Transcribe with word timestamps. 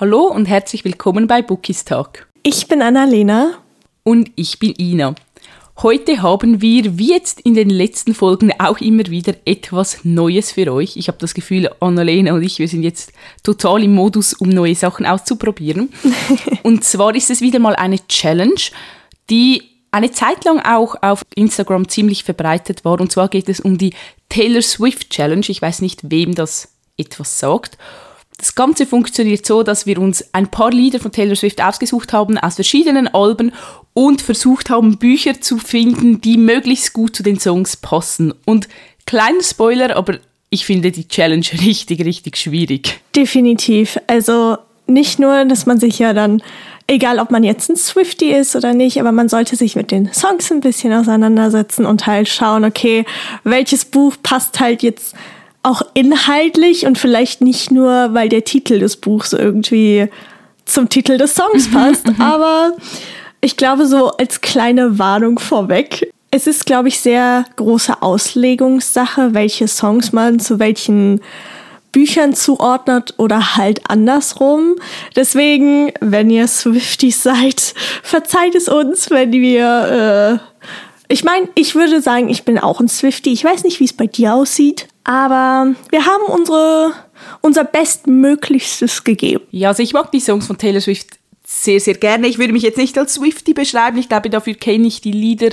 Hallo 0.00 0.24
und 0.24 0.46
herzlich 0.46 0.84
willkommen 0.84 1.28
bei 1.28 1.40
Bookies 1.40 1.84
Talk. 1.84 2.26
Ich 2.42 2.66
bin 2.66 2.82
Annalena. 2.82 3.52
Und 4.02 4.32
ich 4.34 4.58
bin 4.58 4.74
Ina. 4.76 5.14
Heute 5.84 6.20
haben 6.20 6.60
wir, 6.60 6.98
wie 6.98 7.10
jetzt 7.10 7.40
in 7.42 7.54
den 7.54 7.70
letzten 7.70 8.12
Folgen, 8.12 8.52
auch 8.58 8.78
immer 8.78 9.06
wieder 9.06 9.34
etwas 9.44 10.00
Neues 10.02 10.50
für 10.50 10.72
euch. 10.72 10.96
Ich 10.96 11.06
habe 11.06 11.18
das 11.18 11.32
Gefühl, 11.32 11.70
Annalena 11.78 12.34
und 12.34 12.42
ich, 12.42 12.58
wir 12.58 12.66
sind 12.66 12.82
jetzt 12.82 13.12
total 13.44 13.84
im 13.84 13.94
Modus, 13.94 14.32
um 14.32 14.48
neue 14.48 14.74
Sachen 14.74 15.06
auszuprobieren. 15.06 15.92
und 16.64 16.82
zwar 16.82 17.14
ist 17.14 17.30
es 17.30 17.40
wieder 17.40 17.60
mal 17.60 17.76
eine 17.76 18.04
Challenge, 18.08 18.60
die 19.30 19.62
eine 19.92 20.10
Zeit 20.10 20.44
lang 20.44 20.58
auch 20.58 20.96
auf 21.02 21.22
Instagram 21.36 21.88
ziemlich 21.88 22.24
verbreitet 22.24 22.84
war. 22.84 23.00
Und 23.00 23.12
zwar 23.12 23.28
geht 23.28 23.48
es 23.48 23.60
um 23.60 23.78
die 23.78 23.94
Taylor 24.28 24.62
Swift 24.62 25.10
Challenge. 25.10 25.46
Ich 25.46 25.62
weiß 25.62 25.82
nicht, 25.82 26.10
wem 26.10 26.34
das 26.34 26.72
etwas 26.96 27.38
sagt. 27.38 27.78
Das 28.36 28.54
Ganze 28.54 28.86
funktioniert 28.86 29.46
so, 29.46 29.62
dass 29.62 29.86
wir 29.86 29.98
uns 29.98 30.24
ein 30.32 30.48
paar 30.48 30.70
Lieder 30.70 30.98
von 30.98 31.12
Taylor 31.12 31.36
Swift 31.36 31.62
ausgesucht 31.62 32.12
haben 32.12 32.36
aus 32.36 32.56
verschiedenen 32.56 33.08
Alben 33.08 33.52
und 33.92 34.22
versucht 34.22 34.70
haben, 34.70 34.98
Bücher 34.98 35.40
zu 35.40 35.58
finden, 35.58 36.20
die 36.20 36.36
möglichst 36.36 36.92
gut 36.92 37.14
zu 37.14 37.22
den 37.22 37.38
Songs 37.38 37.76
passen. 37.76 38.34
Und 38.44 38.68
kleiner 39.06 39.42
Spoiler, 39.42 39.96
aber 39.96 40.18
ich 40.50 40.66
finde 40.66 40.90
die 40.90 41.08
Challenge 41.08 41.46
richtig, 41.60 42.04
richtig 42.04 42.36
schwierig. 42.36 43.00
Definitiv. 43.14 43.98
Also 44.06 44.58
nicht 44.86 45.18
nur, 45.18 45.44
dass 45.44 45.66
man 45.66 45.78
sich 45.78 45.98
ja 45.98 46.12
dann, 46.12 46.42
egal 46.86 47.18
ob 47.18 47.30
man 47.30 47.44
jetzt 47.44 47.70
ein 47.70 47.76
Swifty 47.76 48.32
ist 48.32 48.54
oder 48.56 48.74
nicht, 48.74 49.00
aber 49.00 49.12
man 49.12 49.28
sollte 49.28 49.56
sich 49.56 49.76
mit 49.76 49.90
den 49.90 50.12
Songs 50.12 50.50
ein 50.52 50.60
bisschen 50.60 50.92
auseinandersetzen 50.92 51.86
und 51.86 52.06
halt 52.06 52.28
schauen, 52.28 52.64
okay, 52.64 53.06
welches 53.44 53.84
Buch 53.84 54.16
passt 54.22 54.60
halt 54.60 54.82
jetzt 54.82 55.14
auch 55.64 55.82
inhaltlich 55.94 56.86
und 56.86 56.98
vielleicht 56.98 57.40
nicht 57.40 57.70
nur, 57.70 58.14
weil 58.14 58.28
der 58.28 58.44
Titel 58.44 58.78
des 58.78 58.96
Buchs 58.96 59.32
irgendwie 59.32 60.08
zum 60.64 60.88
Titel 60.88 61.18
des 61.18 61.34
Songs 61.34 61.68
mhm, 61.68 61.72
passt, 61.72 62.06
mhm. 62.06 62.20
aber 62.20 62.72
ich 63.40 63.56
glaube 63.56 63.86
so 63.86 64.10
als 64.12 64.40
kleine 64.40 64.98
Warnung 64.98 65.38
vorweg. 65.38 66.12
Es 66.30 66.46
ist, 66.46 66.66
glaube 66.66 66.88
ich, 66.88 67.00
sehr 67.00 67.44
große 67.56 68.02
Auslegungssache, 68.02 69.34
welche 69.34 69.68
Songs 69.68 70.12
man 70.12 70.40
zu 70.40 70.58
welchen 70.58 71.20
Büchern 71.92 72.34
zuordnet 72.34 73.14
oder 73.18 73.56
halt 73.56 73.88
andersrum. 73.88 74.74
Deswegen, 75.14 75.92
wenn 76.00 76.28
ihr 76.28 76.48
Swifties 76.48 77.22
seid, 77.22 77.74
verzeiht 78.02 78.54
es 78.54 78.68
uns, 78.68 79.10
wenn 79.10 79.32
wir. 79.32 80.40
Äh 80.40 80.54
ich 81.06 81.22
meine, 81.22 81.48
ich 81.54 81.74
würde 81.74 82.00
sagen, 82.00 82.30
ich 82.30 82.44
bin 82.44 82.58
auch 82.58 82.80
ein 82.80 82.88
Swifty. 82.88 83.32
Ich 83.32 83.44
weiß 83.44 83.62
nicht, 83.62 83.78
wie 83.78 83.84
es 83.84 83.92
bei 83.92 84.06
dir 84.06 84.34
aussieht. 84.34 84.88
Aber 85.04 85.74
wir 85.90 86.06
haben 86.06 86.24
unsere, 86.24 86.92
unser 87.42 87.64
Bestmöglichstes 87.64 89.04
gegeben. 89.04 89.44
Ja, 89.50 89.68
also 89.68 89.82
ich 89.82 89.92
mag 89.92 90.10
die 90.10 90.20
Songs 90.20 90.46
von 90.46 90.56
Taylor 90.56 90.80
Swift 90.80 91.18
sehr, 91.46 91.78
sehr 91.78 91.94
gerne. 91.94 92.26
Ich 92.26 92.38
würde 92.38 92.54
mich 92.54 92.62
jetzt 92.62 92.78
nicht 92.78 92.96
als 92.96 93.14
Swifty 93.14 93.52
beschreiben. 93.52 93.98
Ich 93.98 94.08
glaube, 94.08 94.30
dafür 94.30 94.54
kenne 94.54 94.86
ich 94.86 95.02
die 95.02 95.12
Lieder 95.12 95.50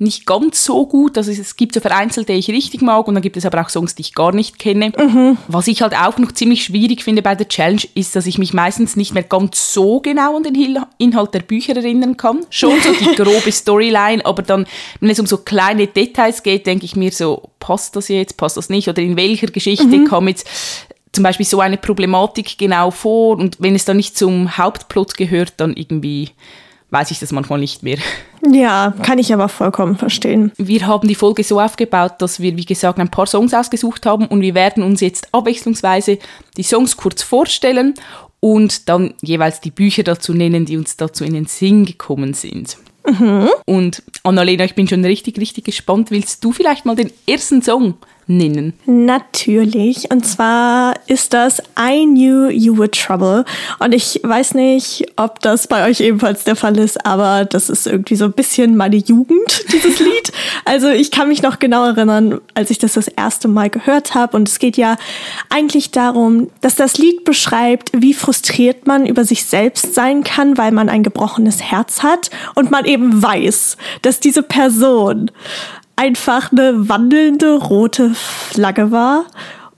nicht 0.00 0.26
ganz 0.26 0.64
so 0.64 0.86
gut. 0.86 1.18
Also 1.18 1.32
es 1.32 1.56
gibt 1.56 1.74
so 1.74 1.80
vereinzelte, 1.80 2.32
die 2.32 2.38
ich 2.38 2.48
richtig 2.48 2.82
mag 2.82 3.08
und 3.08 3.14
dann 3.14 3.22
gibt 3.22 3.36
es 3.36 3.44
aber 3.44 3.60
auch 3.60 3.68
Songs, 3.68 3.96
die 3.96 4.02
ich 4.02 4.14
gar 4.14 4.32
nicht 4.32 4.58
kenne. 4.58 4.92
Mhm. 4.96 5.36
Was 5.48 5.66
ich 5.66 5.82
halt 5.82 5.94
auch 5.96 6.18
noch 6.18 6.30
ziemlich 6.32 6.62
schwierig 6.62 7.02
finde 7.02 7.20
bei 7.20 7.34
der 7.34 7.48
Challenge, 7.48 7.82
ist, 7.94 8.14
dass 8.14 8.26
ich 8.26 8.38
mich 8.38 8.54
meistens 8.54 8.94
nicht 8.94 9.12
mehr 9.12 9.24
ganz 9.24 9.74
so 9.74 9.98
genau 10.00 10.36
an 10.36 10.44
den 10.44 10.78
Inhalt 10.98 11.34
der 11.34 11.40
Bücher 11.40 11.76
erinnern 11.76 12.16
kann. 12.16 12.46
Schon 12.48 12.80
so 12.80 12.92
die 12.92 13.14
grobe 13.22 13.50
Storyline, 13.50 14.24
aber 14.24 14.42
dann, 14.42 14.66
wenn 15.00 15.10
es 15.10 15.18
um 15.18 15.26
so 15.26 15.38
kleine 15.38 15.88
Details 15.88 16.44
geht, 16.44 16.66
denke 16.66 16.84
ich 16.84 16.94
mir 16.94 17.10
so, 17.10 17.50
passt 17.58 17.96
das 17.96 18.08
jetzt, 18.08 18.36
passt 18.36 18.56
das 18.56 18.68
nicht? 18.68 18.88
Oder 18.88 19.02
in 19.02 19.16
welcher 19.16 19.48
Geschichte 19.48 19.86
mhm. 19.86 20.04
kam 20.06 20.28
jetzt 20.28 20.46
zum 21.10 21.24
Beispiel 21.24 21.46
so 21.46 21.58
eine 21.58 21.76
Problematik 21.76 22.56
genau 22.58 22.92
vor 22.92 23.36
und 23.38 23.56
wenn 23.58 23.74
es 23.74 23.84
dann 23.84 23.96
nicht 23.96 24.16
zum 24.16 24.56
Hauptplot 24.56 25.16
gehört, 25.16 25.54
dann 25.56 25.74
irgendwie 25.74 26.30
weiß 26.90 27.10
ich 27.10 27.18
das 27.18 27.32
manchmal 27.32 27.58
nicht 27.58 27.82
mehr. 27.82 27.98
Ja, 28.46 28.94
kann 29.02 29.18
ich 29.18 29.32
aber 29.32 29.48
vollkommen 29.48 29.96
verstehen. 29.96 30.52
Wir 30.56 30.86
haben 30.86 31.08
die 31.08 31.14
Folge 31.14 31.42
so 31.44 31.60
aufgebaut, 31.60 32.14
dass 32.18 32.40
wir, 32.40 32.56
wie 32.56 32.64
gesagt, 32.64 32.98
ein 32.98 33.10
paar 33.10 33.26
Songs 33.26 33.54
ausgesucht 33.54 34.06
haben 34.06 34.26
und 34.26 34.40
wir 34.40 34.54
werden 34.54 34.82
uns 34.82 35.00
jetzt 35.00 35.32
abwechslungsweise 35.32 36.18
die 36.56 36.62
Songs 36.62 36.96
kurz 36.96 37.22
vorstellen 37.22 37.94
und 38.40 38.88
dann 38.88 39.14
jeweils 39.20 39.60
die 39.60 39.70
Bücher 39.70 40.04
dazu 40.04 40.32
nennen, 40.32 40.64
die 40.64 40.76
uns 40.76 40.96
dazu 40.96 41.24
in 41.24 41.34
den 41.34 41.46
Sinn 41.46 41.84
gekommen 41.84 42.34
sind. 42.34 42.76
Mhm. 43.08 43.48
Und 43.64 44.02
Annalena, 44.22 44.64
ich 44.64 44.74
bin 44.74 44.88
schon 44.88 45.04
richtig, 45.04 45.38
richtig 45.38 45.64
gespannt. 45.64 46.10
Willst 46.10 46.44
du 46.44 46.52
vielleicht 46.52 46.84
mal 46.84 46.96
den 46.96 47.10
ersten 47.26 47.62
Song 47.62 47.94
nennen? 48.28 48.74
Natürlich. 48.86 50.10
Und 50.10 50.26
zwar 50.26 50.94
ist 51.06 51.34
das 51.34 51.60
I 51.78 52.04
Knew 52.04 52.48
You 52.50 52.78
Were 52.78 52.90
Trouble. 52.90 53.44
Und 53.78 53.92
ich 53.92 54.20
weiß 54.22 54.54
nicht, 54.54 55.06
ob 55.16 55.40
das 55.40 55.66
bei 55.66 55.88
euch 55.88 56.00
ebenfalls 56.00 56.44
der 56.44 56.56
Fall 56.56 56.78
ist, 56.78 57.04
aber 57.04 57.44
das 57.44 57.70
ist 57.70 57.86
irgendwie 57.86 58.16
so 58.16 58.26
ein 58.26 58.32
bisschen 58.32 58.76
meine 58.76 58.96
Jugend, 58.96 59.64
dieses 59.72 59.98
Lied. 59.98 60.32
Also 60.64 60.88
ich 60.88 61.10
kann 61.10 61.28
mich 61.28 61.42
noch 61.42 61.58
genau 61.58 61.84
erinnern, 61.84 62.40
als 62.54 62.70
ich 62.70 62.78
das 62.78 62.92
das 62.92 63.08
erste 63.08 63.48
Mal 63.48 63.70
gehört 63.70 64.14
habe. 64.14 64.36
Und 64.36 64.48
es 64.48 64.58
geht 64.58 64.76
ja 64.76 64.96
eigentlich 65.48 65.90
darum, 65.90 66.50
dass 66.60 66.76
das 66.76 66.98
Lied 66.98 67.24
beschreibt, 67.24 67.90
wie 67.94 68.14
frustriert 68.14 68.86
man 68.86 69.06
über 69.06 69.24
sich 69.24 69.44
selbst 69.44 69.94
sein 69.94 70.22
kann, 70.22 70.58
weil 70.58 70.72
man 70.72 70.88
ein 70.88 71.02
gebrochenes 71.02 71.62
Herz 71.62 72.02
hat 72.02 72.30
und 72.54 72.70
man 72.70 72.84
eben 72.84 73.22
weiß, 73.22 73.76
dass 74.02 74.20
diese 74.20 74.42
Person 74.42 75.30
einfach 75.98 76.52
eine 76.52 76.88
wandelnde 76.88 77.56
rote 77.56 78.14
Flagge 78.14 78.90
war 78.90 79.26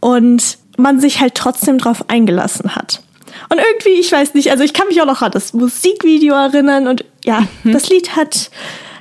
und 0.01 0.59
man 0.77 1.01
sich 1.01 1.21
halt 1.21 1.35
trotzdem 1.35 1.79
drauf 1.79 2.05
eingelassen 2.09 2.77
hat. 2.77 3.03
Und 3.49 3.59
irgendwie, 3.59 4.01
ich 4.01 4.13
weiß 4.13 4.35
nicht, 4.35 4.51
also 4.51 4.63
ich 4.63 4.75
kann 4.75 4.89
mich 4.89 5.01
auch 5.01 5.07
noch 5.07 5.23
an 5.23 5.31
das 5.33 5.53
Musikvideo 5.53 6.35
erinnern 6.35 6.87
und 6.89 7.05
ja, 7.25 7.45
mhm. 7.65 7.73
das 7.73 7.89
Lied 7.89 8.17
hat 8.17 8.51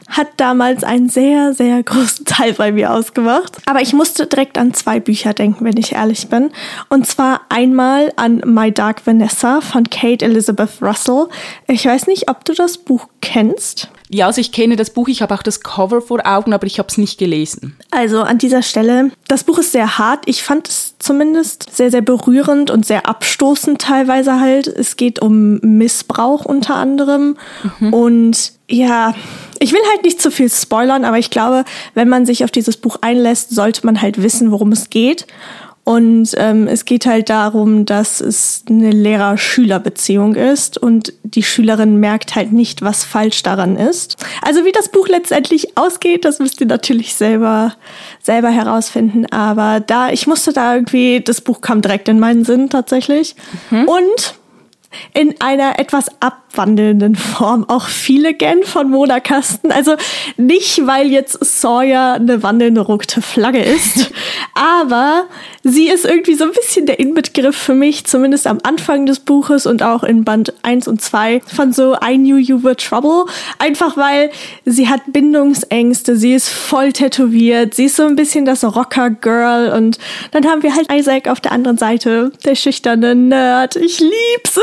hat 0.09 0.27
damals 0.37 0.83
einen 0.83 1.07
sehr, 1.07 1.53
sehr 1.53 1.83
großen 1.83 2.25
Teil 2.25 2.53
bei 2.53 2.71
mir 2.71 2.91
ausgemacht. 2.91 3.57
Aber 3.67 3.81
ich 3.81 3.93
musste 3.93 4.25
direkt 4.25 4.57
an 4.57 4.73
zwei 4.73 4.99
Bücher 4.99 5.33
denken, 5.33 5.63
wenn 5.63 5.77
ich 5.77 5.93
ehrlich 5.93 6.29
bin. 6.29 6.49
Und 6.89 7.05
zwar 7.05 7.41
einmal 7.49 8.11
an 8.15 8.41
My 8.43 8.71
Dark 8.71 9.05
Vanessa 9.05 9.61
von 9.61 9.87
Kate 9.89 10.25
Elizabeth 10.25 10.81
Russell. 10.81 11.27
Ich 11.67 11.85
weiß 11.85 12.07
nicht, 12.07 12.27
ob 12.27 12.43
du 12.43 12.53
das 12.53 12.79
Buch 12.79 13.07
kennst. 13.21 13.89
Ja, 14.11 14.25
also 14.25 14.41
ich 14.41 14.51
kenne 14.51 14.75
das 14.75 14.89
Buch, 14.89 15.07
ich 15.07 15.21
habe 15.21 15.35
auch 15.35 15.43
das 15.43 15.61
Cover 15.61 16.01
vor 16.01 16.25
Augen, 16.25 16.51
aber 16.53 16.65
ich 16.65 16.79
habe 16.79 16.89
es 16.89 16.97
nicht 16.97 17.19
gelesen. 17.19 17.77
Also 17.91 18.21
an 18.21 18.39
dieser 18.39 18.63
Stelle, 18.63 19.11
das 19.27 19.43
Buch 19.43 19.59
ist 19.59 19.71
sehr 19.71 19.99
hart. 19.99 20.23
Ich 20.25 20.41
fand 20.41 20.67
es 20.67 20.95
zumindest 20.97 21.75
sehr, 21.75 21.91
sehr 21.91 22.01
berührend 22.01 22.71
und 22.71 22.87
sehr 22.87 23.07
abstoßend 23.07 23.79
teilweise 23.79 24.39
halt. 24.39 24.67
Es 24.67 24.97
geht 24.97 25.21
um 25.21 25.59
Missbrauch 25.59 26.43
unter 26.43 26.75
anderem. 26.75 27.37
Mhm. 27.79 27.93
Und 27.93 28.53
ja, 28.67 29.13
ich 29.59 29.73
will 29.73 29.81
halt 29.91 30.03
nicht 30.03 30.19
zu 30.21 30.31
viel 30.31 30.49
spoilern, 30.49 31.05
aber 31.05 31.19
ich 31.19 31.29
glaube, 31.29 31.63
wenn 31.93 32.09
man 32.09 32.25
sich 32.25 32.43
auf 32.43 32.51
dieses 32.51 32.77
Buch 32.77 32.97
einlässt, 33.01 33.51
sollte 33.51 33.85
man 33.85 34.01
halt 34.01 34.23
wissen, 34.23 34.51
worum 34.51 34.71
es 34.71 34.89
geht. 34.89 35.27
Und 35.89 36.35
ähm, 36.37 36.67
es 36.67 36.85
geht 36.85 37.07
halt 37.07 37.31
darum, 37.31 37.83
dass 37.83 38.21
es 38.21 38.63
eine 38.69 38.91
Lehrer-Schüler-Beziehung 38.91 40.35
ist 40.35 40.77
und 40.77 41.13
die 41.23 41.41
Schülerin 41.41 41.95
merkt 41.95 42.35
halt 42.35 42.51
nicht, 42.51 42.83
was 42.83 43.03
falsch 43.03 43.41
daran 43.41 43.75
ist. 43.75 44.15
Also 44.43 44.65
wie 44.65 44.71
das 44.71 44.89
Buch 44.89 45.07
letztendlich 45.07 45.79
ausgeht, 45.79 46.25
das 46.25 46.37
müsst 46.37 46.61
ihr 46.61 46.67
natürlich 46.67 47.15
selber, 47.15 47.73
selber 48.21 48.51
herausfinden. 48.51 49.25
Aber 49.31 49.79
da, 49.79 50.11
ich 50.11 50.27
musste 50.27 50.53
da 50.53 50.75
irgendwie, 50.75 51.21
das 51.21 51.41
Buch 51.41 51.59
kam 51.59 51.81
direkt 51.81 52.07
in 52.07 52.19
meinen 52.19 52.45
Sinn 52.45 52.69
tatsächlich. 52.69 53.35
Mhm. 53.71 53.87
Und 53.87 54.38
in 55.13 55.35
einer 55.39 55.79
etwas 55.79 56.07
abwandelnden 56.19 57.15
Form 57.15 57.67
auch 57.67 57.87
viele 57.87 58.33
Gen 58.33 58.63
von 58.63 58.89
Mona 58.89 59.19
Kasten. 59.19 59.71
Also 59.71 59.95
nicht, 60.37 60.85
weil 60.85 61.07
jetzt 61.07 61.43
Sawyer 61.43 62.13
eine 62.13 62.41
wandelnde 62.41 62.81
rote 62.81 63.21
Flagge 63.21 63.61
ist, 63.61 64.11
aber 64.53 65.25
sie 65.63 65.89
ist 65.89 66.05
irgendwie 66.05 66.35
so 66.35 66.45
ein 66.45 66.51
bisschen 66.51 66.85
der 66.85 66.99
Inbegriff 66.99 67.55
für 67.55 67.75
mich, 67.75 68.05
zumindest 68.05 68.47
am 68.47 68.59
Anfang 68.63 69.05
des 69.05 69.19
Buches 69.19 69.65
und 69.65 69.83
auch 69.83 70.03
in 70.03 70.23
Band 70.23 70.53
1 70.63 70.87
und 70.87 71.01
2 71.01 71.41
von 71.41 71.71
so 71.71 71.95
I 71.95 72.17
Knew 72.17 72.37
You 72.37 72.63
Were 72.63 72.75
Trouble. 72.75 73.25
Einfach 73.59 73.97
weil 73.97 74.31
sie 74.65 74.87
hat 74.87 75.01
Bindungsängste, 75.07 76.15
sie 76.15 76.33
ist 76.33 76.49
voll 76.49 76.93
tätowiert, 76.93 77.75
sie 77.75 77.85
ist 77.85 77.95
so 77.95 78.05
ein 78.05 78.15
bisschen 78.15 78.45
das 78.45 78.63
Rocker-Girl 78.63 79.73
und 79.73 79.99
dann 80.31 80.45
haben 80.45 80.63
wir 80.63 80.75
halt 80.75 80.91
Isaac 80.91 81.27
auf 81.27 81.41
der 81.41 81.51
anderen 81.51 81.77
Seite, 81.77 82.31
der 82.45 82.55
schüchterne 82.55 83.15
Nerd. 83.15 83.75
Ich 83.75 83.99
lieb's. 83.99 84.59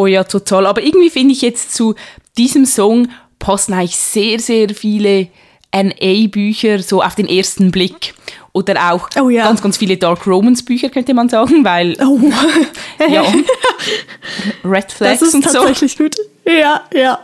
Oh 0.00 0.06
ja, 0.06 0.24
total. 0.24 0.64
Aber 0.64 0.82
irgendwie 0.82 1.10
finde 1.10 1.34
ich 1.34 1.42
jetzt 1.42 1.74
zu 1.74 1.94
diesem 2.38 2.64
Song 2.64 3.08
passen 3.38 3.74
eigentlich 3.74 3.96
sehr, 3.96 4.38
sehr 4.38 4.70
viele 4.70 5.28
NA-Bücher 5.74 6.78
so 6.78 7.02
auf 7.02 7.16
den 7.16 7.28
ersten 7.28 7.70
Blick. 7.70 8.14
Oder 8.54 8.94
auch 8.94 9.10
oh, 9.20 9.28
ja. 9.28 9.44
ganz, 9.44 9.60
ganz 9.60 9.76
viele 9.76 9.98
Dark 9.98 10.26
Romance-Bücher, 10.26 10.88
könnte 10.88 11.12
man 11.12 11.28
sagen, 11.28 11.66
weil. 11.66 11.98
Oh. 12.00 12.18
ja. 13.10 13.24
Red 14.64 14.90
Flags 14.90 15.20
das 15.20 15.28
ist 15.28 15.34
und 15.34 15.42
tatsächlich 15.42 15.98
gut. 15.98 16.16
Ja, 16.46 16.80
ja. 16.94 17.20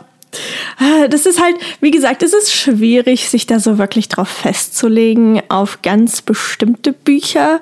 Das 1.09 1.25
ist 1.25 1.41
halt, 1.41 1.55
wie 1.81 1.89
gesagt, 1.89 2.21
es 2.21 2.33
ist 2.33 2.53
schwierig, 2.53 3.27
sich 3.27 3.47
da 3.47 3.59
so 3.59 3.79
wirklich 3.79 4.07
drauf 4.07 4.29
festzulegen, 4.29 5.41
auf 5.49 5.81
ganz 5.81 6.21
bestimmte 6.21 6.93
Bücher. 6.93 7.59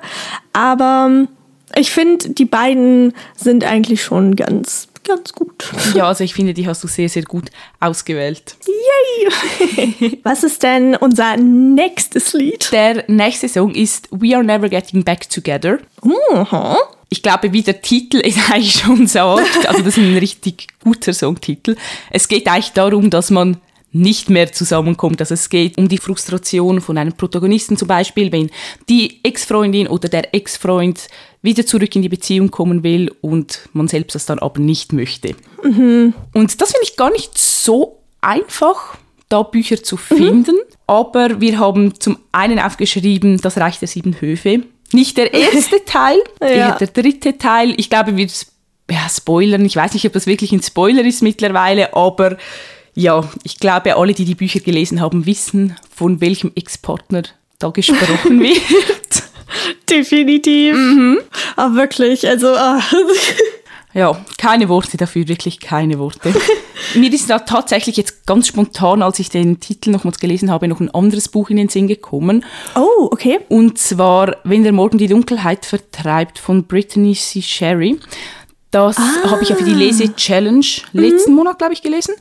Aber 0.52 1.26
Ich 1.74 1.90
finde, 1.90 2.28
die 2.28 2.44
beiden 2.44 3.14
sind 3.34 3.64
eigentlich 3.64 4.02
schon 4.02 4.36
ganz, 4.36 4.88
ganz 5.06 5.32
gut. 5.32 5.72
Ja, 5.94 6.08
also 6.08 6.24
ich 6.24 6.34
finde, 6.34 6.52
die 6.54 6.66
hast 6.66 6.82
du 6.84 6.88
sehr, 6.88 7.08
sehr 7.08 7.22
gut 7.22 7.50
ausgewählt. 7.80 8.56
Yay! 8.66 10.18
Was 10.22 10.44
ist 10.44 10.62
denn 10.62 10.96
unser 10.96 11.36
nächstes 11.36 12.32
Lied? 12.32 12.70
Der 12.72 13.04
nächste 13.08 13.48
Song 13.48 13.74
ist 13.74 14.08
We 14.10 14.34
Are 14.34 14.44
Never 14.44 14.68
Getting 14.68 15.04
Back 15.04 15.28
Together. 15.30 15.78
Mhm. 16.02 16.76
Ich 17.08 17.22
glaube, 17.22 17.52
wie 17.52 17.62
der 17.62 17.80
Titel 17.82 18.20
es 18.22 18.36
eigentlich 18.50 18.80
schon 18.80 19.06
sagt, 19.06 19.66
also 19.66 19.82
das 19.82 19.96
ist 19.96 19.98
ein 19.98 20.18
richtig 20.18 20.66
guter 20.82 21.12
Songtitel. 21.12 21.76
Es 22.10 22.28
geht 22.28 22.48
eigentlich 22.48 22.72
darum, 22.72 23.10
dass 23.10 23.30
man 23.30 23.58
nicht 23.92 24.28
mehr 24.28 24.52
zusammenkommt. 24.52 25.20
Also 25.20 25.34
es 25.34 25.48
geht 25.48 25.78
um 25.78 25.88
die 25.88 25.98
Frustration 25.98 26.80
von 26.80 26.98
einem 26.98 27.14
Protagonisten 27.14 27.76
zum 27.76 27.88
Beispiel, 27.88 28.30
wenn 28.30 28.50
die 28.88 29.20
Ex-Freundin 29.22 29.86
oder 29.86 30.08
der 30.08 30.34
Ex-Freund 30.34 31.08
wieder 31.46 31.64
zurück 31.64 31.96
in 31.96 32.02
die 32.02 32.10
Beziehung 32.10 32.50
kommen 32.50 32.82
will 32.82 33.10
und 33.22 33.68
man 33.72 33.88
selbst 33.88 34.14
das 34.14 34.26
dann 34.26 34.38
aber 34.40 34.60
nicht 34.60 34.92
möchte. 34.92 35.34
Mhm. 35.64 36.12
Und 36.34 36.60
das 36.60 36.72
finde 36.72 36.84
ich 36.84 36.96
gar 36.96 37.10
nicht 37.10 37.38
so 37.38 37.98
einfach, 38.20 38.98
da 39.30 39.42
Bücher 39.42 39.82
zu 39.82 39.96
finden. 39.96 40.56
Mhm. 40.56 40.74
Aber 40.86 41.40
wir 41.40 41.58
haben 41.58 41.98
zum 41.98 42.18
einen 42.32 42.58
aufgeschrieben, 42.58 43.40
das 43.40 43.56
Reich 43.56 43.78
der 43.78 43.88
Sieben 43.88 44.20
Höfe. 44.20 44.62
Nicht 44.92 45.16
der 45.16 45.32
erste 45.32 45.82
Teil, 45.86 46.18
Ja. 46.40 46.46
eher 46.46 46.72
der 46.78 46.88
dritte 46.88 47.38
Teil. 47.38 47.74
Ich 47.78 47.88
glaube, 47.88 48.16
wir 48.16 48.28
ja, 48.90 49.08
spoilern. 49.08 49.64
Ich 49.64 49.74
weiß 49.74 49.94
nicht, 49.94 50.06
ob 50.06 50.12
das 50.12 50.26
wirklich 50.26 50.52
ein 50.52 50.62
Spoiler 50.62 51.04
ist 51.04 51.22
mittlerweile, 51.22 51.94
aber 51.96 52.36
ja, 52.94 53.28
ich 53.42 53.58
glaube, 53.58 53.96
alle, 53.96 54.14
die 54.14 54.24
die 54.24 54.36
Bücher 54.36 54.60
gelesen 54.60 55.00
haben, 55.00 55.26
wissen, 55.26 55.76
von 55.94 56.20
welchem 56.20 56.52
Ex-Partner 56.54 57.24
da 57.58 57.70
gesprochen 57.70 58.40
wird. 58.40 58.60
Definitiv. 59.90 60.76
Aber 61.56 61.74
wirklich, 61.74 62.26
also. 62.28 62.48
ah. 62.48 62.80
Ja, 63.94 64.14
keine 64.36 64.68
Worte 64.68 64.98
dafür, 64.98 65.26
wirklich 65.26 65.58
keine 65.58 65.98
Worte. 65.98 66.34
Mir 66.94 67.10
ist 67.10 67.30
da 67.30 67.38
tatsächlich 67.38 67.96
jetzt 67.96 68.26
ganz 68.26 68.46
spontan, 68.46 69.00
als 69.02 69.18
ich 69.20 69.30
den 69.30 69.58
Titel 69.58 69.90
nochmals 69.90 70.18
gelesen 70.18 70.50
habe, 70.50 70.68
noch 70.68 70.80
ein 70.80 70.90
anderes 70.90 71.28
Buch 71.28 71.48
in 71.48 71.56
den 71.56 71.70
Sinn 71.70 71.88
gekommen. 71.88 72.44
Oh, 72.74 73.08
okay. 73.10 73.40
Und 73.48 73.78
zwar 73.78 74.36
Wenn 74.44 74.64
der 74.64 74.72
Morgen 74.72 74.98
die 74.98 75.06
Dunkelheit 75.06 75.64
vertreibt 75.64 76.38
von 76.38 76.64
Brittany 76.64 77.14
C. 77.14 77.40
Sherry. 77.40 77.98
Das 78.70 78.98
habe 78.98 79.42
ich 79.42 79.48
ja 79.48 79.56
für 79.56 79.64
die 79.64 79.72
Lese-Challenge 79.72 80.66
letzten 80.92 81.32
Monat, 81.32 81.56
glaube 81.56 81.72
ich, 81.72 81.80
gelesen. 81.80 82.16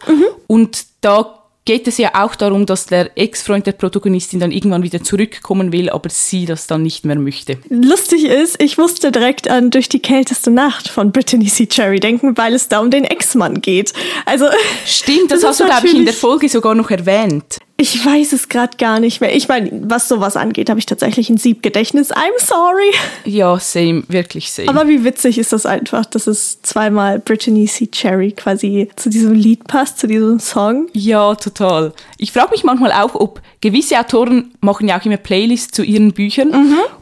Und 0.48 0.86
da 1.02 1.45
geht 1.66 1.88
es 1.88 1.98
ja 1.98 2.12
auch 2.14 2.36
darum, 2.36 2.68
dass 2.68 2.86
der 2.86 3.18
Ex-Freund 3.18 3.66
der 3.66 3.72
Protagonistin 3.72 4.40
dann 4.40 4.52
irgendwann 4.52 4.84
wieder 4.84 5.04
zurückkommen 5.04 5.72
will, 5.72 5.90
aber 5.90 6.10
sie 6.10 6.46
das 6.46 6.68
dann 6.68 6.84
nicht 6.84 7.06
mehr 7.06 7.18
möchte. 7.18 7.58
Lustig 7.70 8.26
ist, 8.26 8.62
ich 8.62 8.78
musste 8.78 9.12
direkt 9.12 9.50
an 9.50 9.72
Durch 9.72 9.90
die 9.90 10.00
kälteste 10.00 10.52
Nacht 10.52 10.88
von 10.88 11.12
Brittany 11.12 11.48
C. 11.48 11.66
Cherry 11.66 12.00
denken, 12.00 12.38
weil 12.38 12.54
es 12.54 12.68
da 12.68 12.80
um 12.80 12.92
den 12.92 13.04
Ex-Mann 13.04 13.62
geht. 13.62 13.94
Also. 14.26 14.46
Stimmt, 14.86 15.32
das, 15.32 15.42
Das 15.46 15.50
hast 15.50 15.60
du, 15.60 15.66
glaube 15.66 15.88
ich, 15.88 15.96
in 15.96 16.06
der 16.06 16.14
Folge 16.14 16.50
sogar 16.50 16.76
noch 16.76 16.92
erwähnt. 16.92 17.58
Ich 17.78 18.06
weiß 18.06 18.32
es 18.32 18.48
gerade 18.48 18.78
gar 18.78 19.02
nicht 19.02 19.20
mehr. 19.20 19.36
Ich 19.36 19.50
meine, 19.50 19.70
was 19.84 20.08
sowas 20.08 20.38
angeht, 20.38 20.70
habe 20.70 20.80
ich 20.80 20.86
tatsächlich 20.86 21.30
ein 21.30 21.38
Siebgedächtnis. 21.38 22.14
I'm 22.14 22.40
sorry. 22.40 22.92
Ja, 23.26 23.60
same, 23.60 24.04
wirklich 24.08 24.50
same. 24.50 24.70
Aber 24.70 24.88
wie 24.88 25.04
witzig 25.04 25.38
ist 25.38 25.52
das 25.52 25.66
einfach, 25.66 26.06
dass 26.06 26.26
es 26.28 26.62
zweimal 26.62 27.20
Brittany 27.20 27.66
C. 27.66 27.88
Cherry 27.88 28.32
quasi 28.32 28.88
zu 28.96 29.10
diesem 29.10 29.34
Lied 29.34 29.68
passt, 29.68 30.00
zu 30.00 30.08
diesem 30.08 30.40
Song. 30.40 30.88
Ja, 30.94 31.36
total. 31.36 31.94
Ich 32.18 32.32
frage 32.32 32.52
mich 32.52 32.64
manchmal 32.64 32.94
auch, 32.94 33.14
ob 33.14 33.42
gewisse 33.60 34.00
Autoren 34.00 34.54
machen 34.62 34.88
ja 34.88 34.98
auch 34.98 35.06
immer 35.06 35.18
Playlists 35.18 35.72
zu 35.72 35.84
ihren 35.84 36.14
Büchern 36.14 36.54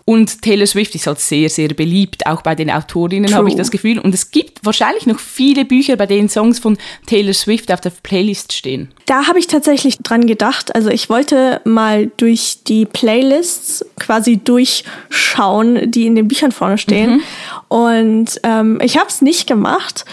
und 0.05 0.41
Taylor 0.41 0.65
Swift 0.65 0.95
ist 0.95 1.07
halt 1.07 1.19
sehr, 1.19 1.50
sehr 1.50 1.69
beliebt, 1.69 2.25
auch 2.25 2.41
bei 2.41 2.55
den 2.55 2.69
Autorinnen 2.69 3.33
habe 3.33 3.47
ich 3.47 3.55
das 3.55 3.71
Gefühl. 3.71 4.00
Und 4.00 4.13
es 4.13 4.31
gibt 4.31 4.65
wahrscheinlich 4.65 5.05
noch 5.05 5.19
viele 5.19 5.63
Bücher, 5.63 5.95
bei 5.95 6.05
denen 6.05 6.27
Songs 6.27 6.59
von 6.59 6.77
Taylor 7.05 7.33
Swift 7.33 7.71
auf 7.71 7.79
der 7.79 7.91
Playlist 7.91 8.51
stehen. 8.51 8.91
Da 9.05 9.27
habe 9.27 9.39
ich 9.39 9.47
tatsächlich 9.47 10.00
dran 10.00 10.27
gedacht. 10.27 10.75
Also 10.75 10.89
ich 10.89 11.09
wollte 11.09 11.61
mal 11.63 12.11
durch 12.17 12.63
die 12.67 12.85
Playlists 12.85 13.85
quasi 13.97 14.38
durchschauen, 14.38 15.89
die 15.89 16.05
in 16.05 16.15
den 16.15 16.27
Büchern 16.27 16.51
vorne 16.51 16.77
stehen. 16.77 17.21
Und 17.69 18.41
ähm, 18.44 18.79
ich 18.83 18.97
habe 18.97 19.07
es 19.07 19.21
nicht 19.21 19.47
gemacht. 19.47 20.03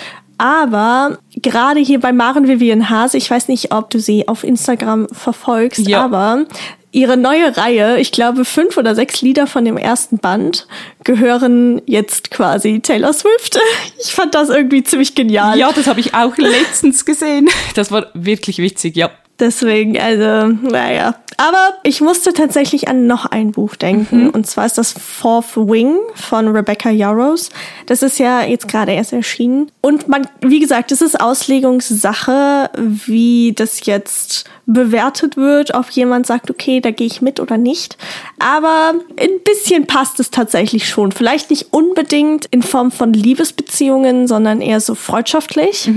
Aber 0.41 1.19
gerade 1.37 1.81
hier 1.81 2.01
bei 2.01 2.15
Maren 2.15 2.49
Vivian 2.49 2.89
Hase, 2.89 3.19
ich 3.19 3.31
weiß 3.31 3.49
nicht, 3.49 3.73
ob 3.75 3.91
du 3.91 4.01
sie 4.01 4.27
auf 4.27 4.43
Instagram 4.43 5.07
verfolgst, 5.13 5.87
Ja. 5.87 6.03
aber 6.03 6.47
ihre 6.93 7.19
neue 7.19 7.59
Reihe, 7.59 8.01
ich 8.01 8.11
glaube 8.11 8.47
fünf 8.47 8.79
oder 8.79 8.95
sechs 8.95 9.21
Lieder 9.21 9.47
von 9.47 9.67
dem 9.67 9.77
ersten 9.77 10.17
Band, 10.17 10.67
gehören 11.05 11.83
jetzt 11.85 12.31
quasi 12.31 12.81
Taylor 12.81 13.13
Swift. 13.13 13.61
Ich 14.03 14.13
fand 14.13 14.35
das 14.35 14.49
irgendwie 14.49 14.83
ziemlich 14.83 15.15
genial. 15.15 15.59
Ja, 15.59 15.71
das 15.73 15.87
habe 15.87 16.01
ich 16.01 16.15
auch 16.15 16.35
letztens 16.39 17.05
gesehen. 17.05 17.51
Das 17.75 17.93
war 17.93 18.07
wirklich 18.15 18.57
witzig, 18.59 18.97
ja. 18.97 19.11
Deswegen, 19.41 19.99
also, 19.99 20.49
naja. 20.49 21.15
Aber 21.39 21.71
ich 21.85 22.03
musste 22.03 22.35
tatsächlich 22.35 22.89
an 22.89 23.07
noch 23.07 23.25
ein 23.25 23.53
Buch 23.53 23.75
denken. 23.75 24.29
Und 24.29 24.47
zwar 24.47 24.67
ist 24.67 24.77
das 24.77 24.93
Fourth 24.93 25.57
Wing 25.57 25.97
von 26.15 26.49
Rebecca 26.49 26.91
Yarrows. 26.91 27.49
Das 27.87 28.03
ist 28.03 28.19
ja 28.19 28.43
jetzt 28.43 28.69
gerade 28.69 28.93
erst 28.93 29.15
erschienen. 29.15 29.73
Und 29.81 30.07
man, 30.07 30.29
wie 30.43 30.61
gesagt, 30.61 30.93
es 30.93 31.01
ist 31.01 31.19
Auslegungssache, 31.19 32.69
wie 32.77 33.55
das 33.57 33.87
jetzt 33.87 34.45
bewertet 34.67 35.39
wird, 35.39 35.75
ob 35.75 35.89
jemand 35.91 36.27
sagt, 36.27 36.51
okay, 36.51 36.81
da 36.81 36.91
gehe 36.91 37.07
ich 37.07 37.23
mit 37.23 37.41
oder 37.41 37.57
nicht. 37.57 37.97
Aber 38.39 38.93
ein 39.19 39.41
bisschen 39.43 39.87
passt 39.87 40.21
es 40.21 40.31
tatsächlich 40.31 40.89
schon. 40.91 41.11
Vielleicht 41.11 41.49
nicht 41.49 41.73
unbedingt 41.73 42.47
in 42.51 42.63
Form 42.63 42.93
von 42.93 43.15
Liebesbeziehungen, 43.15 44.29
sondern 44.29 44.61
eher 44.61 44.81
so 44.81 44.95
freundschaftlich. 44.95 45.91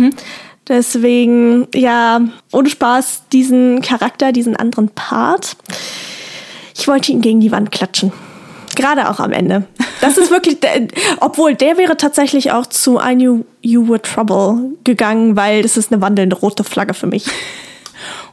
Deswegen, 0.67 1.67
ja, 1.73 2.21
ohne 2.51 2.69
Spaß, 2.69 3.23
diesen 3.33 3.81
Charakter, 3.81 4.31
diesen 4.31 4.55
anderen 4.55 4.89
Part. 4.89 5.57
Ich 6.75 6.87
wollte 6.87 7.11
ihn 7.11 7.21
gegen 7.21 7.41
die 7.41 7.51
Wand 7.51 7.71
klatschen. 7.71 8.13
Gerade 8.75 9.09
auch 9.09 9.19
am 9.19 9.31
Ende. 9.31 9.65
Das 10.01 10.17
ist 10.17 10.31
wirklich, 10.31 10.59
der, 10.59 10.87
obwohl 11.19 11.53
der 11.53 11.77
wäre 11.77 11.95
tatsächlich 11.97 12.51
auch 12.51 12.65
zu 12.65 12.99
I 12.99 13.13
Knew 13.13 13.45
You 13.61 13.87
Were 13.87 14.01
Trouble 14.01 14.71
gegangen, 14.83 15.35
weil 15.35 15.61
das 15.61 15.77
ist 15.77 15.91
eine 15.91 16.01
wandelnde 16.01 16.35
rote 16.35 16.63
Flagge 16.63 16.93
für 16.93 17.07
mich. 17.07 17.25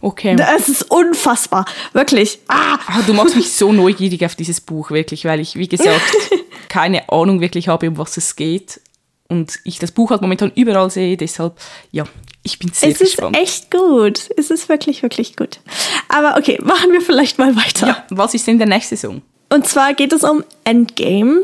Okay. 0.00 0.34
Das 0.36 0.68
ist 0.68 0.90
unfassbar. 0.90 1.66
Wirklich. 1.92 2.38
Ah! 2.48 2.78
Ah, 2.86 3.02
du 3.06 3.12
machst 3.12 3.36
mich 3.36 3.52
so 3.52 3.72
neugierig 3.72 4.24
auf 4.24 4.34
dieses 4.34 4.60
Buch, 4.60 4.90
wirklich, 4.90 5.24
weil 5.26 5.40
ich, 5.40 5.56
wie 5.56 5.68
gesagt, 5.68 6.00
keine 6.68 7.08
Ahnung 7.10 7.40
wirklich 7.40 7.68
habe, 7.68 7.88
um 7.88 7.98
was 7.98 8.16
es 8.16 8.34
geht. 8.36 8.80
Und 9.30 9.60
ich 9.64 9.78
das 9.78 9.92
Buch 9.92 10.10
halt 10.10 10.22
momentan 10.22 10.50
überall 10.54 10.90
sehe, 10.90 11.16
deshalb, 11.16 11.54
ja, 11.92 12.04
ich 12.42 12.58
bin 12.58 12.70
sehr 12.72 12.90
Es 12.90 13.00
ist 13.00 13.16
gespannt. 13.16 13.36
echt 13.38 13.70
gut. 13.70 14.28
Es 14.36 14.50
ist 14.50 14.68
wirklich, 14.68 15.02
wirklich 15.02 15.36
gut. 15.36 15.60
Aber 16.08 16.36
okay, 16.36 16.58
machen 16.62 16.92
wir 16.92 17.00
vielleicht 17.00 17.38
mal 17.38 17.54
weiter. 17.56 17.86
ja, 17.86 18.04
was 18.10 18.34
ist 18.34 18.46
denn 18.46 18.58
der 18.58 18.66
nächste 18.66 18.96
Song? 18.96 19.22
Und 19.52 19.66
zwar 19.66 19.94
geht 19.94 20.12
es 20.12 20.24
um 20.24 20.44
Endgame. 20.64 21.42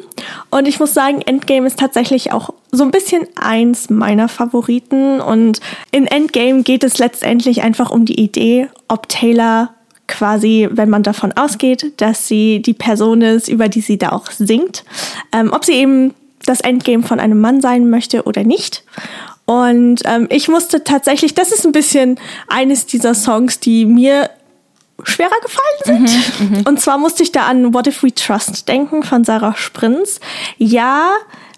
Und 0.50 0.68
ich 0.68 0.78
muss 0.78 0.94
sagen, 0.94 1.22
Endgame 1.22 1.66
ist 1.66 1.78
tatsächlich 1.78 2.32
auch 2.32 2.50
so 2.70 2.84
ein 2.84 2.90
bisschen 2.90 3.26
eins 3.37 3.88
meiner 3.88 4.28
Favoriten. 4.28 5.20
Und 5.20 5.61
in 5.90 6.06
Endgame 6.06 6.62
geht 6.62 6.84
es 6.84 6.99
letztendlich 6.99 7.62
einfach 7.62 7.90
um 7.90 8.04
die 8.04 8.20
Idee, 8.20 8.68
ob 8.88 9.08
Taylor 9.08 9.75
quasi, 10.08 10.68
wenn 10.70 10.88
man 10.88 11.02
davon 11.02 11.32
ausgeht, 11.32 12.00
dass 12.00 12.28
sie 12.28 12.62
die 12.62 12.75
Person 12.75 13.22
ist, 13.22 13.49
über 13.49 13.68
die 13.68 13.80
sie 13.80 13.99
da 13.99 14.11
auch 14.11 14.30
singt, 14.30 14.84
ähm, 15.32 15.52
ob 15.52 15.64
sie 15.64 15.72
eben 15.75 16.14
das 16.46 16.60
Endgame 16.60 17.02
von 17.02 17.20
einem 17.20 17.40
Mann 17.40 17.60
sein 17.60 17.90
möchte 17.90 18.24
oder 18.24 18.44
nicht. 18.44 18.84
Und 19.44 20.02
ähm, 20.04 20.26
ich 20.30 20.48
musste 20.48 20.82
tatsächlich, 20.84 21.34
das 21.34 21.52
ist 21.52 21.64
ein 21.64 21.72
bisschen 21.72 22.18
eines 22.48 22.86
dieser 22.86 23.14
Songs, 23.14 23.60
die 23.60 23.86
mir 23.86 24.30
schwerer 25.02 25.36
gefallen 25.42 26.08
sind. 26.08 26.66
Und 26.66 26.80
zwar 26.80 26.98
musste 26.98 27.22
ich 27.22 27.32
da 27.32 27.46
an 27.46 27.74
What 27.74 27.86
If 27.86 28.02
We 28.02 28.14
Trust 28.14 28.68
denken 28.68 29.02
von 29.02 29.24
Sarah 29.24 29.54
Sprinz. 29.54 30.20
Ja, 30.58 31.12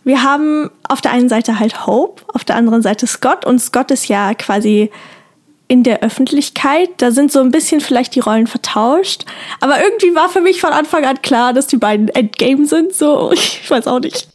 wir 0.04 0.22
haben 0.22 0.70
auf 0.88 1.00
der 1.00 1.12
einen 1.12 1.28
Seite 1.28 1.58
halt 1.58 1.86
Hope, 1.86 2.22
auf 2.32 2.44
der 2.44 2.56
anderen 2.56 2.82
Seite 2.82 3.06
Scott 3.06 3.44
und 3.44 3.58
Scott 3.60 3.90
ist 3.90 4.08
ja 4.08 4.34
quasi 4.34 4.90
in 5.68 5.82
der 5.82 6.02
Öffentlichkeit. 6.02 6.88
Da 6.96 7.12
sind 7.12 7.30
so 7.30 7.40
ein 7.40 7.50
bisschen 7.50 7.80
vielleicht 7.80 8.14
die 8.14 8.20
Rollen 8.20 8.46
vertauscht. 8.46 9.26
Aber 9.60 9.82
irgendwie 9.82 10.14
war 10.14 10.30
für 10.30 10.40
mich 10.40 10.60
von 10.60 10.70
Anfang 10.70 11.04
an 11.04 11.20
klar, 11.22 11.52
dass 11.52 11.66
die 11.66 11.76
beiden 11.76 12.08
Endgame 12.08 12.66
sind. 12.66 12.94
So, 12.94 13.30
ich 13.32 13.70
weiß 13.70 13.86
auch 13.86 14.00
nicht. 14.00 14.28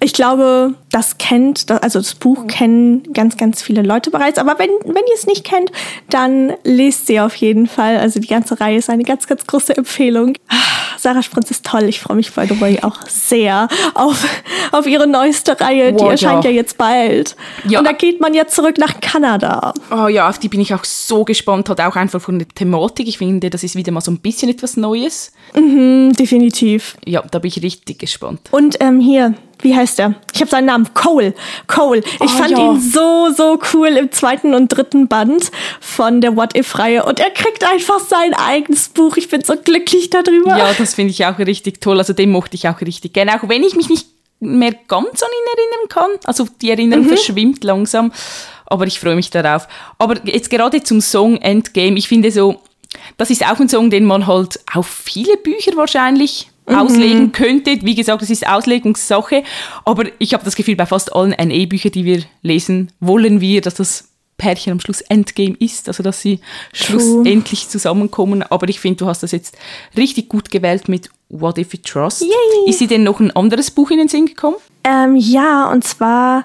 Ich 0.00 0.14
glaube, 0.14 0.74
das 0.90 1.18
kennt, 1.18 1.70
also 1.70 1.98
das 1.98 2.14
Buch 2.14 2.46
kennen 2.46 3.12
ganz, 3.12 3.36
ganz 3.36 3.60
viele 3.62 3.82
Leute 3.82 4.10
bereits. 4.10 4.38
Aber 4.38 4.58
wenn, 4.58 4.70
wenn 4.84 5.04
ihr 5.06 5.14
es 5.14 5.26
nicht 5.26 5.44
kennt, 5.44 5.70
dann 6.08 6.54
lest 6.64 7.06
sie 7.06 7.20
auf 7.20 7.34
jeden 7.36 7.66
Fall. 7.66 7.98
Also 7.98 8.18
die 8.18 8.28
ganze 8.28 8.58
Reihe 8.58 8.78
ist 8.78 8.88
eine 8.88 9.04
ganz, 9.04 9.26
ganz 9.26 9.46
große 9.46 9.76
Empfehlung. 9.76 10.34
Sarah 10.98 11.22
Sprinz 11.22 11.50
ist 11.50 11.64
toll. 11.64 11.84
Ich 11.84 12.00
freue 12.00 12.16
mich, 12.16 12.32
by 12.32 12.46
the 12.46 12.60
way, 12.60 12.78
auch 12.82 12.98
sehr 13.08 13.68
auf, 13.94 14.24
auf 14.72 14.86
ihre 14.86 15.06
neueste 15.06 15.58
Reihe. 15.60 15.92
Die 15.92 16.02
Wow, 16.02 16.10
erscheint 16.10 16.44
ja. 16.44 16.50
ja 16.50 16.56
jetzt 16.56 16.78
bald. 16.78 17.36
Ja. 17.66 17.78
Und 17.78 17.84
da 17.84 17.92
geht 17.92 18.20
man 18.20 18.34
jetzt 18.34 18.54
zurück 18.54 18.78
nach 18.78 19.00
Kanada. 19.00 19.72
Oh 19.90 20.08
ja, 20.08 20.28
auf 20.28 20.38
die 20.38 20.48
bin 20.48 20.60
ich 20.60 20.74
auch 20.74 20.84
so 20.84 21.24
gespannt, 21.24 21.68
hat 21.68 21.80
auch 21.80 21.96
einfach 21.96 22.20
von 22.20 22.38
der 22.38 22.48
Thematik. 22.48 23.08
Ich 23.08 23.18
finde, 23.18 23.50
das 23.50 23.62
ist 23.62 23.76
wieder 23.76 23.92
mal 23.92 24.00
so 24.00 24.10
ein 24.10 24.18
bisschen 24.18 24.50
etwas 24.50 24.76
Neues. 24.76 25.32
Hm, 25.54 26.12
definitiv. 26.12 26.96
Ja, 27.04 27.22
da 27.30 27.38
bin 27.38 27.48
ich 27.48 27.62
richtig 27.62 27.98
gespannt. 27.98 28.40
Und 28.50 28.76
ähm, 28.80 29.00
hier, 29.00 29.34
wie 29.60 29.74
heißt 29.74 29.98
der? 29.98 30.14
Ich 30.34 30.40
habe 30.40 30.50
seinen 30.50 30.66
Namen, 30.66 30.92
Cole. 30.94 31.34
Cole. 31.66 32.00
Ich 32.00 32.20
oh, 32.20 32.28
fand 32.28 32.50
ja. 32.50 32.72
ihn 32.72 32.80
so, 32.80 33.30
so 33.34 33.58
cool 33.72 33.88
im 33.88 34.12
zweiten 34.12 34.54
und 34.54 34.68
dritten 34.68 35.08
Band 35.08 35.50
von 35.80 36.20
der 36.20 36.36
What-If-Reihe. 36.36 37.04
Und 37.04 37.20
er 37.20 37.30
kriegt 37.30 37.64
einfach 37.64 38.00
sein 38.00 38.34
eigenes 38.34 38.88
Buch. 38.88 39.16
Ich 39.16 39.28
bin 39.28 39.42
so 39.42 39.54
glücklich 39.56 40.10
darüber. 40.10 40.56
Ja, 40.56 40.72
das 40.76 40.94
finde 40.94 41.12
ich 41.12 41.24
auch 41.24 41.38
richtig 41.38 41.80
toll. 41.80 41.98
Also 41.98 42.12
den 42.12 42.30
mochte 42.30 42.56
ich 42.56 42.68
auch 42.68 42.80
richtig 42.80 43.14
gerne. 43.14 43.34
Auch 43.34 43.48
wenn 43.48 43.62
ich 43.62 43.76
mich 43.76 43.88
nicht 43.88 44.06
mehr 44.40 44.72
ganz 44.72 45.22
an 45.22 45.28
ihn 45.28 45.58
erinnern 45.58 45.88
kann. 45.88 46.10
Also 46.24 46.46
die 46.60 46.70
Erinnerung 46.70 47.04
mhm. 47.04 47.08
verschwimmt 47.08 47.64
langsam. 47.64 48.12
Aber 48.66 48.86
ich 48.86 49.00
freue 49.00 49.16
mich 49.16 49.30
darauf. 49.30 49.68
Aber 49.98 50.16
jetzt 50.24 50.50
gerade 50.50 50.82
zum 50.82 51.00
Song 51.00 51.38
Endgame. 51.38 51.96
Ich 51.96 52.08
finde 52.08 52.30
so, 52.30 52.60
das 53.16 53.30
ist 53.30 53.44
auch 53.44 53.58
ein 53.58 53.68
Song, 53.68 53.90
den 53.90 54.04
man 54.04 54.26
halt 54.26 54.60
auf 54.74 54.86
viele 54.86 55.36
Bücher 55.36 55.76
wahrscheinlich 55.76 56.50
mhm. 56.66 56.74
auslegen 56.74 57.32
könnte. 57.32 57.78
Wie 57.82 57.94
gesagt, 57.94 58.22
es 58.22 58.30
ist 58.30 58.46
Auslegungssache, 58.46 59.42
aber 59.84 60.04
ich 60.18 60.34
habe 60.34 60.44
das 60.44 60.56
Gefühl, 60.56 60.76
bei 60.76 60.86
fast 60.86 61.14
allen 61.14 61.30
NE-Büchern, 61.30 61.92
die 61.92 62.04
wir 62.04 62.22
lesen, 62.42 62.92
wollen 63.00 63.40
wir, 63.40 63.60
dass 63.60 63.74
das 63.74 64.08
Pärchen 64.38 64.72
am 64.72 64.80
Schluss 64.80 65.00
Endgame 65.02 65.56
ist, 65.58 65.88
also 65.88 66.02
dass 66.02 66.20
sie 66.20 66.36
True. 66.72 67.00
schlussendlich 67.00 67.68
zusammenkommen. 67.68 68.42
Aber 68.42 68.68
ich 68.68 68.80
finde, 68.80 68.96
du 68.96 69.06
hast 69.06 69.22
das 69.22 69.32
jetzt 69.32 69.56
richtig 69.96 70.28
gut 70.28 70.50
gewählt 70.50 70.88
mit 70.88 71.10
What 71.28 71.58
If 71.58 71.72
We 71.72 71.82
Trust. 71.82 72.22
Yay. 72.22 72.68
Ist 72.68 72.78
sie 72.78 72.86
denn 72.86 73.02
noch 73.02 73.20
ein 73.20 73.30
anderes 73.30 73.70
Buch 73.70 73.90
in 73.90 73.98
den 73.98 74.08
Sinn 74.08 74.26
gekommen? 74.26 74.56
Ähm, 74.84 75.16
ja, 75.16 75.70
und 75.70 75.84
zwar 75.84 76.44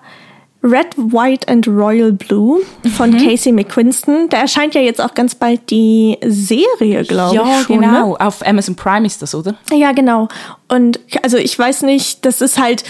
Red, 0.64 0.96
White 0.96 1.48
and 1.48 1.68
Royal 1.68 2.12
Blue 2.12 2.62
von 2.96 3.12
mhm. 3.12 3.18
Casey 3.18 3.52
McQuiston. 3.52 4.30
Da 4.30 4.38
erscheint 4.38 4.76
ja 4.76 4.82
jetzt 4.82 5.02
auch 5.02 5.14
ganz 5.14 5.34
bald 5.34 5.70
die 5.72 6.18
Serie, 6.24 7.04
glaube 7.04 7.36
ja, 7.36 7.62
ich. 7.62 7.70
Ja, 7.70 7.76
genau. 7.76 8.10
Ne? 8.12 8.20
Auf 8.20 8.46
Amazon 8.46 8.76
Prime 8.76 9.06
ist 9.06 9.22
das, 9.22 9.34
oder? 9.34 9.56
Ja, 9.72 9.92
genau. 9.92 10.28
Und 10.68 11.00
also 11.24 11.38
ich 11.38 11.58
weiß 11.58 11.82
nicht, 11.84 12.26
das 12.26 12.42
ist 12.42 12.60
halt, 12.60 12.84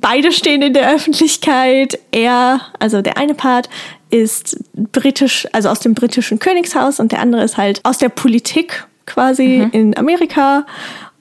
beide 0.00 0.32
stehen 0.32 0.62
in 0.62 0.72
der 0.72 0.90
Öffentlichkeit. 0.90 1.98
Er, 2.12 2.60
also 2.78 3.02
der 3.02 3.18
eine 3.18 3.34
Part, 3.34 3.68
ist 4.10 4.58
britisch, 4.74 5.46
also 5.52 5.68
aus 5.68 5.80
dem 5.80 5.94
britischen 5.94 6.38
Königshaus 6.38 6.98
und 6.98 7.12
der 7.12 7.20
andere 7.20 7.44
ist 7.44 7.56
halt 7.56 7.80
aus 7.84 7.98
der 7.98 8.08
Politik 8.08 8.86
quasi 9.06 9.64
mhm. 9.64 9.70
in 9.72 9.96
Amerika. 9.96 10.66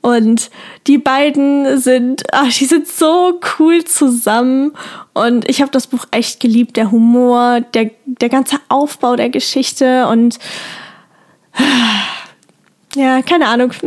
Und 0.02 0.50
die 0.88 0.98
beiden 0.98 1.78
sind, 1.78 2.24
ach, 2.32 2.54
die 2.54 2.66
sind 2.66 2.88
so 2.88 3.40
cool 3.60 3.84
zusammen. 3.84 4.74
Und 5.14 5.50
ich 5.50 5.62
habe 5.62 5.72
das 5.72 5.88
Buch 5.88 6.06
echt 6.12 6.40
geliebt. 6.40 6.78
Der 6.78 6.92
Humor, 6.92 7.62
der, 7.74 7.92
der 8.06 8.30
ganze 8.30 8.58
Aufbau 8.70 9.16
der 9.16 9.30
Geschichte 9.30 10.08
und 10.08 10.40
ja, 12.96 13.22
keine 13.22 13.48
Ahnung. 13.48 13.74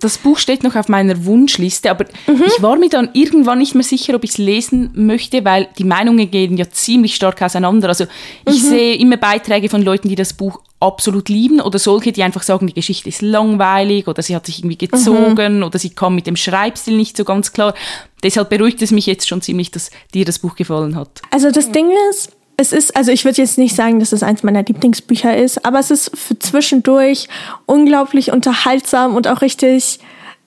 Das 0.00 0.16
Buch 0.16 0.38
steht 0.38 0.62
noch 0.62 0.76
auf 0.76 0.88
meiner 0.88 1.24
Wunschliste, 1.24 1.90
aber 1.90 2.04
mhm. 2.28 2.44
ich 2.46 2.62
war 2.62 2.76
mir 2.76 2.88
dann 2.88 3.10
irgendwann 3.14 3.58
nicht 3.58 3.74
mehr 3.74 3.82
sicher, 3.82 4.14
ob 4.14 4.22
ich 4.22 4.30
es 4.30 4.38
lesen 4.38 4.90
möchte, 4.94 5.44
weil 5.44 5.66
die 5.76 5.82
Meinungen 5.82 6.30
gehen 6.30 6.56
ja 6.56 6.70
ziemlich 6.70 7.16
stark 7.16 7.42
auseinander. 7.42 7.88
Also 7.88 8.04
ich 8.46 8.62
mhm. 8.62 8.68
sehe 8.68 8.94
immer 8.94 9.16
Beiträge 9.16 9.68
von 9.68 9.82
Leuten, 9.82 10.08
die 10.08 10.14
das 10.14 10.34
Buch 10.34 10.60
absolut 10.78 11.28
lieben 11.28 11.60
oder 11.60 11.80
solche, 11.80 12.12
die 12.12 12.22
einfach 12.22 12.44
sagen, 12.44 12.68
die 12.68 12.74
Geschichte 12.74 13.08
ist 13.08 13.22
langweilig 13.22 14.06
oder 14.06 14.22
sie 14.22 14.36
hat 14.36 14.46
sich 14.46 14.60
irgendwie 14.60 14.78
gezogen 14.78 15.56
mhm. 15.56 15.64
oder 15.64 15.80
sie 15.80 15.90
kam 15.90 16.14
mit 16.14 16.28
dem 16.28 16.36
Schreibstil 16.36 16.96
nicht 16.96 17.16
so 17.16 17.24
ganz 17.24 17.52
klar. 17.52 17.74
Deshalb 18.22 18.50
beruhigt 18.50 18.80
es 18.82 18.92
mich 18.92 19.06
jetzt 19.06 19.26
schon 19.26 19.42
ziemlich, 19.42 19.72
dass 19.72 19.90
dir 20.14 20.24
das 20.24 20.38
Buch 20.38 20.54
gefallen 20.54 20.94
hat. 20.94 21.22
Also 21.32 21.50
das 21.50 21.72
Ding 21.72 21.90
ist, 22.10 22.30
es 22.60 22.72
ist, 22.72 22.96
also 22.96 23.12
ich 23.12 23.24
würde 23.24 23.40
jetzt 23.40 23.56
nicht 23.56 23.74
sagen, 23.74 24.00
dass 24.00 24.12
es 24.12 24.24
eins 24.24 24.42
meiner 24.42 24.64
Lieblingsbücher 24.64 25.36
ist, 25.36 25.64
aber 25.64 25.78
es 25.78 25.92
ist 25.92 26.10
für 26.18 26.36
zwischendurch 26.38 27.28
unglaublich 27.66 28.32
unterhaltsam 28.32 29.14
und 29.14 29.28
auch 29.28 29.42
richtig 29.42 30.00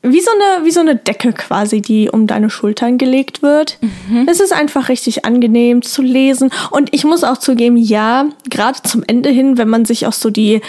wie 0.03 0.19
so 0.19 0.29
eine, 0.31 0.65
wie 0.65 0.71
so 0.71 0.81
eine 0.81 0.97
Decke 0.97 1.31
quasi, 1.31 1.79
die 1.79 2.09
um 2.09 2.27
deine 2.27 2.49
Schultern 2.49 2.97
gelegt 2.97 3.41
wird. 3.41 3.77
Mhm. 4.09 4.27
Es 4.29 4.41
ist 4.41 4.51
einfach 4.51 4.89
richtig 4.89 5.23
angenehm 5.23 5.83
zu 5.83 6.01
lesen. 6.01 6.51
Und 6.69 6.93
ich 6.93 7.05
muss 7.05 7.23
auch 7.23 7.37
zugeben, 7.37 7.77
ja, 7.77 8.25
gerade 8.49 8.81
zum 8.81 9.03
Ende 9.07 9.29
hin, 9.29 9.57
wenn 9.57 9.69
man 9.69 9.85
sich 9.85 10.05
auch 10.05 10.13
so 10.13 10.31
die, 10.31 10.61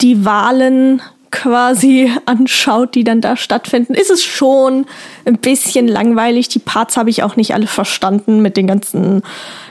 die 0.00 0.24
Wahlen 0.24 1.02
quasi 1.30 2.10
anschaut, 2.26 2.94
die 2.94 3.04
dann 3.04 3.20
da 3.20 3.36
stattfinden, 3.36 3.94
ist 3.94 4.10
es 4.10 4.24
schon 4.24 4.86
ein 5.24 5.38
bisschen 5.38 5.88
langweilig. 5.88 6.48
Die 6.48 6.58
Parts 6.58 6.96
habe 6.96 7.10
ich 7.10 7.22
auch 7.22 7.36
nicht 7.36 7.54
alle 7.54 7.66
verstanden 7.66 8.40
mit 8.40 8.56
den 8.56 8.66
ganzen 8.66 9.22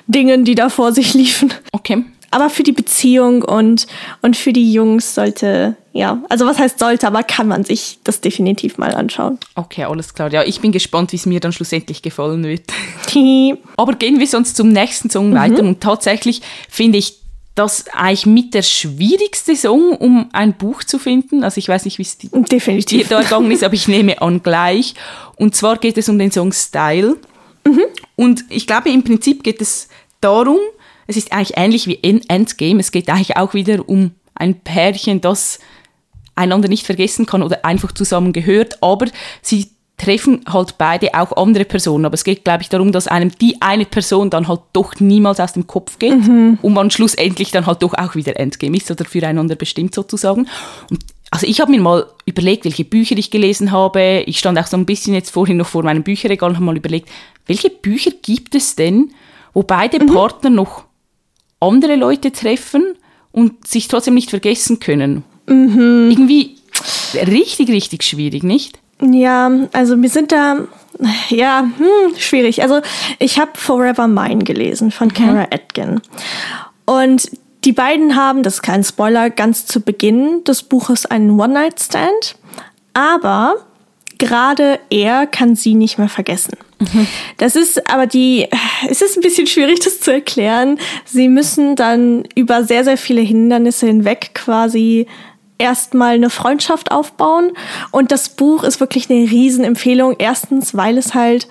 Dingen, 0.08 0.46
die 0.46 0.56
da 0.56 0.70
vor 0.70 0.92
sich 0.94 1.14
liefen. 1.14 1.54
Okay. 1.72 2.04
Aber 2.30 2.50
für 2.50 2.64
die 2.64 2.74
Beziehung 2.74 3.42
und, 3.42 3.88
und 4.22 4.36
für 4.36 4.52
die 4.52 4.72
Jungs 4.74 5.16
sollte, 5.16 5.78
ja, 5.94 6.22
also 6.30 6.46
was 6.46 6.60
heißt 6.60 6.78
sollte, 6.78 7.08
aber 7.08 7.24
kann 7.24 7.48
man 7.48 7.64
sich 7.64 8.00
das 8.04 8.20
definitiv 8.20 8.78
mal 8.78 8.94
anschauen. 8.94 9.40
Okay, 9.56 9.86
alles 9.86 10.14
klar. 10.14 10.32
Ja, 10.32 10.44
ich 10.44 10.60
bin 10.60 10.74
gespannt, 10.74 11.14
wie 11.14 11.16
es 11.16 11.26
mir 11.26 11.40
dann 11.40 11.54
schlussendlich 11.54 12.02
gefallen 12.02 12.44
wird. 12.44 12.64
aber 13.78 13.94
gehen 13.94 14.20
wir 14.20 14.28
sonst 14.28 14.58
zum 14.58 14.74
nächsten 14.74 15.10
Song 15.10 15.30
mhm. 15.30 15.36
weiter 15.36 15.64
und 15.64 15.80
tatsächlich 15.80 16.42
finde 16.70 16.98
ich 16.98 17.16
das 17.58 17.86
eigentlich 17.94 18.26
mit 18.26 18.54
der 18.54 18.62
schwierigste 18.62 19.56
Song, 19.56 19.96
um 19.96 20.30
ein 20.34 20.54
Buch 20.54 20.84
zu 20.84 21.00
finden. 21.00 21.44
Also 21.44 21.58
ich 21.58 21.68
weiß 21.68 21.86
nicht, 21.86 21.98
wie 21.98 22.04
es 22.04 22.18
dir 22.18 23.06
da 23.06 23.22
gegangen 23.22 23.52
ist, 23.52 23.64
aber 23.64 23.74
ich 23.74 23.88
nehme 23.88 24.22
an 24.22 24.44
gleich. 24.44 24.94
Und 25.36 25.56
zwar 25.56 25.78
geht 25.78 25.98
es 25.98 26.08
um 26.08 26.20
den 26.20 26.32
Song 26.32 26.54
Style. 26.54 27.18
Mhm. 27.66 27.84
Und 28.16 28.46
ich 28.50 28.68
glaube, 28.68 28.90
im 28.90 29.04
Prinzip 29.04 29.44
geht 29.44 29.62
es 29.62 29.88
darum, 30.22 30.60
es 31.08 31.18
ist 31.18 31.32
eigentlich 31.32 31.58
ähnlich 31.58 31.88
wie 31.88 32.00
Endgame, 32.04 32.80
es 32.80 32.92
geht 32.92 33.10
eigentlich 33.10 33.38
auch 33.38 33.54
wieder 33.54 33.88
um 33.88 34.12
ein 34.36 34.60
Pärchen, 34.60 35.22
das 35.22 35.60
einander 36.36 36.68
nicht 36.68 36.86
vergessen 36.86 37.26
kann 37.26 37.42
oder 37.42 37.66
einfach 37.66 37.92
zusammen 37.92 38.34
gehört, 38.34 38.84
aber 38.84 39.08
sie 39.42 39.72
treffen 39.98 40.42
halt 40.48 40.78
beide 40.78 41.14
auch 41.16 41.36
andere 41.36 41.66
Personen. 41.66 42.06
Aber 42.06 42.14
es 42.14 42.24
geht, 42.24 42.44
glaube 42.44 42.62
ich, 42.62 42.70
darum, 42.70 42.92
dass 42.92 43.08
einem 43.08 43.32
die 43.40 43.62
eine 43.62 43.86
Person 43.86 44.30
dann 44.30 44.48
halt 44.48 44.62
doch 44.72 45.00
niemals 45.00 45.40
aus 45.40 45.54
dem 45.54 45.66
Kopf 45.66 45.98
geht 45.98 46.28
mhm. 46.28 46.60
und 46.62 46.74
man 46.74 46.92
schlussendlich 46.92 47.52
dann 47.52 47.66
halt 47.66 47.82
doch 47.82 47.96
auch 47.96 48.16
wieder 48.16 48.40
Endgame 48.40 48.78
ist 48.78 48.92
oder 48.92 49.06
füreinander 49.06 49.56
bestimmt 49.56 49.96
sozusagen. 49.96 50.48
Und 50.92 51.04
also 51.32 51.48
ich 51.48 51.60
habe 51.60 51.72
mir 51.72 51.82
mal 51.82 52.06
überlegt, 52.26 52.66
welche 52.66 52.86
Bücher 52.86 53.18
ich 53.18 53.32
gelesen 53.32 53.72
habe. 53.72 54.24
Ich 54.28 54.38
stand 54.40 54.58
auch 54.60 54.68
so 54.68 54.78
ein 54.78 54.86
bisschen 54.86 55.16
jetzt 55.16 55.32
vorhin 55.32 55.58
noch 55.58 55.68
vor 55.68 55.84
meinem 55.84 56.04
Bücherregal 56.04 56.52
und 56.52 56.56
habe 56.56 56.66
mal 56.66 56.78
überlegt, 56.78 57.10
welche 57.48 57.70
Bücher 57.70 58.12
gibt 58.22 58.54
es 58.56 58.76
denn, 58.76 59.12
wo 59.54 59.64
beide 59.64 60.00
mhm. 60.00 60.14
Partner 60.14 60.52
noch 60.52 60.84
andere 61.60 61.96
Leute 61.96 62.32
treffen 62.32 62.94
und 63.32 63.68
sich 63.68 63.88
trotzdem 63.88 64.14
nicht 64.14 64.30
vergessen 64.30 64.80
können? 64.80 65.24
Mhm. 65.48 66.12
Irgendwie 66.12 66.56
richtig, 67.16 67.70
richtig 67.70 68.04
schwierig, 68.04 68.44
nicht? 68.44 68.80
Ja, 69.02 69.52
also 69.74 70.02
wir 70.02 70.10
sind 70.10 70.32
da, 70.32 70.58
ja, 71.30 71.62
hm, 71.78 72.18
schwierig. 72.18 72.64
Also 72.64 72.82
ich 73.20 73.40
habe 73.40 73.52
Forever 73.56 74.08
Mine 74.08 74.44
gelesen 74.44 74.92
von 74.92 75.08
mhm. 75.10 75.14
Kara 75.14 75.48
Atkin. 75.52 76.02
Und 76.86 77.30
die 77.64 77.74
beiden 77.74 78.16
haben, 78.16 78.44
das 78.44 78.56
ist 78.56 78.62
kein 78.62 78.84
Spoiler, 78.84 79.30
ganz 79.30 79.66
zu 79.66 79.82
Beginn 79.82 80.44
des 80.46 80.64
Buches 80.64 81.06
einen 81.06 81.40
One-Night-Stand. 81.40 82.36
Aber 82.94 83.56
gerade 84.18 84.80
er 84.90 85.28
kann 85.28 85.56
sie 85.56 85.76
nicht 85.76 85.98
mehr 85.98 86.10
vergessen. 86.10 86.58
Mhm. 86.80 87.08
Das 87.38 87.56
ist 87.56 87.90
aber 87.92 88.08
die, 88.08 88.48
es 88.90 89.02
ist 89.02 89.18
ein 89.18 89.22
bisschen 89.22 89.48
schwierig, 89.48 89.80
das 89.80 90.00
zu 90.00 90.12
erklären. 90.12 90.80
Sie 91.06 91.28
müssen 91.28 91.76
dann 91.76 92.24
über 92.36 92.64
sehr, 92.64 92.84
sehr 92.84 92.98
viele 92.98 93.22
Hindernisse 93.22 93.88
hinweg 93.88 94.32
quasi 94.34 95.08
erstmal 95.58 96.16
eine 96.16 96.30
Freundschaft 96.30 96.92
aufbauen. 96.92 97.52
Und 97.92 98.12
das 98.12 98.30
Buch 98.30 98.64
ist 98.64 98.80
wirklich 98.80 99.10
eine 99.10 99.30
Riesenempfehlung. 99.30 100.16
Erstens, 100.18 100.76
weil 100.76 100.98
es 100.98 101.14
halt 101.14 101.48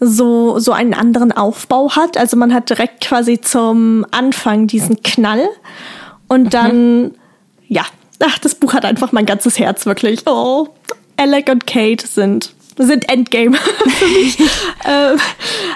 so, 0.00 0.58
so 0.58 0.72
einen 0.72 0.94
anderen 0.94 1.32
Aufbau 1.32 1.90
hat. 1.92 2.16
Also 2.16 2.36
man 2.36 2.52
hat 2.52 2.70
direkt 2.70 3.04
quasi 3.04 3.40
zum 3.40 4.06
Anfang 4.10 4.66
diesen 4.66 5.02
Knall. 5.02 5.48
Und 6.28 6.44
mhm. 6.44 6.50
dann, 6.50 7.02
mhm. 7.02 7.14
ja, 7.68 7.84
ach, 8.20 8.38
das 8.38 8.54
Buch 8.54 8.72
hat 8.72 8.84
einfach 8.84 9.12
mein 9.12 9.26
ganzes 9.26 9.58
Herz 9.58 9.86
wirklich. 9.86 10.26
Oh, 10.26 10.68
Alec 11.16 11.48
und 11.48 11.66
Kate 11.66 12.06
sind, 12.06 12.52
sind 12.76 13.08
Endgame 13.08 13.56
für 13.88 14.06
mich. 14.06 14.38
ähm, 14.84 15.18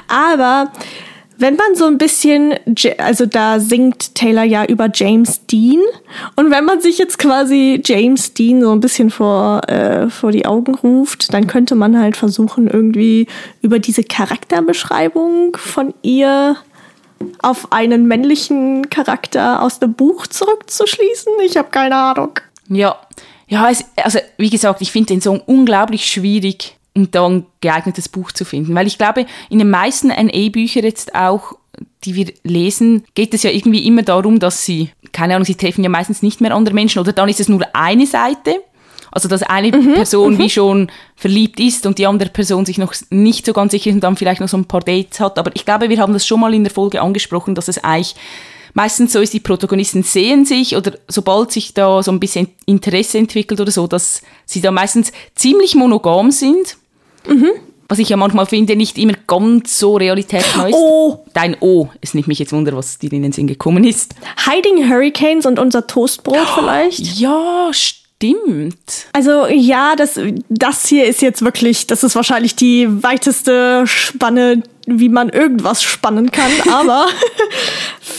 aber 0.08 0.72
wenn 1.38 1.54
man 1.54 1.76
so 1.76 1.86
ein 1.86 1.98
bisschen, 1.98 2.54
also 2.98 3.24
da 3.24 3.60
singt 3.60 4.16
Taylor 4.16 4.42
ja 4.42 4.64
über 4.64 4.88
James 4.92 5.46
Dean 5.46 5.80
und 6.34 6.50
wenn 6.50 6.64
man 6.64 6.80
sich 6.80 6.98
jetzt 6.98 7.18
quasi 7.18 7.80
James 7.84 8.34
Dean 8.34 8.60
so 8.60 8.72
ein 8.72 8.80
bisschen 8.80 9.10
vor, 9.10 9.60
äh, 9.68 10.10
vor 10.10 10.32
die 10.32 10.46
Augen 10.46 10.74
ruft, 10.74 11.32
dann 11.32 11.46
könnte 11.46 11.76
man 11.76 11.96
halt 11.96 12.16
versuchen, 12.16 12.66
irgendwie 12.66 13.28
über 13.62 13.78
diese 13.78 14.02
Charakterbeschreibung 14.02 15.56
von 15.56 15.94
ihr 16.02 16.56
auf 17.40 17.72
einen 17.72 18.08
männlichen 18.08 18.90
Charakter 18.90 19.62
aus 19.62 19.78
dem 19.78 19.94
Buch 19.94 20.26
zurückzuschließen. 20.26 21.32
Ich 21.44 21.56
habe 21.56 21.68
keine 21.70 21.96
Ahnung. 21.96 22.40
Ja, 22.68 22.96
ja, 23.46 23.70
es, 23.70 23.84
also 23.96 24.18
wie 24.38 24.50
gesagt, 24.50 24.82
ich 24.82 24.90
finde 24.90 25.14
den 25.14 25.20
Song 25.20 25.40
unglaublich 25.46 26.04
schwierig 26.04 26.77
um 26.98 27.10
da 27.10 27.26
ein 27.26 27.46
geeignetes 27.60 28.08
Buch 28.08 28.32
zu 28.32 28.44
finden. 28.44 28.74
Weil 28.74 28.86
ich 28.86 28.98
glaube, 28.98 29.26
in 29.48 29.58
den 29.58 29.70
meisten 29.70 30.08
NA-Büchern 30.08 30.84
jetzt 30.84 31.14
auch, 31.14 31.54
die 32.04 32.14
wir 32.14 32.32
lesen, 32.42 33.04
geht 33.14 33.34
es 33.34 33.42
ja 33.42 33.50
irgendwie 33.50 33.86
immer 33.86 34.02
darum, 34.02 34.38
dass 34.38 34.64
sie, 34.64 34.90
keine 35.12 35.34
Ahnung, 35.34 35.46
sie 35.46 35.54
treffen 35.54 35.84
ja 35.84 35.90
meistens 35.90 36.22
nicht 36.22 36.40
mehr 36.40 36.54
andere 36.54 36.74
Menschen 36.74 36.98
oder 36.98 37.12
dann 37.12 37.28
ist 37.28 37.40
es 37.40 37.48
nur 37.48 37.62
eine 37.72 38.06
Seite 38.06 38.56
Also 39.10 39.28
dass 39.28 39.42
eine 39.42 39.70
Person 39.70 40.38
wie 40.38 40.50
schon 40.50 40.90
verliebt 41.16 41.60
ist 41.60 41.86
und 41.86 41.98
die 41.98 42.06
andere 42.06 42.30
Person 42.30 42.66
sich 42.66 42.78
noch 42.78 42.94
nicht 43.10 43.46
so 43.46 43.52
ganz 43.52 43.72
sicher 43.72 43.90
ist 43.90 43.94
und 43.94 44.04
dann 44.04 44.16
vielleicht 44.16 44.40
noch 44.40 44.48
so 44.48 44.56
ein 44.56 44.66
paar 44.66 44.80
Dates 44.80 45.20
hat. 45.20 45.38
Aber 45.38 45.50
ich 45.54 45.64
glaube, 45.64 45.88
wir 45.88 45.98
haben 45.98 46.12
das 46.12 46.26
schon 46.26 46.40
mal 46.40 46.54
in 46.54 46.64
der 46.64 46.72
Folge 46.72 47.00
angesprochen, 47.00 47.54
dass 47.54 47.68
es 47.68 47.82
eigentlich 47.82 48.14
meistens 48.74 49.12
so 49.12 49.20
ist, 49.20 49.32
die 49.32 49.40
Protagonisten 49.40 50.02
sehen 50.02 50.44
sich 50.44 50.76
oder 50.76 50.92
sobald 51.08 51.52
sich 51.52 51.74
da 51.74 52.02
so 52.02 52.12
ein 52.12 52.20
bisschen 52.20 52.48
Interesse 52.66 53.18
entwickelt 53.18 53.60
oder 53.60 53.70
so, 53.70 53.86
dass 53.86 54.22
sie 54.44 54.60
da 54.60 54.70
meistens 54.70 55.12
ziemlich 55.34 55.74
monogam 55.74 56.30
sind. 56.30 56.76
Was 57.88 57.98
ich 57.98 58.10
ja 58.10 58.18
manchmal 58.18 58.44
finde, 58.44 58.76
nicht 58.76 58.98
immer 58.98 59.14
ganz 59.26 59.78
so 59.78 59.96
realitätsnah 59.96 60.68
ist. 60.68 60.74
Oh. 60.74 61.24
Dein 61.32 61.56
O. 61.60 61.88
Es 62.02 62.12
nimmt 62.12 62.28
mich 62.28 62.38
jetzt 62.38 62.52
wunder, 62.52 62.76
was 62.76 62.98
dir 62.98 63.10
in 63.12 63.22
den 63.22 63.32
Sinn 63.32 63.46
gekommen 63.46 63.82
ist. 63.84 64.14
Hiding 64.44 64.90
Hurricanes 64.90 65.46
und 65.46 65.58
unser 65.58 65.86
Toastbrot 65.86 66.46
vielleicht. 66.54 67.00
Ja, 67.18 67.70
stimmt. 67.72 69.06
Also 69.12 69.46
ja, 69.46 69.96
das, 69.96 70.20
das 70.50 70.86
hier 70.86 71.06
ist 71.06 71.22
jetzt 71.22 71.40
wirklich, 71.42 71.86
das 71.86 72.04
ist 72.04 72.14
wahrscheinlich 72.14 72.56
die 72.56 73.02
weiteste 73.02 73.86
Spanne, 73.86 74.62
wie 74.86 75.08
man 75.08 75.30
irgendwas 75.30 75.82
spannen 75.82 76.30
kann, 76.30 76.50
aber 76.70 77.06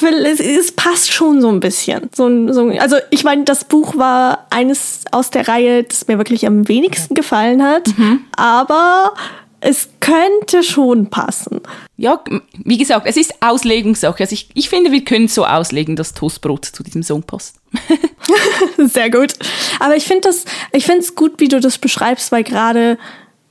es, 0.04 0.40
es 0.40 0.72
passt 0.72 1.12
schon 1.12 1.42
so 1.42 1.50
ein 1.50 1.60
bisschen. 1.60 2.10
So, 2.16 2.52
so, 2.52 2.70
also 2.80 2.98
ich 3.10 3.24
meine, 3.24 3.44
das 3.44 3.64
Buch 3.64 3.98
war 3.98 4.48
eines 4.50 5.04
aus 5.12 5.30
der 5.30 5.48
Reihe, 5.48 5.84
das 5.84 6.08
mir 6.08 6.18
wirklich 6.18 6.46
am 6.48 6.68
wenigsten 6.68 7.16
gefallen 7.16 7.64
hat, 7.64 7.90
aber 8.36 9.14
es 9.62 9.90
könnte 10.00 10.64
schon 10.64 11.10
passen. 11.10 11.62
Ja, 11.98 12.24
wie 12.54 12.78
gesagt, 12.78 13.06
es 13.06 13.18
ist 13.18 13.34
Auslegungssache. 13.42 14.24
Also 14.24 14.34
ich, 14.34 14.50
ich 14.54 14.70
finde, 14.70 14.92
wir 14.92 15.04
können 15.04 15.28
so 15.28 15.46
auslegen, 15.46 15.96
dass 15.96 16.14
Toastbrot 16.14 16.66
zu 16.66 16.84
diesem 16.84 17.04
Song 17.04 17.24
passt. 17.24 17.56
Sehr 18.78 19.10
gut. 19.10 19.34
Aber 19.80 19.96
ich 19.96 20.06
finde 20.06 20.30
das, 20.30 20.46
ich 20.72 20.86
finde 20.86 21.02
es 21.02 21.16
gut, 21.16 21.40
wie 21.40 21.50
du 21.50 21.60
das 21.60 21.78
beschreibst, 21.78 22.32
weil 22.32 22.44
gerade, 22.44 22.98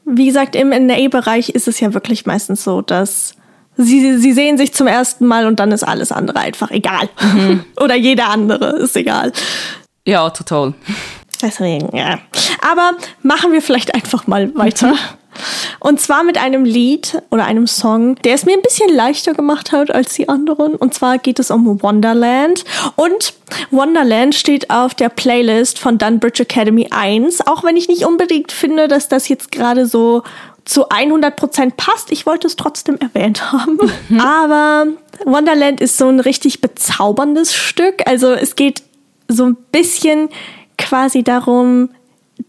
wie 0.04 0.26
gesagt, 0.26 0.56
im 0.56 0.70
NA-Bereich 0.70 1.50
ist 1.50 1.68
es 1.68 1.80
ja 1.80 1.92
wirklich 1.92 2.24
meistens 2.24 2.64
so, 2.64 2.80
dass 2.80 3.34
sie, 3.78 4.18
sie 4.18 4.32
sehen 4.32 4.58
sich 4.58 4.74
zum 4.74 4.86
ersten 4.86 5.26
Mal 5.26 5.46
und 5.46 5.60
dann 5.60 5.72
ist 5.72 5.84
alles 5.84 6.12
andere 6.12 6.40
einfach 6.40 6.70
egal. 6.70 7.08
Oder 7.80 7.94
jeder 7.94 8.28
andere 8.28 8.76
ist 8.76 8.96
egal. 8.96 9.32
Ja, 10.04 10.28
total. 10.30 10.74
Deswegen, 11.40 11.96
ja. 11.96 12.18
Aber 12.60 12.92
machen 13.22 13.52
wir 13.52 13.62
vielleicht 13.62 13.94
einfach 13.94 14.26
mal 14.26 14.54
weiter. 14.54 14.94
Und 15.78 16.00
zwar 16.00 16.24
mit 16.24 16.36
einem 16.36 16.64
Lied 16.64 17.22
oder 17.30 17.44
einem 17.44 17.68
Song, 17.68 18.16
der 18.16 18.34
es 18.34 18.44
mir 18.44 18.54
ein 18.54 18.62
bisschen 18.62 18.92
leichter 18.92 19.34
gemacht 19.34 19.70
hat 19.70 19.94
als 19.94 20.14
die 20.14 20.28
anderen. 20.28 20.74
Und 20.74 20.94
zwar 20.94 21.18
geht 21.18 21.38
es 21.38 21.52
um 21.52 21.80
Wonderland. 21.80 22.64
Und 22.96 23.34
Wonderland 23.70 24.34
steht 24.34 24.68
auf 24.70 24.94
der 24.94 25.10
Playlist 25.10 25.78
von 25.78 25.96
Dunbridge 25.96 26.42
Academy 26.42 26.88
1. 26.90 27.46
Auch 27.46 27.62
wenn 27.62 27.76
ich 27.76 27.86
nicht 27.86 28.04
unbedingt 28.04 28.50
finde, 28.50 28.88
dass 28.88 29.08
das 29.08 29.28
jetzt 29.28 29.52
gerade 29.52 29.86
so 29.86 30.24
zu 30.68 30.90
100% 30.90 31.72
passt. 31.76 32.12
Ich 32.12 32.26
wollte 32.26 32.46
es 32.46 32.56
trotzdem 32.56 32.98
erwähnt 32.98 33.52
haben. 33.52 33.78
Aber 34.20 34.86
Wonderland 35.24 35.80
ist 35.80 35.96
so 35.96 36.08
ein 36.08 36.20
richtig 36.20 36.60
bezauberndes 36.60 37.54
Stück. 37.54 38.06
Also 38.06 38.32
es 38.32 38.54
geht 38.54 38.82
so 39.28 39.46
ein 39.46 39.56
bisschen 39.72 40.28
quasi 40.76 41.22
darum, 41.22 41.88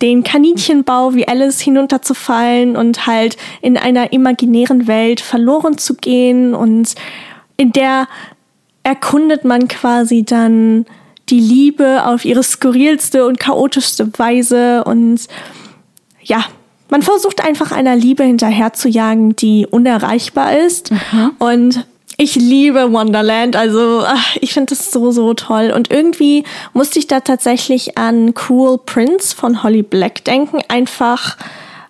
den 0.02 0.24
Kaninchenbau 0.24 1.16
wie 1.16 1.28
Alice 1.28 1.62
hinunterzufallen 1.62 2.76
und 2.76 3.08
halt 3.08 3.38
in 3.62 3.78
einer 3.78 4.12
imaginären 4.12 4.88
Welt 4.88 5.22
verloren 5.22 5.78
zu 5.78 5.96
gehen 5.96 6.54
und 6.54 6.96
in 7.58 7.72
der 7.72 8.08
erkundet 8.84 9.46
man 9.46 9.68
quasi 9.68 10.24
dann 10.24 10.86
die 11.30 11.40
Liebe 11.40 12.06
auf 12.06 12.26
ihre 12.26 12.44
skurrilste 12.44 13.26
und 13.26 13.40
chaotischste 13.40 14.12
Weise 14.18 14.84
und 14.84 15.28
ja, 16.22 16.46
man 16.90 17.02
versucht 17.02 17.44
einfach 17.44 17.72
einer 17.72 17.96
Liebe 17.96 18.24
hinterherzujagen, 18.24 19.36
die 19.36 19.68
unerreichbar 19.70 20.58
ist. 20.58 20.92
Und 21.38 21.86
ich 22.18 22.36
liebe 22.36 22.92
Wonderland, 22.92 23.56
also 23.56 24.04
ach, 24.06 24.36
ich 24.42 24.54
finde 24.54 24.76
das 24.76 24.92
so, 24.92 25.12
so 25.12 25.34
toll. 25.34 25.72
Und 25.74 25.90
irgendwie 25.90 26.44
musste 26.74 27.00
ich 27.00 27.08
da 27.08 27.22
tatsächlich 27.22 27.98
an 27.98 28.34
Cruel 28.34 28.78
Prince 28.78 29.36
von 29.36 29.64
Holly 29.64 29.84
Black 29.84 30.26
denken, 30.26 30.60
einfach 30.68 31.38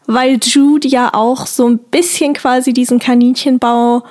weil 0.06 0.40
Jude 0.42 0.88
ja 0.88 1.14
auch 1.14 1.46
so 1.46 1.68
ein 1.68 1.78
bisschen 1.78 2.34
quasi 2.34 2.74
diesen 2.74 3.00
Kaninchenbau 3.00 4.04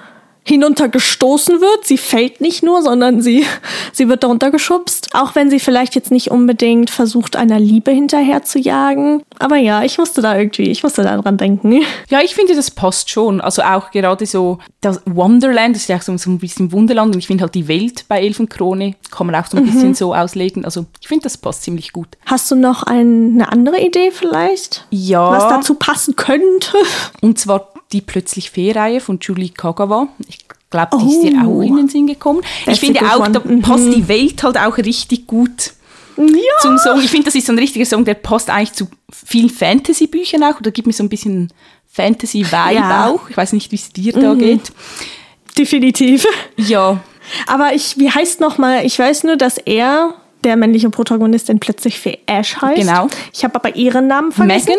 hinuntergestoßen 0.48 1.60
wird. 1.60 1.84
Sie 1.86 1.98
fällt 1.98 2.40
nicht 2.40 2.62
nur, 2.62 2.82
sondern 2.82 3.20
sie, 3.20 3.44
sie 3.92 4.08
wird 4.08 4.22
darunter 4.24 4.50
geschubst. 4.50 5.10
Auch 5.12 5.34
wenn 5.34 5.50
sie 5.50 5.60
vielleicht 5.60 5.94
jetzt 5.94 6.10
nicht 6.10 6.30
unbedingt 6.30 6.90
versucht, 6.90 7.36
einer 7.36 7.60
Liebe 7.60 7.90
hinterher 7.90 8.42
zu 8.42 8.58
jagen. 8.58 9.22
Aber 9.38 9.56
ja, 9.56 9.82
ich 9.82 9.98
musste 9.98 10.22
da 10.22 10.36
irgendwie, 10.36 10.70
ich 10.70 10.82
musste 10.82 11.02
da 11.02 11.16
dran 11.16 11.36
denken. 11.36 11.82
Ja, 12.08 12.20
ich 12.22 12.34
finde, 12.34 12.54
das 12.54 12.70
passt 12.70 13.10
schon. 13.10 13.40
Also 13.40 13.62
auch 13.62 13.90
gerade 13.90 14.26
so, 14.26 14.58
das 14.80 15.00
Wonderland, 15.06 15.74
das 15.74 15.82
ist 15.82 15.88
ja 15.88 15.96
auch 15.96 16.02
so, 16.02 16.16
so 16.16 16.30
ein 16.30 16.38
bisschen 16.38 16.72
Wunderland 16.72 17.14
und 17.14 17.18
ich 17.18 17.26
finde 17.26 17.42
halt 17.42 17.54
die 17.54 17.68
Welt 17.68 18.04
bei 18.08 18.20
Elfenkrone 18.20 18.94
kann 19.10 19.26
man 19.26 19.36
auch 19.36 19.46
so 19.46 19.56
ein 19.56 19.64
bisschen 19.64 19.94
so 19.94 20.14
auslegen. 20.14 20.64
Also 20.64 20.86
ich 21.00 21.08
finde, 21.08 21.24
das 21.24 21.36
passt 21.36 21.62
ziemlich 21.62 21.92
gut. 21.92 22.08
Hast 22.26 22.50
du 22.50 22.56
noch 22.56 22.82
ein, 22.82 23.34
eine 23.34 23.50
andere 23.50 23.80
Idee 23.80 24.10
vielleicht? 24.10 24.86
Ja. 24.90 25.30
Was 25.30 25.48
dazu 25.48 25.74
passen 25.74 26.16
könnte? 26.16 26.72
Und 27.20 27.38
zwar 27.38 27.72
die 27.92 28.00
Plötzlich 28.00 28.50
Fee-Reihe 28.50 29.00
von 29.00 29.18
Julie 29.20 29.48
Kagawa. 29.50 30.08
Ich 30.28 30.38
glaube, 30.70 30.98
die 30.98 31.06
ist 31.10 31.22
dir 31.22 31.40
auch 31.42 31.46
Oh. 31.46 31.62
in 31.62 31.76
den 31.76 31.88
Sinn 31.88 32.06
gekommen. 32.06 32.42
Ich 32.66 32.80
finde 32.80 33.00
auch, 33.02 33.26
da. 33.28 33.40
Mhm. 33.40 33.62
passt 33.62 33.84
die 33.94 34.06
Welt 34.08 34.42
halt 34.42 34.58
auch 34.58 34.76
richtig 34.76 35.26
gut 35.26 35.72
Ja. 36.16 36.24
zum 36.60 36.76
Song. 36.78 37.00
Ich 37.02 37.10
finde, 37.10 37.26
das 37.26 37.34
ist 37.34 37.46
so 37.46 37.52
ein 37.52 37.58
richtiger 37.58 37.86
Song, 37.86 38.04
der 38.04 38.14
passt 38.14 38.50
eigentlich 38.50 38.72
zu 38.74 38.88
vielen 39.10 39.48
Fantasy-Büchern 39.50 40.42
auch. 40.44 40.60
Oder 40.60 40.70
gibt 40.70 40.86
mir 40.86 40.92
so 40.92 41.02
ein 41.02 41.08
bisschen 41.08 41.50
Fantasy-Vibe 41.90 42.74
Ja. 42.74 43.06
auch. 43.08 43.30
Ich 43.30 43.36
weiß 43.36 43.52
nicht, 43.54 43.72
wie 43.72 43.76
es 43.76 43.90
dir 43.92 44.12
da 44.12 44.34
Mhm. 44.34 44.38
geht. 44.38 44.72
Definitiv. 45.56 46.26
Ja, 46.56 47.00
Aber 47.46 47.74
ich, 47.74 47.98
wie 47.98 48.10
heißt 48.10 48.40
nochmal, 48.40 48.86
ich 48.86 48.98
weiß 48.98 49.24
nur, 49.24 49.36
dass 49.36 49.58
er, 49.58 50.14
der 50.44 50.56
männliche 50.56 50.88
Protagonist, 50.88 51.50
in 51.50 51.60
plötzlich 51.60 51.98
für 52.00 52.16
Ash 52.26 52.56
heißt. 52.56 52.80
Genau. 52.80 53.08
Ich 53.34 53.44
habe 53.44 53.54
aber 53.56 53.76
ihren 53.76 54.06
Namen 54.06 54.32
vergessen. 54.32 54.76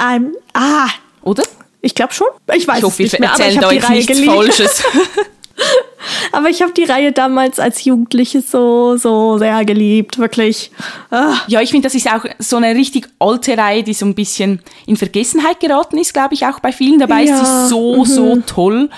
Ähm, 0.00 0.32
ah, 0.54 0.86
oder? 1.22 1.42
Ich 1.80 1.94
glaube 1.94 2.12
schon. 2.12 2.28
Ich 2.54 2.66
weiß 2.66 2.78
Ich 2.78 2.84
hoffe, 2.84 3.02
es 3.02 3.12
nicht 3.12 3.20
mehr, 3.20 3.34
aber 3.34 3.48
ich 3.48 3.56
habe 3.58 3.74
die 3.74 3.78
Reihe 3.78 3.92
nichts 3.96 4.06
geliebt. 4.06 4.32
Falsches. 4.32 4.84
Aber 6.32 6.48
ich 6.48 6.62
habe 6.62 6.72
die 6.72 6.84
Reihe 6.84 7.12
damals 7.12 7.58
als 7.58 7.84
Jugendliche 7.84 8.40
so, 8.40 8.96
so 8.96 9.38
sehr 9.38 9.64
geliebt. 9.64 10.18
Wirklich. 10.18 10.70
Ah. 11.10 11.34
Ja, 11.48 11.60
ich 11.60 11.70
finde, 11.70 11.86
das 11.86 11.94
ist 11.94 12.06
auch 12.06 12.24
so 12.38 12.56
eine 12.56 12.74
richtig 12.74 13.08
alte 13.18 13.58
Reihe, 13.58 13.82
die 13.82 13.94
so 13.94 14.06
ein 14.06 14.14
bisschen 14.14 14.60
in 14.86 14.96
Vergessenheit 14.96 15.60
geraten 15.60 15.98
ist, 15.98 16.14
glaube 16.14 16.34
ich, 16.34 16.46
auch 16.46 16.60
bei 16.60 16.72
vielen. 16.72 17.00
Dabei 17.00 17.24
ist 17.24 17.30
Ja, 17.30 17.44
sie 17.44 17.68
so, 17.70 18.04
so 18.04 18.36
toll. 18.46 18.90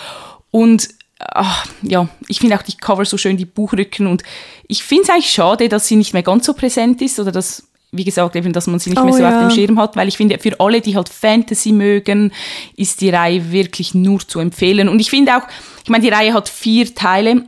Und 0.50 0.88
ach, 1.18 1.66
ja, 1.82 2.08
ich 2.28 2.40
finde 2.40 2.56
auch 2.56 2.62
die 2.62 2.76
Cover 2.76 3.04
so 3.04 3.16
schön, 3.16 3.36
die 3.36 3.46
Buchrücken. 3.46 4.06
Und 4.06 4.22
ich 4.68 4.82
finde 4.82 5.04
es 5.04 5.10
eigentlich 5.10 5.30
schade, 5.30 5.68
dass 5.68 5.86
sie 5.86 5.96
nicht 5.96 6.12
mehr 6.12 6.22
ganz 6.22 6.46
so 6.46 6.54
präsent 6.54 7.00
ist 7.02 7.18
oder 7.18 7.32
dass, 7.32 7.69
wie 7.92 8.04
gesagt, 8.04 8.36
eben, 8.36 8.52
dass 8.52 8.66
man 8.66 8.78
sie 8.78 8.90
nicht 8.90 9.00
Oh 9.00 9.04
mehr 9.04 9.14
so 9.14 9.22
ja. 9.22 9.34
auf 9.34 9.48
dem 9.48 9.50
Schirm 9.50 9.78
hat, 9.78 9.96
weil 9.96 10.08
ich 10.08 10.16
finde, 10.16 10.38
für 10.38 10.58
alle, 10.60 10.80
die 10.80 10.96
halt 10.96 11.08
Fantasy 11.08 11.72
mögen, 11.72 12.32
ist 12.76 13.00
die 13.00 13.10
Reihe 13.10 13.50
wirklich 13.50 13.94
nur 13.94 14.20
zu 14.20 14.38
empfehlen. 14.38 14.88
Und 14.88 15.00
ich 15.00 15.10
finde 15.10 15.36
auch, 15.36 15.42
ich 15.82 15.90
meine, 15.90 16.04
die 16.04 16.10
Reihe 16.10 16.32
hat 16.32 16.48
vier 16.48 16.94
Teile 16.94 17.44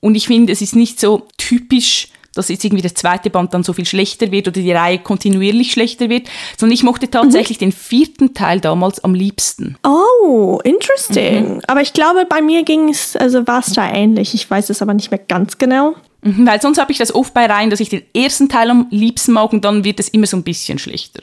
und 0.00 0.14
ich 0.14 0.26
finde, 0.26 0.52
es 0.52 0.60
ist 0.60 0.76
nicht 0.76 1.00
so 1.00 1.26
typisch, 1.38 2.08
dass 2.34 2.48
jetzt 2.48 2.64
irgendwie 2.64 2.82
der 2.82 2.94
zweite 2.94 3.30
Band 3.30 3.52
dann 3.52 3.64
so 3.64 3.72
viel 3.72 3.84
schlechter 3.84 4.30
wird 4.30 4.46
oder 4.46 4.60
die 4.60 4.72
Reihe 4.72 4.98
kontinuierlich 4.98 5.72
schlechter 5.72 6.08
wird, 6.08 6.28
sondern 6.56 6.74
ich 6.74 6.84
mochte 6.84 7.10
tatsächlich 7.10 7.58
den 7.58 7.72
vierten 7.72 8.32
Teil 8.32 8.60
damals 8.60 9.02
am 9.02 9.14
liebsten. 9.14 9.76
Oh, 9.84 10.60
interesting. 10.62 11.54
Mhm. 11.54 11.60
Aber 11.66 11.80
ich 11.80 11.94
glaube, 11.94 12.26
bei 12.28 12.40
mir 12.40 12.62
ging 12.62 12.90
es, 12.90 13.16
also 13.16 13.46
war 13.46 13.60
es 13.60 13.72
da 13.72 13.90
ähnlich. 13.92 14.34
Ich 14.34 14.48
weiß 14.48 14.70
es 14.70 14.82
aber 14.82 14.94
nicht 14.94 15.10
mehr 15.10 15.18
ganz 15.18 15.58
genau. 15.58 15.94
Mhm, 16.22 16.46
Weil 16.46 16.60
sonst 16.60 16.78
habe 16.78 16.90
ich 16.92 16.98
das 16.98 17.14
oft 17.14 17.32
bei 17.34 17.46
Reihen, 17.46 17.70
dass 17.70 17.80
ich 17.80 17.88
den 17.90 18.02
ersten 18.14 18.48
Teil 18.48 18.70
am 18.70 18.86
liebsten 18.90 19.32
mag 19.32 19.52
und 19.52 19.64
dann 19.64 19.84
wird 19.84 20.00
es 20.00 20.08
immer 20.08 20.26
so 20.26 20.36
ein 20.36 20.42
bisschen 20.42 20.78
schlechter. 20.78 21.20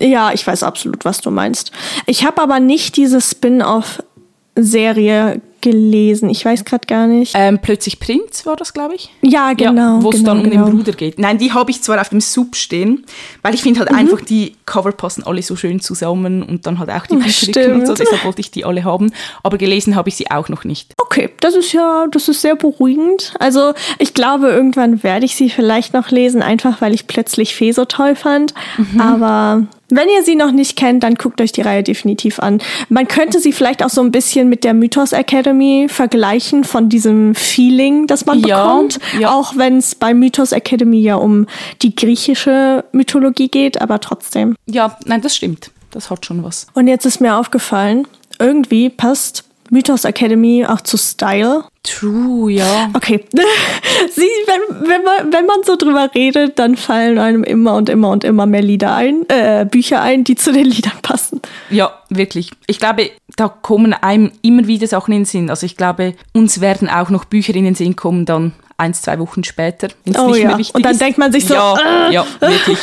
Ja, 0.00 0.32
ich 0.32 0.46
weiß 0.46 0.62
absolut, 0.62 1.04
was 1.04 1.20
du 1.20 1.32
meinst. 1.32 1.72
Ich 2.06 2.24
habe 2.24 2.40
aber 2.40 2.60
nicht 2.60 2.96
diese 2.96 3.20
Spin-off-Serie 3.20 5.40
gelesen. 5.62 6.28
Ich 6.28 6.44
weiß 6.44 6.64
gerade 6.66 6.86
gar 6.86 7.06
nicht. 7.06 7.32
Ähm, 7.34 7.58
Plötzlich 7.62 7.98
Prinz 7.98 8.44
war 8.44 8.56
das, 8.56 8.74
glaube 8.74 8.94
ich. 8.96 9.10
Ja, 9.22 9.54
genau. 9.54 9.98
Ja, 9.98 10.02
wo 10.02 10.10
es 10.10 10.16
genau, 10.16 10.34
dann 10.34 10.44
um 10.44 10.50
genau. 10.50 10.64
den 10.66 10.76
Bruder 10.76 10.92
geht. 10.92 11.18
Nein, 11.18 11.38
die 11.38 11.52
habe 11.52 11.70
ich 11.70 11.80
zwar 11.82 12.00
auf 12.00 12.10
dem 12.10 12.20
Sub 12.20 12.54
stehen, 12.56 13.06
weil 13.40 13.54
ich 13.54 13.62
finde 13.62 13.80
Mhm. 13.80 13.84
halt 13.86 13.98
einfach, 13.98 14.20
die 14.20 14.56
Cover 14.66 14.92
passen 14.92 15.22
alle 15.24 15.40
so 15.42 15.56
schön 15.56 15.80
zusammen 15.80 16.42
und 16.42 16.66
dann 16.66 16.78
halt 16.78 16.90
auch 16.90 17.06
die 17.06 17.16
Bücherrücken 17.16 17.80
und 17.80 17.86
so, 17.86 17.94
deshalb 17.94 18.24
wollte 18.24 18.40
ich 18.40 18.50
die 18.50 18.64
alle 18.66 18.84
haben. 18.84 19.12
Aber 19.42 19.56
gelesen 19.56 19.96
habe 19.96 20.08
ich 20.10 20.16
sie 20.16 20.30
auch 20.30 20.48
noch 20.50 20.64
nicht. 20.64 20.92
Okay, 21.00 21.30
das 21.40 21.54
ist 21.54 21.72
ja, 21.72 22.06
das 22.10 22.28
ist 22.28 22.42
sehr 22.42 22.56
beruhigend. 22.56 23.32
Also 23.38 23.72
ich 23.98 24.12
glaube, 24.12 24.48
irgendwann 24.48 25.02
werde 25.02 25.24
ich 25.24 25.36
sie 25.36 25.48
vielleicht 25.48 25.94
noch 25.94 26.10
lesen, 26.10 26.42
einfach 26.42 26.80
weil 26.80 26.92
ich 26.92 27.06
plötzlich 27.06 27.54
Fee 27.54 27.72
so 27.72 27.84
toll 27.84 28.16
fand. 28.16 28.52
Mhm. 28.76 29.00
Aber 29.00 29.66
Wenn 29.94 30.08
ihr 30.08 30.22
sie 30.22 30.36
noch 30.36 30.52
nicht 30.52 30.76
kennt, 30.76 31.02
dann 31.02 31.16
guckt 31.16 31.40
euch 31.42 31.52
die 31.52 31.60
Reihe 31.60 31.82
definitiv 31.82 32.38
an. 32.40 32.62
Man 32.88 33.06
könnte 33.08 33.40
sie 33.40 33.52
vielleicht 33.52 33.84
auch 33.84 33.90
so 33.90 34.00
ein 34.00 34.10
bisschen 34.10 34.48
mit 34.48 34.64
der 34.64 34.72
Mythos 34.72 35.12
Academy 35.12 35.86
vergleichen 35.90 36.64
von 36.64 36.88
diesem 36.88 37.34
Feeling, 37.34 38.06
das 38.06 38.24
man 38.24 38.40
Ja, 38.40 38.64
bekommt. 38.64 38.98
ja. 39.20 39.30
Auch 39.34 39.56
wenn 39.58 39.76
es 39.76 39.94
bei 39.94 40.14
Mythos 40.14 40.52
Academy 40.52 41.00
ja 41.00 41.16
um 41.16 41.46
die 41.82 41.94
griechische 41.94 42.84
Mythologie 42.92 43.48
geht, 43.48 43.82
aber 43.82 44.00
trotzdem. 44.00 44.56
Ja, 44.66 44.96
nein, 45.04 45.20
das 45.20 45.36
stimmt. 45.36 45.70
Das 45.90 46.08
hat 46.08 46.24
schon 46.24 46.42
was. 46.42 46.68
Und 46.72 46.88
jetzt 46.88 47.04
ist 47.04 47.20
mir 47.20 47.36
aufgefallen, 47.36 48.06
irgendwie 48.38 48.88
passt 48.88 49.44
Mythos 49.72 50.04
Academy 50.04 50.66
auch 50.66 50.82
zu 50.82 50.98
Style. 50.98 51.64
True, 51.82 52.52
ja. 52.52 52.90
Okay. 52.92 53.24
Sie, 54.12 54.20
wenn, 54.20 54.86
wenn, 54.86 55.02
man, 55.02 55.32
wenn 55.32 55.46
man 55.46 55.62
so 55.64 55.76
drüber 55.76 56.10
redet, 56.14 56.58
dann 56.58 56.76
fallen 56.76 57.18
einem 57.18 57.42
immer 57.42 57.76
und 57.76 57.88
immer 57.88 58.10
und 58.10 58.22
immer 58.22 58.44
mehr 58.44 58.60
Lieder 58.60 58.94
ein, 58.94 59.26
äh, 59.30 59.66
Bücher 59.68 60.02
ein, 60.02 60.24
die 60.24 60.36
zu 60.36 60.52
den 60.52 60.66
Liedern 60.66 60.98
passen. 61.00 61.40
Ja, 61.70 61.90
wirklich. 62.10 62.50
Ich 62.66 62.78
glaube, 62.78 63.10
da 63.36 63.48
kommen 63.48 63.94
einem 63.94 64.30
immer 64.42 64.66
wieder 64.66 64.86
Sachen 64.86 65.12
in 65.12 65.20
den 65.20 65.24
Sinn. 65.24 65.48
Also 65.48 65.64
ich 65.64 65.78
glaube, 65.78 66.14
uns 66.34 66.60
werden 66.60 66.90
auch 66.90 67.08
noch 67.08 67.24
Bücher 67.24 67.54
in 67.54 67.64
den 67.64 67.74
Sinn 67.74 67.96
kommen, 67.96 68.26
dann 68.26 68.52
eins, 68.76 69.00
zwei 69.00 69.18
Wochen 69.18 69.42
später, 69.42 69.88
wenn 70.04 70.14
es 70.14 70.20
Oh 70.20 70.26
nicht 70.26 70.40
ja. 70.42 70.48
mehr 70.48 70.58
wichtig 70.58 70.74
Und 70.74 70.84
dann 70.84 70.92
ist. 70.92 71.00
denkt 71.00 71.16
man 71.16 71.32
sich 71.32 71.46
so, 71.46 71.54
ja, 71.54 72.08
äh. 72.08 72.12
ja, 72.12 72.26
wirklich. 72.40 72.78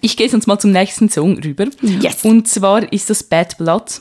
ich 0.00 0.16
gehe 0.16 0.26
jetzt 0.26 0.46
mal 0.46 0.58
zum 0.58 0.70
nächsten 0.70 1.10
Song 1.10 1.38
rüber. 1.38 1.66
Yes. 1.82 2.24
Und 2.24 2.48
zwar 2.48 2.90
ist 2.90 3.10
das 3.10 3.22
Bad 3.22 3.58
Blood. 3.58 4.00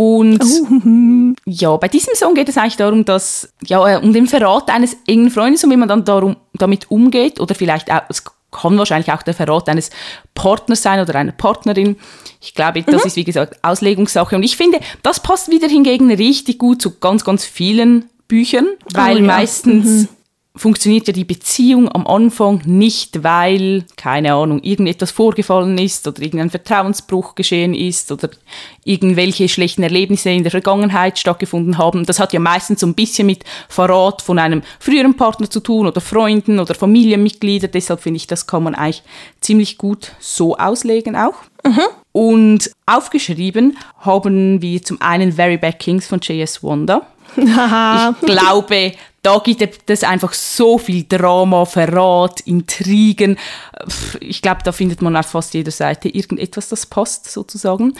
Und 0.00 0.42
Oh. 0.42 1.34
ja, 1.44 1.76
bei 1.76 1.88
diesem 1.88 2.14
Song 2.14 2.32
geht 2.32 2.48
es 2.48 2.56
eigentlich 2.56 2.78
darum, 2.78 3.04
dass, 3.04 3.52
ja, 3.66 3.86
äh, 3.86 4.00
um 4.02 4.14
den 4.14 4.26
Verrat 4.26 4.70
eines 4.70 4.96
engen 5.06 5.30
Freundes 5.30 5.62
und 5.62 5.70
wie 5.70 5.76
man 5.76 5.90
dann 5.90 6.06
darum, 6.06 6.36
damit 6.54 6.90
umgeht 6.90 7.38
oder 7.38 7.54
vielleicht 7.54 7.92
auch, 7.92 8.00
es 8.08 8.24
kann 8.50 8.78
wahrscheinlich 8.78 9.12
auch 9.12 9.20
der 9.20 9.34
Verrat 9.34 9.68
eines 9.68 9.90
Partners 10.34 10.80
sein 10.80 11.00
oder 11.00 11.16
einer 11.16 11.32
Partnerin. 11.32 11.96
Ich 12.40 12.54
glaube, 12.54 12.82
das 12.82 13.04
ist 13.04 13.16
wie 13.16 13.24
gesagt 13.24 13.58
Auslegungssache 13.62 14.34
und 14.34 14.42
ich 14.42 14.56
finde, 14.56 14.80
das 15.02 15.20
passt 15.20 15.50
wieder 15.50 15.68
hingegen 15.68 16.10
richtig 16.10 16.58
gut 16.58 16.80
zu 16.80 16.98
ganz, 16.98 17.22
ganz 17.22 17.44
vielen 17.44 18.08
Büchern, 18.26 18.68
weil 18.94 19.18
ja. 19.18 19.22
meistens 19.24 20.08
funktioniert 20.56 21.06
ja 21.06 21.12
die 21.12 21.24
Beziehung 21.24 21.88
am 21.88 22.06
Anfang 22.06 22.62
nicht, 22.64 23.22
weil, 23.22 23.84
keine 23.96 24.34
Ahnung, 24.34 24.60
irgendetwas 24.62 25.12
vorgefallen 25.12 25.78
ist 25.78 26.08
oder 26.08 26.20
irgendein 26.20 26.50
Vertrauensbruch 26.50 27.36
geschehen 27.36 27.72
ist 27.72 28.10
oder 28.10 28.30
irgendwelche 28.84 29.48
schlechten 29.48 29.84
Erlebnisse 29.84 30.30
in 30.30 30.42
der 30.42 30.50
Vergangenheit 30.50 31.18
stattgefunden 31.18 31.78
haben. 31.78 32.04
Das 32.04 32.18
hat 32.18 32.32
ja 32.32 32.40
meistens 32.40 32.80
so 32.80 32.86
ein 32.86 32.94
bisschen 32.94 33.26
mit 33.26 33.44
Verrat 33.68 34.22
von 34.22 34.40
einem 34.40 34.62
früheren 34.80 35.16
Partner 35.16 35.48
zu 35.48 35.60
tun 35.60 35.86
oder 35.86 36.00
Freunden 36.00 36.58
oder 36.58 36.74
Familienmitgliedern. 36.74 37.70
Deshalb 37.70 38.00
finde 38.00 38.16
ich, 38.16 38.26
das 38.26 38.48
kann 38.48 38.64
man 38.64 38.74
eigentlich 38.74 39.04
ziemlich 39.40 39.78
gut 39.78 40.12
so 40.18 40.56
auslegen 40.56 41.14
auch. 41.14 41.34
Und 42.10 42.72
aufgeschrieben 42.86 43.78
haben 44.00 44.60
wir 44.60 44.82
zum 44.82 45.00
einen 45.00 45.30
Very 45.32 45.58
Bad 45.58 45.78
Kings 45.78 46.08
von 46.08 46.18
J.S. 46.18 46.62
Wonder. 46.62 47.06
Ich 47.36 48.26
glaube, 48.26 48.92
da 49.22 49.38
gibt 49.38 49.90
es 49.90 50.04
einfach 50.04 50.32
so 50.32 50.78
viel 50.78 51.04
Drama, 51.08 51.64
Verrat, 51.64 52.40
Intrigen. 52.40 53.36
Ich 54.20 54.40
glaube, 54.40 54.60
da 54.64 54.72
findet 54.72 55.02
man 55.02 55.16
auf 55.16 55.26
fast 55.26 55.54
jeder 55.54 55.70
Seite 55.70 56.08
irgendetwas, 56.08 56.68
das 56.68 56.86
passt 56.86 57.30
sozusagen. 57.30 57.94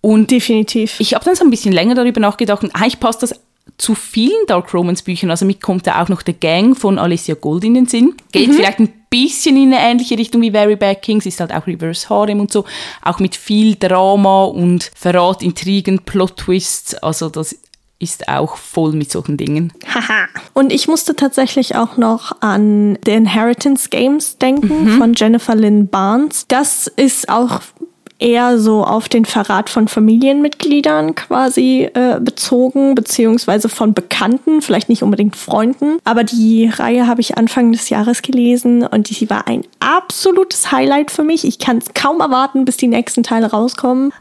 Und 0.00 0.30
Definitiv. 0.30 1.00
ich 1.00 1.14
habe 1.14 1.24
dann 1.24 1.34
so 1.34 1.44
ein 1.44 1.50
bisschen 1.50 1.72
länger 1.72 1.94
darüber 1.94 2.20
nachgedacht 2.20 2.62
und 2.62 2.74
eigentlich 2.74 3.00
passt 3.00 3.22
das 3.22 3.34
zu 3.78 3.94
vielen 3.94 4.46
Dark 4.46 4.72
Romance 4.72 5.02
Büchern. 5.02 5.30
Also 5.30 5.44
mit 5.44 5.60
kommt 5.60 5.86
da 5.86 6.02
auch 6.02 6.08
noch 6.08 6.22
The 6.24 6.34
Gang 6.34 6.76
von 6.76 6.98
Alicia 6.98 7.34
Gold 7.34 7.64
in 7.64 7.74
den 7.74 7.86
Sinn. 7.86 8.14
Geht 8.30 8.54
vielleicht 8.54 8.78
ein 8.78 8.92
bisschen 9.10 9.56
in 9.56 9.72
eine 9.72 9.90
ähnliche 9.90 10.18
Richtung 10.18 10.42
wie 10.42 10.50
Very 10.50 10.76
Bad 10.76 11.02
Kings, 11.02 11.26
ist 11.26 11.40
halt 11.40 11.52
auch 11.52 11.66
Reverse 11.66 12.08
Harem 12.08 12.40
und 12.40 12.52
so. 12.52 12.64
Auch 13.02 13.18
mit 13.18 13.34
viel 13.34 13.76
Drama 13.76 14.44
und 14.44 14.90
Verrat, 14.94 15.42
Intrigen, 15.42 16.00
Plot-Twists. 16.00 16.94
Also 16.96 17.28
das 17.30 17.56
ist 17.98 18.28
auch 18.28 18.56
voll 18.56 18.92
mit 18.92 19.10
solchen 19.10 19.36
Dingen. 19.36 19.72
Haha. 19.86 20.26
Und 20.52 20.72
ich 20.72 20.88
musste 20.88 21.16
tatsächlich 21.16 21.76
auch 21.76 21.96
noch 21.96 22.40
an 22.40 22.98
The 23.04 23.12
Inheritance 23.12 23.88
Games 23.88 24.38
denken 24.38 24.88
von 24.98 25.14
Jennifer 25.14 25.54
Lynn 25.54 25.88
Barnes. 25.88 26.44
Das 26.48 26.86
ist 26.86 27.28
auch 27.28 27.60
eher 28.18 28.58
so 28.58 28.84
auf 28.84 29.08
den 29.08 29.24
Verrat 29.24 29.68
von 29.68 29.88
Familienmitgliedern 29.88 31.14
quasi 31.14 31.88
äh, 31.94 32.20
bezogen, 32.20 32.94
beziehungsweise 32.94 33.68
von 33.68 33.92
Bekannten, 33.92 34.62
vielleicht 34.62 34.88
nicht 34.88 35.02
unbedingt 35.02 35.36
Freunden. 35.36 35.98
Aber 36.04 36.24
die 36.24 36.68
Reihe 36.68 37.06
habe 37.06 37.20
ich 37.20 37.36
Anfang 37.36 37.72
des 37.72 37.88
Jahres 37.90 38.22
gelesen 38.22 38.86
und 38.86 39.10
die 39.10 39.28
war 39.30 39.46
ein 39.48 39.64
absolutes 39.80 40.70
Highlight 40.70 41.10
für 41.10 41.22
mich. 41.22 41.44
Ich 41.44 41.58
kann 41.58 41.78
es 41.78 41.92
kaum 41.94 42.20
erwarten, 42.20 42.64
bis 42.64 42.76
die 42.76 42.88
nächsten 42.88 43.22
Teile 43.22 43.50
rauskommen. 43.50 44.12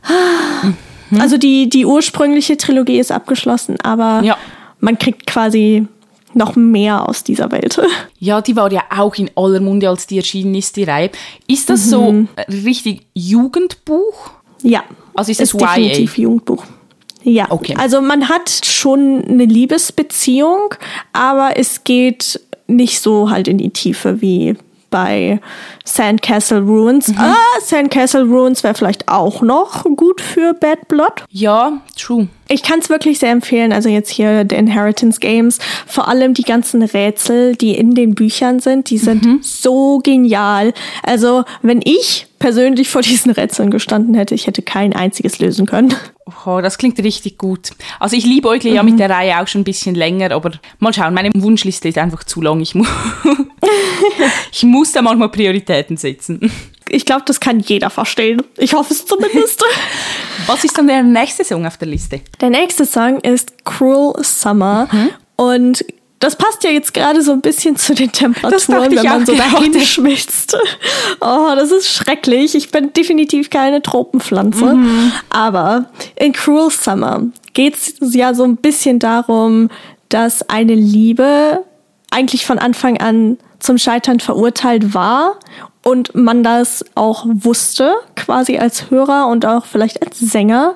Also 1.19 1.38
die, 1.38 1.69
die 1.69 1.86
ursprüngliche 1.86 2.58
Trilogie 2.58 2.99
ist 2.99 3.12
abgeschlossen, 3.12 3.80
aber 3.82 4.21
Ja. 4.23 4.38
man 4.80 4.97
kriegt 4.97 5.26
quasi 5.28 5.88
noch 6.34 6.56
mehr 6.56 7.08
aus 7.08 7.23
dieser 7.23 7.52
Welt. 7.52 7.80
Ja, 8.19 8.39
die 8.41 8.56
war 8.56 8.71
ja 8.71 8.84
auch 8.89 9.15
in 9.15 9.30
aller 9.36 9.60
Munde, 9.60 9.89
als 9.89 10.08
die 10.08 10.17
erschienen 10.17 10.56
ist, 10.56 10.78
die 10.78 10.84
Reihe. 10.86 11.10
Ist 11.47 11.69
das 11.69 11.89
so 11.89 12.26
äh, 12.38 12.52
richtig 12.52 13.02
Jugendbuch? 13.13 14.32
ja. 14.63 14.84
Also 15.15 15.32
ist 15.32 15.41
es 15.41 15.52
definitiv 15.52 16.17
Jugendbuch. 16.17 16.63
Ja, 17.23 17.45
Okay. 17.52 17.76
also 17.78 18.02
man 18.02 18.30
hat 18.30 18.49
schon 18.65 19.23
eine 19.30 19.45
Liebesbeziehung, 19.45 20.73
aber 21.13 21.52
es 21.58 21.84
geht 21.84 22.39
nicht 22.67 22.99
so 22.99 23.30
halt 23.30 23.47
in 23.47 23.60
die 23.60 23.69
Tiefe 23.69 24.21
wie 24.21 24.56
bei 24.93 25.39
Sandcastle 25.84 26.62
Ruins. 26.62 27.08
Mhm. 27.08 27.17
Ah, 27.17 27.60
Sandcastle 27.62 28.25
Ruins 28.25 28.63
wäre 28.63 28.75
vielleicht 28.75 29.10
auch 29.10 29.41
noch 29.41 29.86
gut 29.95 30.21
für 30.21 30.53
Bad 30.53 30.88
Blood. 30.88 31.23
Ja, 31.29 31.82
true. 31.97 32.27
Ich 32.49 32.62
kann 32.63 32.79
es 32.79 32.89
wirklich 32.89 33.19
sehr 33.19 33.32
empfehlen. 33.32 33.71
Also 33.71 33.89
jetzt 33.89 34.10
hier 34.10 34.45
The 34.49 34.56
Inheritance 34.56 35.19
Games. 35.19 35.60
Vor 35.88 36.08
allem 36.08 36.34
die 36.34 36.43
ganzen 36.43 36.82
Rätsel, 36.84 37.56
die 37.56 37.75
in 37.75 37.95
den 37.95 38.15
Büchern 38.15 38.60
sind, 38.60 38.89
die 38.89 38.97
sind 38.97 39.23
Mhm. 39.25 39.39
so 39.41 39.99
genial. 39.99 40.73
Also 41.03 41.43
wenn 41.62 41.82
ich 41.84 42.27
persönlich 42.39 42.89
vor 42.89 43.01
diesen 43.01 43.32
Rätseln 43.32 43.69
gestanden 43.71 44.13
hätte, 44.15 44.36
ich 44.36 44.45
hätte 44.47 44.62
kein 44.62 44.93
einziges 44.93 45.39
lösen 45.39 45.65
können. 45.65 45.93
Oh, 46.45 46.60
das 46.62 46.77
klingt 46.77 46.99
richtig 46.99 47.38
gut. 47.38 47.71
Also 47.99 48.15
ich 48.15 48.25
liebe 48.25 48.47
euch 48.49 48.63
ja 48.63 48.84
mit 48.84 48.99
der 48.99 49.10
Reihe 49.10 49.41
auch 49.41 49.47
schon 49.47 49.62
ein 49.62 49.65
bisschen 49.65 49.95
länger, 49.95 50.32
aber 50.32 50.51
mal 50.79 50.93
schauen, 50.93 51.13
meine 51.13 51.32
Wunschliste 51.36 51.88
ist 51.89 51.97
einfach 51.97 52.23
zu 52.23 52.41
lang. 52.41 52.62
Ich, 52.62 52.75
mu 52.75 52.86
ich 54.51 54.63
muss 54.63 54.91
da 54.91 55.01
manchmal 55.01 55.29
Prioritäten 55.29 55.97
setzen. 55.97 56.51
Ich 56.89 57.06
glaube, 57.06 57.24
das 57.26 57.39
kann 57.39 57.60
jeder 57.60 57.89
verstehen. 57.89 58.41
Ich 58.58 58.74
hoffe 58.74 58.93
es 58.93 59.06
zumindest. 59.06 59.63
Was 60.48 60.63
ist 60.63 60.78
dann 60.78 60.88
der 60.88 61.04
nächste 61.04 61.43
Song 61.43 61.65
auf 61.65 61.78
der 61.78 61.88
Liste? 61.88 62.22
Der 62.41 62.50
nächste 62.50 62.86
Song 62.86 63.19
ist 63.19 63.65
Cruel 63.65 64.13
Summer 64.24 64.88
und 65.36 65.86
das 66.19 66.38
passt 66.38 66.63
ja 66.63 66.69
jetzt 66.69 66.93
gerade 66.93 67.22
so 67.22 67.34
ein 67.34 67.41
bisschen 67.41 67.76
zu 67.76 67.93
den 67.93 68.10
Temperaturen, 68.12 68.96
wenn 68.96 69.04
man 69.04 69.26
so 69.26 69.36
dahin 69.36 69.78
schmilzt. 69.82 70.56
Oh, 71.19 71.52
das 71.54 71.69
ist 71.72 71.89
schrecklich. 71.89 72.56
Ich 72.56 72.72
bin 72.72 72.93
definitiv 72.93 73.50
keine 73.50 73.82
Tropenpflanze. 73.82 74.78
Aber 75.30 75.89
in 76.15 76.32
Cruel 76.32 76.72
Summer 76.72 77.24
geht 77.54 77.76
es 77.76 77.96
ja 78.15 78.34
so 78.34 78.46
ein 78.46 78.56
bisschen 78.56 79.00
darum, 79.00 79.69
dass 80.08 80.48
eine 80.50 80.76
Liebe 80.76 81.65
eigentlich 82.10 82.46
von 82.46 82.58
Anfang 82.58 82.98
an 83.00 83.38
zum 83.60 83.78
Scheitern 83.78 84.19
verurteilt 84.22 84.93
war 84.93 85.39
und 85.84 86.15
man 86.15 86.43
das 86.43 86.86
auch 86.96 87.26
wusste, 87.28 87.93
quasi 88.15 88.58
als 88.58 88.89
Hörer 88.89 89.28
und 89.28 89.46
auch 89.46 89.65
vielleicht 89.65 90.06
als 90.06 90.19
Sänger. 90.19 90.76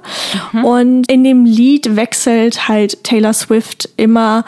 Und 0.63 1.10
in 1.10 1.24
dem 1.24 1.46
Lied 1.46 1.96
wechselt 1.96 2.67
halt 2.67 3.04
Taylor 3.04 3.34
Swift 3.34 3.89
immer 3.98 4.46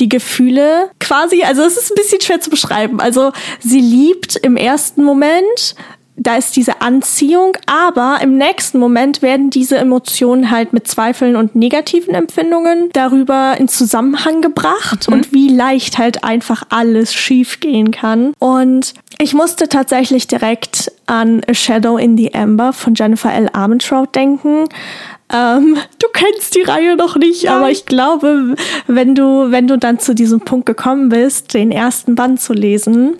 die 0.00 0.08
Gefühle 0.08 0.90
quasi, 1.00 1.42
also 1.42 1.62
es 1.62 1.76
ist 1.76 1.90
ein 1.90 1.96
bisschen 1.96 2.20
schwer 2.20 2.40
zu 2.40 2.50
beschreiben. 2.50 3.00
Also 3.00 3.32
sie 3.60 3.80
liebt 3.80 4.36
im 4.36 4.56
ersten 4.56 5.02
Moment, 5.02 5.74
da 6.20 6.36
ist 6.36 6.56
diese 6.56 6.80
Anziehung, 6.80 7.56
aber 7.66 8.18
im 8.22 8.36
nächsten 8.36 8.78
Moment 8.78 9.22
werden 9.22 9.50
diese 9.50 9.76
Emotionen 9.76 10.50
halt 10.50 10.72
mit 10.72 10.88
Zweifeln 10.88 11.36
und 11.36 11.54
negativen 11.54 12.14
Empfindungen 12.14 12.90
darüber 12.92 13.54
in 13.58 13.68
Zusammenhang 13.68 14.42
gebracht 14.42 15.08
und 15.08 15.32
wie 15.32 15.48
leicht 15.48 15.96
halt 15.96 16.24
einfach 16.24 16.64
alles 16.70 17.14
schiefgehen 17.14 17.92
kann. 17.92 18.32
Und 18.38 18.94
ich 19.20 19.34
musste 19.34 19.68
tatsächlich 19.68 20.28
direkt 20.28 20.92
an 21.06 21.40
A 21.48 21.54
Shadow 21.54 21.96
in 21.96 22.16
the 22.16 22.34
Amber 22.34 22.72
von 22.72 22.94
Jennifer 22.94 23.32
L. 23.32 23.48
Armentrout 23.52 24.06
denken. 24.14 24.68
Ähm, 25.32 25.76
du 25.98 26.06
kennst 26.12 26.54
die 26.54 26.62
Reihe 26.62 26.96
noch 26.96 27.16
nicht, 27.16 27.50
aber 27.50 27.70
ich 27.70 27.84
glaube, 27.84 28.54
wenn 28.86 29.14
du, 29.14 29.50
wenn 29.50 29.66
du 29.66 29.76
dann 29.76 29.98
zu 29.98 30.14
diesem 30.14 30.40
Punkt 30.40 30.66
gekommen 30.66 31.08
bist, 31.10 31.52
den 31.52 31.70
ersten 31.70 32.14
Band 32.14 32.40
zu 32.40 32.52
lesen, 32.54 33.16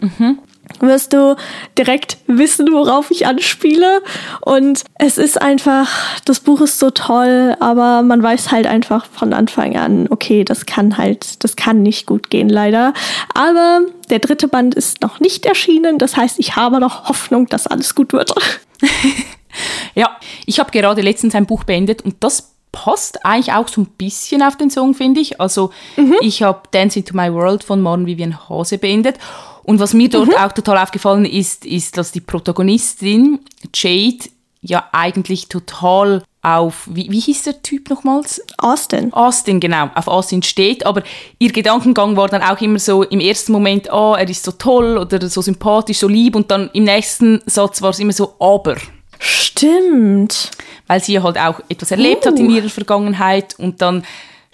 wirst 0.81 1.13
du 1.13 1.37
direkt 1.77 2.19
wissen, 2.27 2.73
worauf 2.73 3.11
ich 3.11 3.27
anspiele. 3.27 4.03
Und 4.41 4.85
es 4.95 5.19
ist 5.19 5.41
einfach, 5.41 5.89
das 6.25 6.41
Buch 6.41 6.61
ist 6.61 6.79
so 6.79 6.91
toll, 6.91 7.57
aber 7.61 8.03
man 8.03 8.23
weiß 8.23 8.51
halt 8.51 8.67
einfach 8.67 9.07
von 9.07 9.33
Anfang 9.33 9.77
an, 9.77 10.07
okay, 10.11 10.45
das 10.45 10.67
kann 10.67 10.99
halt, 10.99 11.45
das 11.45 11.57
kann 11.57 11.83
nicht 11.83 12.07
gut 12.07 12.31
gehen, 12.31 12.49
leider. 12.49 12.93
Aber 13.35 13.81
der 14.11 14.19
dritte 14.19 14.49
Band 14.49 14.75
ist 14.75 15.03
noch 15.03 15.21
nicht 15.21 15.47
erschienen, 15.47 15.99
das 15.99 16.17
heißt, 16.17 16.39
ich 16.39 16.57
habe 16.57 16.81
noch 16.81 17.09
Hoffnung, 17.09 17.47
dass 17.47 17.67
alles 17.67 17.95
gut 17.95 18.13
wird. 18.13 18.35
ja, 19.95 20.17
ich 20.47 20.59
habe 20.59 20.71
gerade 20.71 21.03
letztens 21.03 21.35
ein 21.35 21.47
Buch 21.47 21.65
beendet 21.65 22.03
und 22.03 22.17
das 22.21 22.55
passt 22.73 23.25
eigentlich 23.25 23.53
auch 23.53 23.69
so 23.69 23.81
ein 23.83 23.87
bisschen 23.87 24.43
auf 24.43 24.57
den 24.57 24.71
Song, 24.71 24.95
finde 24.95 25.21
ich. 25.21 25.41
Also 25.41 25.71
mhm. 25.97 26.17
ich 26.21 26.43
habe 26.43 26.63
Dance 26.71 26.99
into 26.99 27.17
My 27.17 27.33
World 27.33 27.65
von 27.65 27.81
Maren 27.81 28.07
Vivian 28.07 28.49
Hase 28.49 28.79
beendet. 28.79 29.17
Und 29.69 29.81
was 29.81 29.93
mir 29.93 30.09
dort 30.09 30.29
mhm. 30.29 30.35
auch 30.37 30.53
total 30.53 30.79
aufgefallen 30.79 31.27
ist, 31.27 31.67
ist, 31.67 31.99
dass 31.99 32.11
die 32.11 32.23
Protagonistin 32.23 33.41
Jade 33.75 34.31
ja 34.63 34.89
eigentlich 34.93 35.49
total 35.49 36.23
auf, 36.41 36.89
wie, 36.91 37.11
wie 37.11 37.21
hieß 37.21 37.43
der 37.43 37.61
Typ 37.61 37.91
nochmals? 37.91 38.41
Austin. 38.57 39.13
Austin, 39.13 39.61
genau, 39.61 39.91
auf 39.95 40.09
Austin 40.09 40.43
steht. 40.43 40.87
Aber 40.87 41.03
ihr 41.39 41.53
Gedankengang 41.53 42.17
war 42.17 42.29
dann 42.29 42.41
auch 42.41 42.59
immer 42.63 42.79
so 42.79 43.03
im 43.03 43.21
ersten 43.21 43.53
Moment, 43.53 43.91
ah, 43.91 44.13
oh, 44.13 44.15
er 44.15 44.27
ist 44.31 44.43
so 44.43 44.53
toll 44.53 44.97
oder 44.97 45.29
so 45.29 45.43
sympathisch, 45.43 45.99
so 45.99 46.09
lieb. 46.09 46.35
Und 46.35 46.51
dann 46.51 46.71
im 46.73 46.85
nächsten 46.85 47.43
Satz 47.45 47.83
war 47.83 47.91
es 47.91 47.99
immer 47.99 48.15
so, 48.15 48.37
aber. 48.41 48.79
Stimmt. 49.19 50.51
Weil 50.87 51.03
sie 51.03 51.21
halt 51.21 51.37
auch 51.37 51.61
etwas 51.69 51.91
erlebt 51.91 52.25
uh. 52.25 52.31
hat 52.31 52.39
in 52.39 52.49
uh. 52.49 52.55
ihrer 52.55 52.71
Vergangenheit 52.71 53.55
und 53.59 53.83
dann 53.83 54.03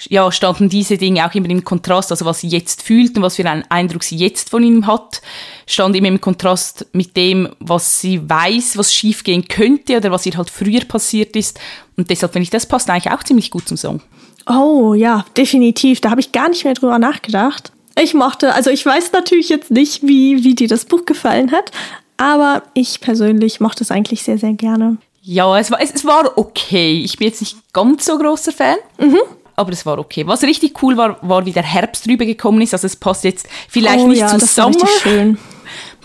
ja, 0.08 0.30
standen 0.32 0.68
diese 0.68 0.98
Dinge 0.98 1.26
auch 1.26 1.34
immer 1.34 1.48
im 1.50 1.64
Kontrast, 1.64 2.10
also 2.10 2.24
was 2.24 2.40
sie 2.40 2.48
jetzt 2.48 2.82
fühlt 2.82 3.16
und 3.16 3.22
was 3.22 3.36
für 3.36 3.48
einen 3.48 3.64
Eindruck 3.70 4.02
sie 4.02 4.16
jetzt 4.16 4.50
von 4.50 4.62
ihm 4.62 4.86
hat, 4.86 5.22
stand 5.66 5.96
immer 5.96 6.08
im 6.08 6.20
Kontrast 6.20 6.86
mit 6.92 7.16
dem, 7.16 7.48
was 7.60 8.00
sie 8.00 8.28
weiß, 8.28 8.76
was 8.76 8.92
schiefgehen 8.92 9.46
könnte 9.46 9.96
oder 9.96 10.10
was 10.10 10.26
ihr 10.26 10.36
halt 10.36 10.50
früher 10.50 10.84
passiert 10.84 11.36
ist. 11.36 11.60
Und 11.96 12.10
deshalb 12.10 12.32
finde 12.32 12.44
ich, 12.44 12.50
das 12.50 12.66
passt 12.66 12.90
eigentlich 12.90 13.12
auch 13.12 13.22
ziemlich 13.22 13.50
gut 13.50 13.68
zum 13.68 13.76
Song. 13.76 14.00
Oh 14.46 14.94
ja, 14.94 15.24
definitiv. 15.36 16.00
Da 16.00 16.10
habe 16.10 16.20
ich 16.20 16.32
gar 16.32 16.48
nicht 16.48 16.64
mehr 16.64 16.74
drüber 16.74 16.98
nachgedacht. 16.98 17.72
Ich 17.98 18.14
mochte, 18.14 18.52
also 18.52 18.70
ich 18.70 18.84
weiß 18.84 19.12
natürlich 19.12 19.48
jetzt 19.48 19.70
nicht, 19.70 20.02
wie, 20.02 20.42
wie 20.42 20.54
dir 20.54 20.68
das 20.68 20.84
Buch 20.84 21.04
gefallen 21.06 21.52
hat, 21.52 21.70
aber 22.16 22.62
ich 22.74 23.00
persönlich 23.00 23.60
mochte 23.60 23.84
es 23.84 23.90
eigentlich 23.90 24.24
sehr, 24.24 24.38
sehr 24.38 24.52
gerne. 24.52 24.98
Ja, 25.22 25.58
es 25.58 25.70
war, 25.70 25.80
es, 25.80 25.92
es 25.92 26.04
war 26.04 26.36
okay. 26.36 27.00
Ich 27.02 27.16
bin 27.16 27.28
jetzt 27.28 27.40
nicht 27.40 27.56
ganz 27.72 28.04
so 28.04 28.18
großer 28.18 28.52
Fan. 28.52 28.76
Mhm. 28.98 29.20
Aber 29.56 29.72
es 29.72 29.86
war 29.86 29.98
okay. 29.98 30.26
Was 30.26 30.42
richtig 30.42 30.82
cool 30.82 30.96
war, 30.96 31.16
war, 31.22 31.46
wie 31.46 31.52
der 31.52 31.62
Herbst 31.62 32.06
drüber 32.06 32.24
gekommen 32.24 32.60
ist. 32.60 32.72
Also 32.72 32.86
es 32.86 32.96
passt 32.96 33.24
jetzt 33.24 33.48
vielleicht 33.68 34.04
oh, 34.04 34.08
nicht 34.08 34.20
ja, 34.20 34.28
zum 34.28 34.40
das 34.40 34.54
Sommer. 34.54 34.86
schön. 35.00 35.38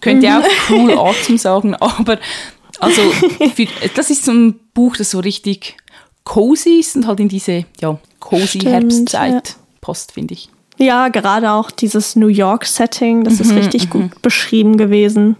Könnte 0.01 0.29
mhm. 0.29 0.35
auch 0.35 0.69
cool 0.69 0.97
Atem 0.97 1.37
sagen, 1.37 1.75
aber 1.75 2.19
also 2.79 3.01
für, 3.55 3.67
das 3.95 4.09
ist 4.09 4.23
so 4.23 4.31
ein 4.31 4.59
Buch, 4.73 4.95
das 4.95 5.11
so 5.11 5.19
richtig 5.19 5.75
cozy 6.23 6.79
ist 6.79 6.95
und 6.95 7.07
halt 7.07 7.19
in 7.19 7.27
diese 7.27 7.65
ja, 7.81 7.99
cozy 8.19 8.59
Stimmt, 8.59 8.65
Herbstzeit 8.65 9.49
ja. 9.49 9.55
passt, 9.81 10.13
finde 10.13 10.35
ich. 10.35 10.49
Ja, 10.77 11.09
gerade 11.09 11.51
auch 11.51 11.71
dieses 11.71 12.15
New 12.15 12.27
York-Setting, 12.27 13.25
das 13.25 13.35
mhm, 13.35 13.41
ist 13.41 13.55
richtig 13.55 13.85
mhm. 13.85 13.89
gut 13.89 14.21
beschrieben 14.21 14.77
gewesen. 14.77 15.35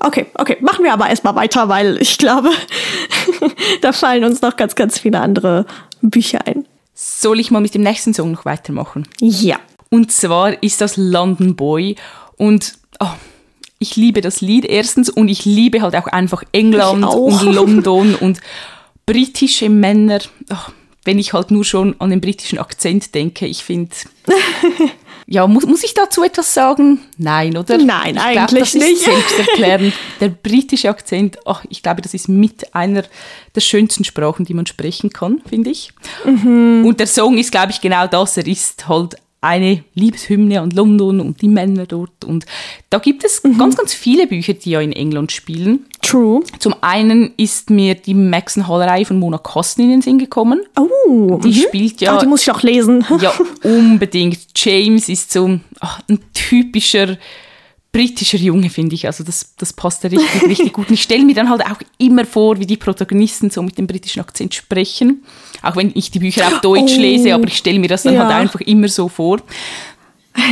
Okay, 0.00 0.26
okay, 0.34 0.56
machen 0.60 0.84
wir 0.84 0.92
aber 0.92 1.08
erstmal 1.08 1.34
weiter, 1.36 1.68
weil 1.68 2.00
ich 2.00 2.16
glaube, 2.16 2.50
da 3.82 3.92
fallen 3.92 4.24
uns 4.24 4.40
noch 4.40 4.56
ganz, 4.56 4.74
ganz 4.74 4.98
viele 4.98 5.20
andere 5.20 5.66
Bücher 6.00 6.40
ein. 6.46 6.66
Soll 6.94 7.40
ich 7.40 7.50
mal 7.50 7.60
mit 7.60 7.74
dem 7.74 7.82
nächsten 7.82 8.14
Song 8.14 8.32
noch 8.32 8.44
weitermachen? 8.44 9.08
Ja. 9.20 9.58
Und 9.90 10.12
zwar 10.12 10.62
ist 10.62 10.80
das 10.80 10.96
London 10.96 11.56
Boy 11.56 11.96
und 12.36 12.74
oh, 13.00 13.06
ich 13.78 13.96
liebe 13.96 14.20
das 14.20 14.40
Lied 14.40 14.64
erstens 14.64 15.10
und 15.10 15.28
ich 15.28 15.44
liebe 15.44 15.82
halt 15.82 15.96
auch 15.96 16.06
einfach 16.06 16.42
England 16.52 17.04
auch. 17.04 17.14
und 17.14 17.42
London 17.54 18.14
und 18.14 18.40
britische 19.06 19.68
Männer. 19.68 20.20
Oh, 20.50 20.72
wenn 21.04 21.18
ich 21.18 21.32
halt 21.32 21.50
nur 21.50 21.64
schon 21.64 22.00
an 22.00 22.10
den 22.10 22.20
britischen 22.20 22.58
Akzent 22.58 23.14
denke, 23.14 23.46
ich 23.46 23.62
finde 23.62 23.94
Ja, 25.26 25.46
muss, 25.46 25.64
muss 25.66 25.82
ich 25.82 25.94
dazu 25.94 26.22
etwas 26.22 26.52
sagen? 26.52 27.00
Nein, 27.16 27.56
oder? 27.56 27.78
Nein, 27.78 28.16
ich 28.16 28.20
eigentlich 28.20 28.48
glaub, 28.48 28.60
das 28.60 28.74
nicht. 28.74 28.92
Ist 28.92 29.04
selbsterklärend. 29.04 29.94
Der 30.20 30.28
britische 30.28 30.90
Akzent, 30.90 31.38
ach, 31.46 31.64
ich 31.68 31.82
glaube, 31.82 32.02
das 32.02 32.14
ist 32.14 32.28
mit 32.28 32.74
einer 32.74 33.04
der 33.54 33.60
schönsten 33.60 34.04
Sprachen, 34.04 34.44
die 34.44 34.54
man 34.54 34.66
sprechen 34.66 35.10
kann, 35.10 35.40
finde 35.48 35.70
ich. 35.70 35.92
Mhm. 36.24 36.84
Und 36.86 37.00
der 37.00 37.06
Song 37.06 37.38
ist, 37.38 37.52
glaube 37.52 37.72
ich, 37.72 37.80
genau 37.80 38.06
das. 38.06 38.36
Er 38.36 38.46
ist 38.46 38.86
halt 38.88 39.16
eine 39.44 39.84
Liebeshymne 39.94 40.60
an 40.60 40.70
London 40.70 41.20
und 41.20 41.42
die 41.42 41.48
Männer 41.48 41.86
dort. 41.86 42.24
Und 42.24 42.46
da 42.90 42.98
gibt 42.98 43.24
es 43.24 43.44
mhm. 43.44 43.58
ganz, 43.58 43.76
ganz 43.76 43.92
viele 43.92 44.26
Bücher, 44.26 44.54
die 44.54 44.70
ja 44.70 44.80
in 44.80 44.92
England 44.92 45.32
spielen. 45.32 45.86
True. 46.02 46.42
Zum 46.58 46.74
einen 46.80 47.32
ist 47.36 47.70
mir 47.70 47.94
die 47.94 48.14
Maxon 48.14 48.66
Hall-Reihe 48.66 49.04
von 49.04 49.18
Mona 49.18 49.38
Kosten 49.38 49.82
in 49.82 49.90
den 49.90 50.02
Sinn 50.02 50.18
gekommen. 50.18 50.62
Oh, 50.78 51.38
die 51.42 51.48
mhm. 51.48 51.52
spielt 51.68 52.00
ja. 52.00 52.16
Oh, 52.16 52.20
die 52.20 52.26
muss 52.26 52.42
ich 52.42 52.50
auch 52.50 52.62
lesen. 52.62 53.04
ja, 53.20 53.32
unbedingt. 53.62 54.38
James 54.56 55.08
ist 55.08 55.32
so 55.32 55.46
ein 55.46 56.18
typischer 56.32 57.18
britischer 57.94 58.38
Junge, 58.38 58.70
finde 58.70 58.96
ich. 58.96 59.06
Also 59.06 59.22
das, 59.22 59.54
das 59.56 59.72
passt 59.72 60.02
da 60.02 60.08
richtig, 60.08 60.42
richtig 60.48 60.72
gut. 60.72 60.88
Und 60.88 60.94
ich 60.94 61.02
stelle 61.02 61.24
mir 61.24 61.34
dann 61.34 61.48
halt 61.48 61.64
auch 61.64 61.78
immer 61.96 62.24
vor, 62.24 62.58
wie 62.58 62.66
die 62.66 62.76
Protagonisten 62.76 63.50
so 63.50 63.62
mit 63.62 63.78
dem 63.78 63.86
britischen 63.86 64.20
Akzent 64.20 64.52
sprechen. 64.52 65.24
Auch 65.62 65.76
wenn 65.76 65.92
ich 65.94 66.10
die 66.10 66.18
Bücher 66.18 66.48
auf 66.48 66.60
Deutsch 66.60 66.94
oh, 66.96 67.00
lese, 67.00 67.32
aber 67.32 67.46
ich 67.46 67.56
stelle 67.56 67.78
mir 67.78 67.88
das 67.88 68.02
dann 68.02 68.18
halt 68.18 68.28
ja. 68.28 68.34
halt 68.34 68.42
einfach 68.42 68.60
immer 68.60 68.88
so 68.88 69.08
vor. 69.08 69.40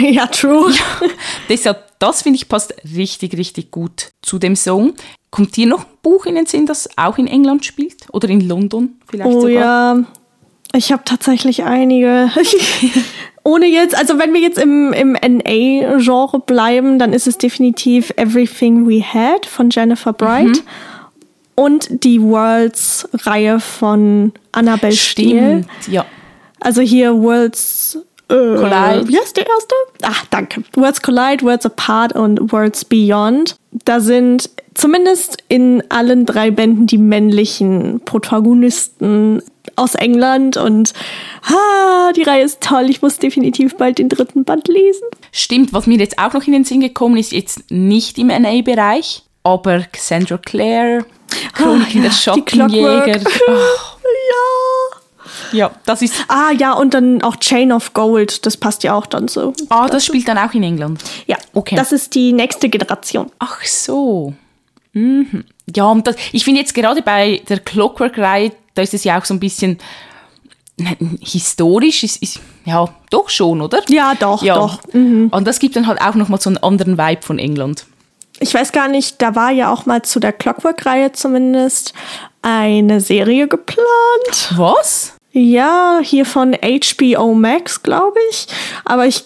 Ja, 0.00 0.28
true. 0.28 0.70
Ja, 0.70 1.08
deshalb, 1.48 1.98
das 1.98 2.22
finde 2.22 2.36
ich 2.36 2.46
passt 2.46 2.72
richtig, 2.94 3.36
richtig 3.36 3.72
gut 3.72 4.12
zu 4.22 4.38
dem 4.38 4.54
Song. 4.54 4.94
Kommt 5.32 5.56
dir 5.56 5.66
noch 5.66 5.80
ein 5.80 5.98
Buch 6.04 6.24
in 6.26 6.36
den 6.36 6.46
Sinn, 6.46 6.66
das 6.66 6.88
auch 6.96 7.18
in 7.18 7.26
England 7.26 7.64
spielt? 7.64 8.06
Oder 8.12 8.28
in 8.28 8.46
London 8.46 8.90
vielleicht 9.08 9.28
oh, 9.28 9.40
sogar? 9.40 9.96
ja, 9.96 10.04
ich 10.74 10.92
habe 10.92 11.02
tatsächlich 11.04 11.64
einige. 11.64 12.30
ohne 13.44 13.66
jetzt, 13.66 13.96
also 13.96 14.18
wenn 14.18 14.32
wir 14.32 14.40
jetzt 14.40 14.58
im, 14.58 14.92
im 14.92 15.12
NA-Genre 15.12 16.40
bleiben, 16.40 16.98
dann 16.98 17.12
ist 17.12 17.26
es 17.26 17.38
definitiv 17.38 18.12
Everything 18.16 18.88
We 18.88 19.02
Had 19.02 19.46
von 19.46 19.70
Jennifer 19.70 20.12
Bright 20.12 20.46
mhm. 20.46 20.62
und 21.56 22.04
die 22.04 22.20
Worlds-Reihe 22.20 23.58
von 23.60 24.32
Annabelle 24.52 24.92
Steele. 24.92 25.64
Ja. 25.88 26.04
Also 26.60 26.80
hier 26.80 27.14
Worlds 27.20 27.98
Collide. 28.32 29.08
Wie 29.08 29.18
heißt 29.18 29.36
der 29.36 29.46
erste? 29.46 29.74
Ach, 30.02 30.24
danke. 30.30 30.62
Worlds 30.74 31.02
Collide, 31.02 31.44
Worlds 31.44 31.66
Apart 31.66 32.14
und 32.14 32.52
Worlds 32.52 32.84
Beyond. 32.84 33.56
Da 33.84 34.00
sind 34.00 34.50
zumindest 34.74 35.38
in 35.48 35.82
allen 35.90 36.26
drei 36.26 36.50
Bänden 36.50 36.86
die 36.86 36.98
männlichen 36.98 38.00
Protagonisten 38.04 39.42
aus 39.76 39.94
England 39.94 40.56
und 40.56 40.92
ah, 41.44 42.12
die 42.12 42.22
Reihe 42.22 42.44
ist 42.44 42.60
toll. 42.60 42.86
Ich 42.88 43.02
muss 43.02 43.18
definitiv 43.18 43.76
bald 43.76 43.98
den 43.98 44.08
dritten 44.08 44.44
Band 44.44 44.68
lesen. 44.68 45.06
Stimmt, 45.30 45.72
was 45.72 45.86
mir 45.86 45.98
jetzt 45.98 46.18
auch 46.18 46.32
noch 46.32 46.46
in 46.46 46.52
den 46.52 46.64
Sinn 46.64 46.80
gekommen 46.80 47.16
ist, 47.16 47.32
jetzt 47.32 47.70
nicht 47.70 48.18
im 48.18 48.28
NA-Bereich, 48.28 49.22
aber 49.44 49.80
Cassandra 49.92 50.38
Clare, 50.38 51.04
Chronik 51.54 51.88
oh, 51.90 51.96
ja, 51.96 52.02
der 52.02 52.10
Schattenjäger. 52.10 53.20
Oh. 53.48 53.52
ja. 53.52 54.61
Ja, 55.52 55.70
das 55.86 56.02
ist. 56.02 56.14
Ah, 56.28 56.50
ja, 56.52 56.72
und 56.72 56.94
dann 56.94 57.22
auch 57.22 57.36
Chain 57.36 57.72
of 57.72 57.94
Gold, 57.94 58.46
das 58.46 58.56
passt 58.56 58.82
ja 58.84 58.94
auch 58.94 59.06
dann 59.06 59.28
so. 59.28 59.52
Ah, 59.68 59.88
das 59.88 60.06
spielt 60.06 60.28
dann 60.28 60.38
auch 60.38 60.52
in 60.54 60.62
England. 60.62 61.02
Ja, 61.26 61.36
okay. 61.54 61.76
Das 61.76 61.92
ist 61.92 62.14
die 62.14 62.32
nächste 62.32 62.68
Generation. 62.68 63.30
Ach 63.38 63.62
so. 63.64 64.34
Mhm. 64.92 65.44
Ja, 65.74 65.86
und 65.86 66.06
das, 66.06 66.16
ich 66.32 66.44
finde 66.44 66.60
jetzt 66.60 66.74
gerade 66.74 67.02
bei 67.02 67.42
der 67.48 67.60
Clockwork-Reihe, 67.60 68.52
da 68.74 68.82
ist 68.82 68.94
es 68.94 69.04
ja 69.04 69.18
auch 69.18 69.24
so 69.24 69.34
ein 69.34 69.40
bisschen 69.40 69.78
historisch, 71.20 72.02
ist, 72.02 72.22
ist, 72.22 72.40
ja, 72.64 72.88
doch 73.10 73.28
schon, 73.28 73.60
oder? 73.60 73.80
Ja, 73.88 74.14
doch, 74.18 74.42
ja. 74.42 74.54
doch. 74.54 74.80
Mhm. 74.92 75.28
Und 75.30 75.46
das 75.46 75.58
gibt 75.58 75.76
dann 75.76 75.86
halt 75.86 76.00
auch 76.00 76.14
nochmal 76.14 76.40
so 76.40 76.50
einen 76.50 76.58
anderen 76.58 76.98
Vibe 76.98 77.22
von 77.22 77.38
England. 77.38 77.86
Ich 78.40 78.54
weiß 78.54 78.72
gar 78.72 78.88
nicht, 78.88 79.22
da 79.22 79.34
war 79.34 79.50
ja 79.50 79.72
auch 79.72 79.86
mal 79.86 80.02
zu 80.02 80.18
der 80.18 80.32
Clockwork-Reihe 80.32 81.12
zumindest 81.12 81.92
eine 82.40 83.00
Serie 83.00 83.46
geplant. 83.46 84.54
Was? 84.56 85.11
Ja, 85.32 86.00
hier 86.02 86.26
von 86.26 86.54
HBO 86.54 87.34
Max, 87.34 87.82
glaube 87.82 88.18
ich. 88.30 88.46
Aber 88.84 89.06
ich 89.06 89.24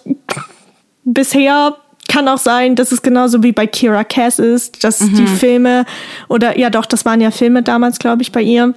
bisher 1.05 1.77
kann 2.09 2.29
auch 2.29 2.39
sein, 2.39 2.77
dass 2.77 2.93
es 2.93 3.03
genauso 3.03 3.43
wie 3.43 3.53
bei 3.53 3.67
Kira 3.67 4.05
Cass 4.05 4.39
ist, 4.39 4.85
dass 4.85 5.01
mhm. 5.01 5.15
die 5.17 5.27
Filme 5.27 5.85
oder 6.29 6.59
ja 6.59 6.71
doch, 6.71 6.87
das 6.87 7.05
waren 7.05 7.21
ja 7.21 7.31
Filme 7.31 7.63
damals, 7.63 7.99
glaube 7.99 8.23
ich, 8.23 8.33
bei 8.33 8.43
ihr, 8.43 8.75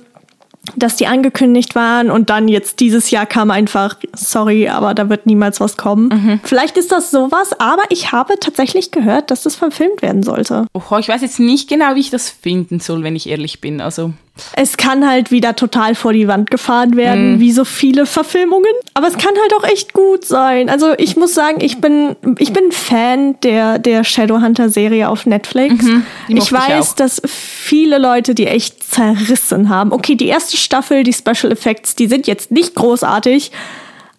dass 0.76 0.96
die 0.96 1.08
angekündigt 1.08 1.76
waren 1.76 2.12
und 2.12 2.30
dann 2.30 2.48
jetzt 2.48 2.80
dieses 2.80 3.12
Jahr 3.12 3.26
kam 3.26 3.50
einfach, 3.50 3.98
sorry, 4.14 4.68
aber 4.68 4.94
da 4.94 5.10
wird 5.10 5.26
niemals 5.26 5.60
was 5.60 5.78
kommen. 5.78 6.10
Mhm. 6.10 6.40
Vielleicht 6.44 6.78
ist 6.78 6.92
das 6.92 7.12
sowas, 7.12 7.60
aber 7.60 7.84
ich 7.90 8.12
habe 8.12 8.34
tatsächlich 8.40 8.92
gehört, 8.92 9.32
dass 9.32 9.44
das 9.44 9.56
verfilmt 9.56 10.02
werden 10.02 10.24
sollte. 10.24 10.66
Oh, 10.74 10.98
ich 10.98 11.08
weiß 11.08 11.22
jetzt 11.22 11.40
nicht 11.40 11.70
genau, 11.70 11.96
wie 11.96 12.02
ich 12.02 12.10
das 12.10 12.30
finden 12.30 12.80
soll, 12.80 13.04
wenn 13.04 13.16
ich 13.16 13.30
ehrlich 13.30 13.62
bin. 13.62 13.80
Also 13.82 14.14
Es 14.54 14.78
kann 14.78 15.08
halt 15.08 15.32
wieder 15.32 15.56
total 15.56 15.96
vor 15.96 16.14
die 16.14 16.28
Wand 16.28 16.52
gefahren 16.52 16.96
werden, 16.96 17.38
mm. 17.38 17.40
wie 17.40 17.52
so 17.52 17.66
viele 17.66 18.06
Verfilmungen. 18.06 18.72
Aber 18.94 19.08
es 19.08 19.18
kann 19.18 19.34
halt 19.40 19.54
auch 19.58 19.64
echt 19.64 19.94
gut 19.94 20.26
sein. 20.26 20.70
Also 20.70 20.94
ich 20.98 21.16
muss 21.16 21.34
sagen, 21.34 21.60
ich 21.62 21.80
bin, 21.80 22.16
ich 22.38 22.54
bin 22.54 22.72
Fan 22.72 23.40
der, 23.42 23.80
der 23.80 24.04
Shadowhunter-Serie 24.04 25.10
auf 25.10 25.26
Netflix. 25.26 25.84
Mhm, 25.84 26.06
ich 26.28 26.52
weiß, 26.52 26.90
ich 26.90 26.96
dass 26.96 27.22
viele 27.26 27.98
Leute 27.98 28.36
die 28.36 28.48
echt 28.48 28.84
zerrissen 28.84 29.70
haben. 29.70 29.92
Okay, 29.92 30.16
die 30.16 30.28
erste 30.28 30.58
Staffel, 30.58 31.04
die 31.04 31.14
Special 31.14 31.52
Effects, 31.52 31.96
die 31.96 32.08
sind 32.08 32.28
jetzt 32.28 32.52
nicht 32.52 32.76
großartig. 32.76 33.52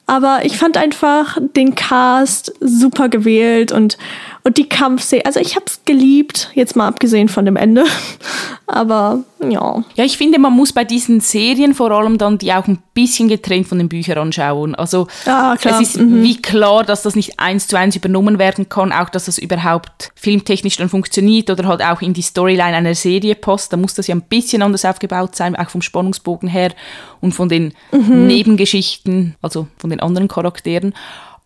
Aber 0.07 0.41
ich 0.45 0.59
fand 0.59 0.77
einfach 0.77 1.39
den 1.55 1.77
Cast 1.77 2.53
super 2.59 3.09
gewählt 3.09 3.71
und 3.71 3.97
und 4.43 4.57
die 4.57 4.69
Kampfszene, 4.69 5.27
also 5.27 5.39
ich 5.39 5.55
habe 5.55 5.67
es 5.67 5.81
geliebt, 5.85 6.51
jetzt 6.55 6.75
mal 6.75 6.89
abgesehen 6.89 7.29
von 7.29 7.45
dem 7.45 7.57
Ende. 7.57 7.85
Aber 8.67 9.19
ja. 9.41 9.83
Ja, 9.97 10.05
ich 10.05 10.17
finde, 10.17 10.39
man 10.39 10.53
muss 10.53 10.73
bei 10.73 10.85
diesen 10.85 11.21
Serien 11.21 11.75
vor 11.75 11.91
allem 11.91 12.19
dann 12.19 12.39
die 12.39 12.53
auch 12.53 12.69
ein 12.69 12.79
bisschen 12.95 13.29
getrennt 13.29 13.67
von 13.67 13.79
den 13.79 13.89
Büchern 13.89 14.19
anschauen. 14.19 14.75
Also 14.77 15.09
ah, 15.27 15.57
es 15.63 15.81
ist 15.81 15.99
mhm. 15.99 16.23
wie 16.23 16.41
klar, 16.41 16.85
dass 16.85 17.03
das 17.03 17.17
nicht 17.17 17.41
eins 17.41 17.67
zu 17.67 17.77
eins 17.77 17.97
übernommen 17.97 18.39
werden 18.39 18.69
kann, 18.69 18.93
auch 18.93 19.09
dass 19.09 19.25
das 19.25 19.39
überhaupt 19.39 20.13
filmtechnisch 20.15 20.77
dann 20.77 20.89
funktioniert 20.89 21.51
oder 21.51 21.67
halt 21.67 21.83
auch 21.83 22.01
in 22.01 22.15
die 22.15 22.23
Storyline 22.23 22.77
einer 22.77 22.95
Serie 22.95 23.35
passt. 23.35 23.73
Da 23.73 23.77
muss 23.77 23.95
das 23.95 24.07
ja 24.07 24.15
ein 24.15 24.23
bisschen 24.23 24.63
anders 24.63 24.85
aufgebaut 24.85 25.35
sein, 25.35 25.57
auch 25.57 25.69
vom 25.69 25.83
Spannungsbogen 25.83 26.49
her 26.49 26.73
und 27.21 27.33
von 27.33 27.49
den 27.49 27.75
mhm. 27.91 28.29
Nebengeschichten, 28.29 29.35
also 29.43 29.67
von 29.79 29.91
den 29.91 30.01
anderen 30.01 30.29
Charakteren. 30.29 30.95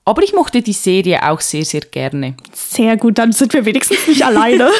Aber 0.05 0.23
ich 0.23 0.35
mochte 0.35 0.61
die 0.61 0.73
Serie 0.73 1.23
auch 1.29 1.41
sehr, 1.41 1.65
sehr 1.65 1.81
gerne. 1.81 2.35
Sehr 2.53 2.97
gut, 2.97 3.19
dann 3.19 3.33
sind 3.33 3.55
wir 3.55 3.65
wenigstens 3.65 4.07
nicht 4.07 4.23
alleine. 4.27 4.71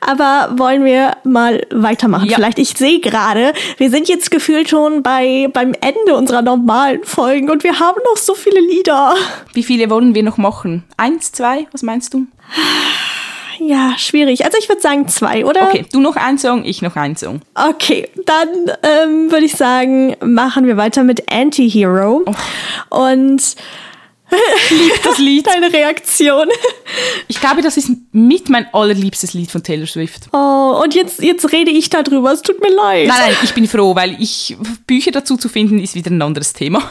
Aber 0.00 0.58
wollen 0.58 0.84
wir 0.84 1.16
mal 1.24 1.66
weitermachen? 1.70 2.28
Ja. 2.28 2.36
Vielleicht, 2.36 2.58
ich 2.58 2.70
sehe 2.70 3.00
gerade, 3.00 3.52
wir 3.78 3.90
sind 3.90 4.08
jetzt 4.08 4.30
gefühlt 4.30 4.68
schon 4.68 5.02
bei, 5.02 5.48
beim 5.52 5.74
Ende 5.80 6.14
unserer 6.16 6.42
normalen 6.42 7.04
Folgen 7.04 7.50
und 7.50 7.64
wir 7.64 7.80
haben 7.80 8.00
noch 8.04 8.16
so 8.16 8.34
viele 8.34 8.60
Lieder. 8.60 9.14
Wie 9.52 9.62
viele 9.62 9.90
wollen 9.90 10.14
wir 10.14 10.22
noch 10.22 10.36
machen? 10.36 10.84
Eins, 10.96 11.32
zwei? 11.32 11.66
Was 11.72 11.82
meinst 11.82 12.14
du? 12.14 12.26
Ja, 13.58 13.94
schwierig. 13.96 14.44
Also 14.44 14.58
ich 14.58 14.68
würde 14.68 14.82
sagen 14.82 15.08
zwei, 15.08 15.44
oder? 15.44 15.68
Okay, 15.68 15.86
du 15.92 16.00
noch 16.00 16.16
ein 16.16 16.38
Song, 16.38 16.64
ich 16.64 16.82
noch 16.82 16.96
ein 16.96 17.16
Song. 17.16 17.40
Okay, 17.54 18.08
dann 18.24 18.48
ähm, 18.82 19.30
würde 19.30 19.46
ich 19.46 19.54
sagen, 19.54 20.16
machen 20.22 20.66
wir 20.66 20.76
weiter 20.76 21.04
mit 21.04 21.30
Anti-Hero. 21.30 22.24
Oh. 22.26 22.96
Und 23.04 23.56
Lieb 24.70 25.02
das 25.04 25.18
Lied. 25.18 25.46
Deine 25.46 25.72
Reaktion. 25.72 26.48
Ich 27.28 27.40
glaube, 27.40 27.62
das 27.62 27.76
ist 27.76 27.90
mit 28.12 28.48
mein 28.48 28.66
allerliebstes 28.72 29.34
Lied 29.34 29.50
von 29.50 29.62
Taylor 29.62 29.86
Swift. 29.86 30.28
Oh, 30.32 30.80
und 30.82 30.94
jetzt, 30.94 31.22
jetzt 31.22 31.52
rede 31.52 31.70
ich 31.70 31.90
darüber. 31.90 32.32
Es 32.32 32.42
tut 32.42 32.60
mir 32.60 32.74
leid. 32.74 33.06
Nein, 33.06 33.18
nein, 33.18 33.36
ich 33.42 33.54
bin 33.54 33.68
froh, 33.68 33.94
weil 33.94 34.20
ich 34.20 34.56
Bücher 34.86 35.12
dazu 35.12 35.36
zu 35.36 35.48
finden, 35.48 35.78
ist 35.78 35.94
wieder 35.94 36.10
ein 36.10 36.22
anderes 36.22 36.52
Thema. 36.52 36.82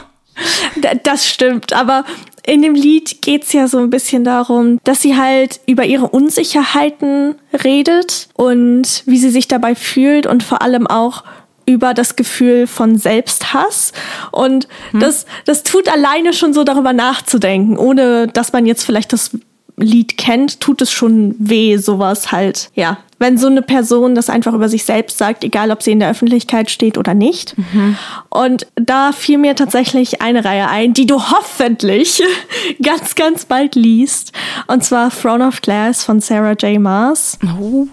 Das 1.02 1.26
stimmt, 1.26 1.72
aber 1.72 2.04
in 2.44 2.62
dem 2.62 2.74
Lied 2.74 3.22
geht's 3.22 3.52
ja 3.52 3.66
so 3.66 3.78
ein 3.78 3.90
bisschen 3.90 4.24
darum, 4.24 4.78
dass 4.84 5.02
sie 5.02 5.16
halt 5.16 5.60
über 5.66 5.84
ihre 5.84 6.08
Unsicherheiten 6.08 7.34
redet 7.64 8.28
und 8.34 9.02
wie 9.06 9.18
sie 9.18 9.30
sich 9.30 9.48
dabei 9.48 9.74
fühlt 9.74 10.26
und 10.26 10.42
vor 10.42 10.62
allem 10.62 10.86
auch 10.86 11.24
über 11.66 11.94
das 11.94 12.14
Gefühl 12.14 12.68
von 12.68 12.96
Selbsthass. 12.96 13.92
Und 14.30 14.68
hm. 14.92 15.00
das, 15.00 15.26
das 15.44 15.64
tut 15.64 15.88
alleine 15.92 16.32
schon 16.32 16.54
so 16.54 16.62
darüber 16.62 16.92
nachzudenken, 16.92 17.76
ohne 17.76 18.28
dass 18.28 18.52
man 18.52 18.66
jetzt 18.66 18.84
vielleicht 18.84 19.12
das 19.12 19.32
Lied 19.76 20.16
kennt, 20.16 20.60
tut 20.60 20.80
es 20.80 20.92
schon 20.92 21.34
weh, 21.38 21.76
sowas 21.76 22.32
halt, 22.32 22.70
ja. 22.74 22.98
Wenn 23.18 23.38
so 23.38 23.46
eine 23.46 23.62
Person 23.62 24.14
das 24.14 24.28
einfach 24.28 24.52
über 24.52 24.68
sich 24.68 24.84
selbst 24.84 25.18
sagt, 25.18 25.42
egal 25.44 25.70
ob 25.70 25.82
sie 25.82 25.92
in 25.92 26.00
der 26.00 26.10
Öffentlichkeit 26.10 26.70
steht 26.70 26.98
oder 26.98 27.14
nicht. 27.14 27.56
Mhm. 27.56 27.96
Und 28.28 28.66
da 28.76 29.12
fiel 29.12 29.38
mir 29.38 29.54
tatsächlich 29.54 30.20
eine 30.20 30.44
Reihe 30.44 30.68
ein, 30.68 30.92
die 30.92 31.06
du 31.06 31.20
hoffentlich 31.20 32.22
ganz, 32.82 33.14
ganz 33.14 33.46
bald 33.46 33.74
liest. 33.74 34.32
Und 34.66 34.84
zwar 34.84 35.10
Throne 35.10 35.46
of 35.46 35.62
Glass 35.62 36.04
von 36.04 36.20
Sarah 36.20 36.52
J. 36.52 36.78
Maas. 36.78 37.38
Oh. 37.58 37.86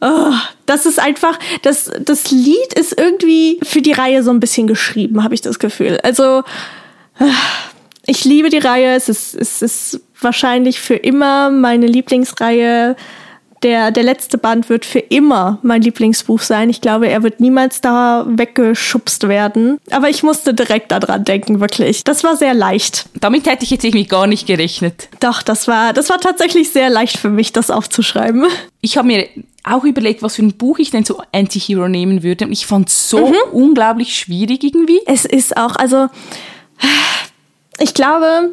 oh 0.00 0.32
das 0.66 0.86
ist 0.86 1.00
einfach, 1.00 1.38
das, 1.62 1.90
das 2.00 2.30
Lied 2.30 2.74
ist 2.74 2.98
irgendwie 2.98 3.58
für 3.62 3.80
die 3.80 3.92
Reihe 3.92 4.22
so 4.22 4.30
ein 4.30 4.40
bisschen 4.40 4.66
geschrieben, 4.66 5.24
habe 5.24 5.34
ich 5.34 5.40
das 5.40 5.58
Gefühl. 5.58 5.98
Also, 6.02 6.42
ich 8.06 8.24
liebe 8.24 8.48
die 8.48 8.58
Reihe. 8.58 8.94
Es 8.94 9.08
ist, 9.08 9.34
es 9.34 9.62
ist 9.62 10.00
wahrscheinlich 10.20 10.80
für 10.80 10.94
immer 10.94 11.50
meine 11.50 11.86
Lieblingsreihe. 11.86 12.96
Der, 13.62 13.90
der 13.90 14.02
letzte 14.02 14.38
Band 14.38 14.68
wird 14.68 14.84
für 14.84 15.00
immer 15.00 15.58
mein 15.62 15.82
Lieblingsbuch 15.82 16.40
sein. 16.40 16.70
Ich 16.70 16.80
glaube, 16.80 17.08
er 17.08 17.22
wird 17.22 17.40
niemals 17.40 17.80
da 17.80 18.24
weggeschubst 18.28 19.28
werden. 19.28 19.78
Aber 19.90 20.08
ich 20.08 20.22
musste 20.22 20.54
direkt 20.54 20.92
daran 20.92 21.24
denken, 21.24 21.60
wirklich. 21.60 22.04
Das 22.04 22.22
war 22.22 22.36
sehr 22.36 22.54
leicht. 22.54 23.06
Damit 23.20 23.46
hätte 23.46 23.64
ich 23.64 23.70
jetzt 23.70 23.84
irgendwie 23.84 24.06
gar 24.06 24.26
nicht 24.26 24.46
gerechnet. 24.46 25.08
Doch, 25.20 25.42
das 25.42 25.66
war, 25.66 25.92
das 25.92 26.08
war 26.08 26.20
tatsächlich 26.20 26.70
sehr 26.70 26.88
leicht 26.88 27.18
für 27.18 27.30
mich, 27.30 27.52
das 27.52 27.70
aufzuschreiben. 27.70 28.46
Ich 28.80 28.96
habe 28.96 29.08
mir 29.08 29.28
auch 29.64 29.84
überlegt, 29.84 30.22
was 30.22 30.36
für 30.36 30.42
ein 30.42 30.56
Buch 30.56 30.78
ich 30.78 30.90
denn 30.90 31.04
so 31.04 31.20
Anti-Hero 31.32 31.88
nehmen 31.88 32.22
würde. 32.22 32.46
Ich 32.50 32.66
fand 32.66 32.88
es 32.88 33.10
so 33.10 33.28
mhm. 33.28 33.34
unglaublich 33.52 34.16
schwierig 34.16 34.62
irgendwie. 34.62 35.00
Es 35.06 35.24
ist 35.24 35.56
auch, 35.56 35.76
also 35.76 36.08
ich 37.80 37.94
glaube, 37.94 38.52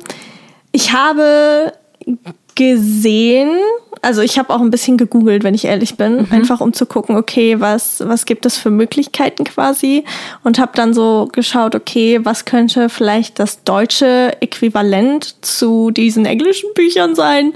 ich 0.72 0.92
habe 0.92 1.74
gesehen, 2.56 3.50
also 4.06 4.22
ich 4.22 4.38
habe 4.38 4.54
auch 4.54 4.62
ein 4.62 4.70
bisschen 4.70 4.98
gegoogelt, 4.98 5.44
wenn 5.44 5.56
ich 5.56 5.66
ehrlich 5.66 5.98
bin, 5.98 6.18
mhm. 6.18 6.28
einfach 6.30 6.62
um 6.62 6.74
zu 6.74 6.86
gucken, 6.86 7.18
okay, 7.18 7.60
was 7.60 8.04
was 8.06 8.26
gibt 8.26 8.46
es 8.46 8.56
für 8.56 8.70
Möglichkeiten 8.70 9.46
quasi 9.46 10.06
und 10.44 10.60
habe 10.60 10.74
dann 10.76 10.94
so 10.94 11.28
geschaut, 11.32 11.74
okay, 11.74 12.20
was 12.24 12.46
könnte 12.46 12.90
vielleicht 12.90 13.40
das 13.40 13.64
deutsche 13.64 14.38
Äquivalent 14.42 15.44
zu 15.44 15.90
diesen 15.90 16.28
englischen 16.28 16.70
Büchern 16.76 17.16
sein? 17.16 17.54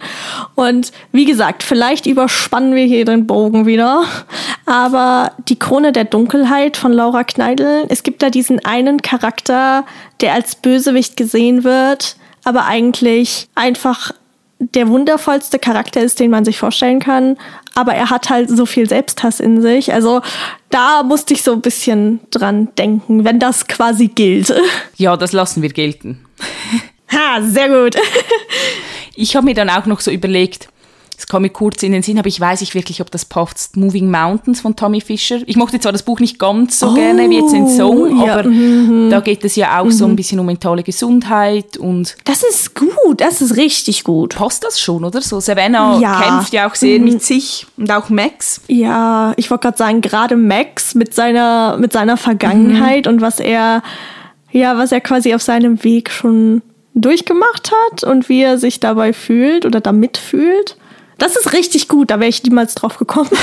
Und 0.55 0.91
wie 1.11 1.25
gesagt, 1.25 1.61
vielleicht 1.61 2.07
überspannen 2.07 2.73
wir 2.73 2.85
hier 2.85 3.05
den 3.05 3.27
Bogen 3.27 3.67
wieder, 3.67 4.05
aber 4.65 5.33
die 5.47 5.59
Krone 5.59 5.91
der 5.91 6.05
Dunkelheit 6.05 6.77
von 6.77 6.91
Laura 6.91 7.23
Kneidl, 7.25 7.85
es 7.89 8.01
gibt 8.01 8.23
da 8.23 8.31
diesen 8.31 8.65
einen 8.65 9.03
Charakter, 9.03 9.85
der 10.19 10.33
als 10.33 10.55
Bösewicht 10.55 11.15
gesehen 11.15 11.63
wird, 11.63 12.15
aber 12.43 12.65
eigentlich 12.65 13.49
einfach 13.53 14.13
der 14.59 14.89
wundervollste 14.89 15.57
Charakter 15.57 16.01
ist, 16.01 16.19
den 16.19 16.31
man 16.31 16.43
sich 16.43 16.57
vorstellen 16.57 16.99
kann. 16.99 17.37
Aber 17.75 17.93
er 17.93 18.09
hat 18.09 18.29
halt 18.29 18.49
so 18.49 18.65
viel 18.65 18.87
Selbsthass 18.87 19.39
in 19.39 19.61
sich. 19.61 19.93
Also 19.93 20.21
da 20.69 21.03
musste 21.03 21.33
ich 21.33 21.43
so 21.43 21.53
ein 21.53 21.61
bisschen 21.61 22.19
dran 22.29 22.67
denken, 22.77 23.23
wenn 23.23 23.39
das 23.39 23.67
quasi 23.67 24.07
gilt. 24.07 24.53
Ja, 24.97 25.15
das 25.15 25.31
lassen 25.31 25.61
wir 25.61 25.69
gelten. 25.69 26.25
Ha, 27.09 27.41
sehr 27.41 27.69
gut. 27.69 27.95
ich 29.15 29.35
habe 29.37 29.45
mir 29.45 29.53
dann 29.53 29.69
auch 29.69 29.85
noch 29.85 30.01
so 30.01 30.11
überlegt, 30.11 30.67
es 31.19 31.27
kam 31.27 31.41
mir 31.41 31.49
kurz 31.49 31.83
in 31.83 31.91
den 31.91 32.01
Sinn, 32.01 32.17
aber 32.17 32.29
ich 32.29 32.39
weiß 32.39 32.61
nicht 32.61 32.75
wirklich, 32.75 33.01
ob 33.01 33.11
das 33.11 33.25
passt. 33.25 33.75
Moving 33.75 34.09
Mountains 34.09 34.61
von 34.61 34.77
Tommy 34.77 35.01
Fischer. 35.01 35.39
Ich 35.47 35.57
mochte 35.57 35.77
zwar 35.77 35.91
das 35.91 36.03
Buch 36.03 36.21
nicht 36.21 36.39
ganz 36.39 36.79
so 36.79 36.91
oh, 36.91 36.93
gerne 36.93 37.29
wie 37.29 37.39
jetzt 37.39 37.51
den 37.51 37.67
Song, 37.67 38.25
ja. 38.25 38.37
aber 38.37 38.47
mhm. 38.47 39.09
da 39.09 39.19
geht 39.19 39.43
es 39.43 39.57
ja 39.57 39.81
auch 39.81 39.85
mhm. 39.85 39.91
so 39.91 40.05
ein 40.05 40.15
bisschen 40.15 40.39
um 40.39 40.45
mentale 40.45 40.81
Gesundheit 40.81 41.75
und. 41.75 42.15
Das 42.23 42.43
ist 42.43 42.73
gut, 42.73 43.19
das 43.19 43.41
ist 43.41 43.57
richtig 43.57 44.05
gut. 44.05 44.37
Passt 44.37 44.63
das 44.63 44.79
schon, 44.79 45.03
oder? 45.03 45.19
So, 45.19 45.41
Savannah 45.41 45.99
ja. 45.99 46.21
kämpft 46.21 46.53
ja 46.53 46.69
auch 46.69 46.75
sehr 46.75 46.97
mhm. 46.99 47.05
mit 47.05 47.21
sich 47.21 47.67
und 47.75 47.91
auch 47.91 48.07
Max. 48.07 48.61
Ja, 48.67 49.33
ich 49.35 49.51
wollte 49.51 49.63
gerade 49.63 49.77
sagen, 49.77 49.99
gerade 49.99 50.37
Max 50.37 50.95
mit 50.95 51.13
seiner, 51.13 51.75
mit 51.77 51.91
seiner 51.91 52.15
Vergangenheit 52.15 53.07
mhm. 53.07 53.15
und 53.15 53.21
was 53.21 53.41
er, 53.41 53.83
ja, 54.53 54.77
was 54.77 54.93
er 54.93 55.01
quasi 55.01 55.33
auf 55.33 55.41
seinem 55.41 55.83
Weg 55.83 56.11
schon 56.11 56.61
durchgemacht 56.93 57.73
hat 57.73 58.05
und 58.05 58.29
wie 58.29 58.41
er 58.41 58.57
sich 58.57 58.79
dabei 58.79 59.11
fühlt 59.11 59.65
oder 59.65 59.81
damit 59.81 60.17
fühlt. 60.17 60.77
Das 61.19 61.35
ist 61.35 61.53
richtig 61.53 61.87
gut, 61.87 62.09
da 62.09 62.19
wäre 62.19 62.29
ich 62.29 62.43
niemals 62.43 62.75
drauf 62.75 62.97
gekommen. 62.97 63.29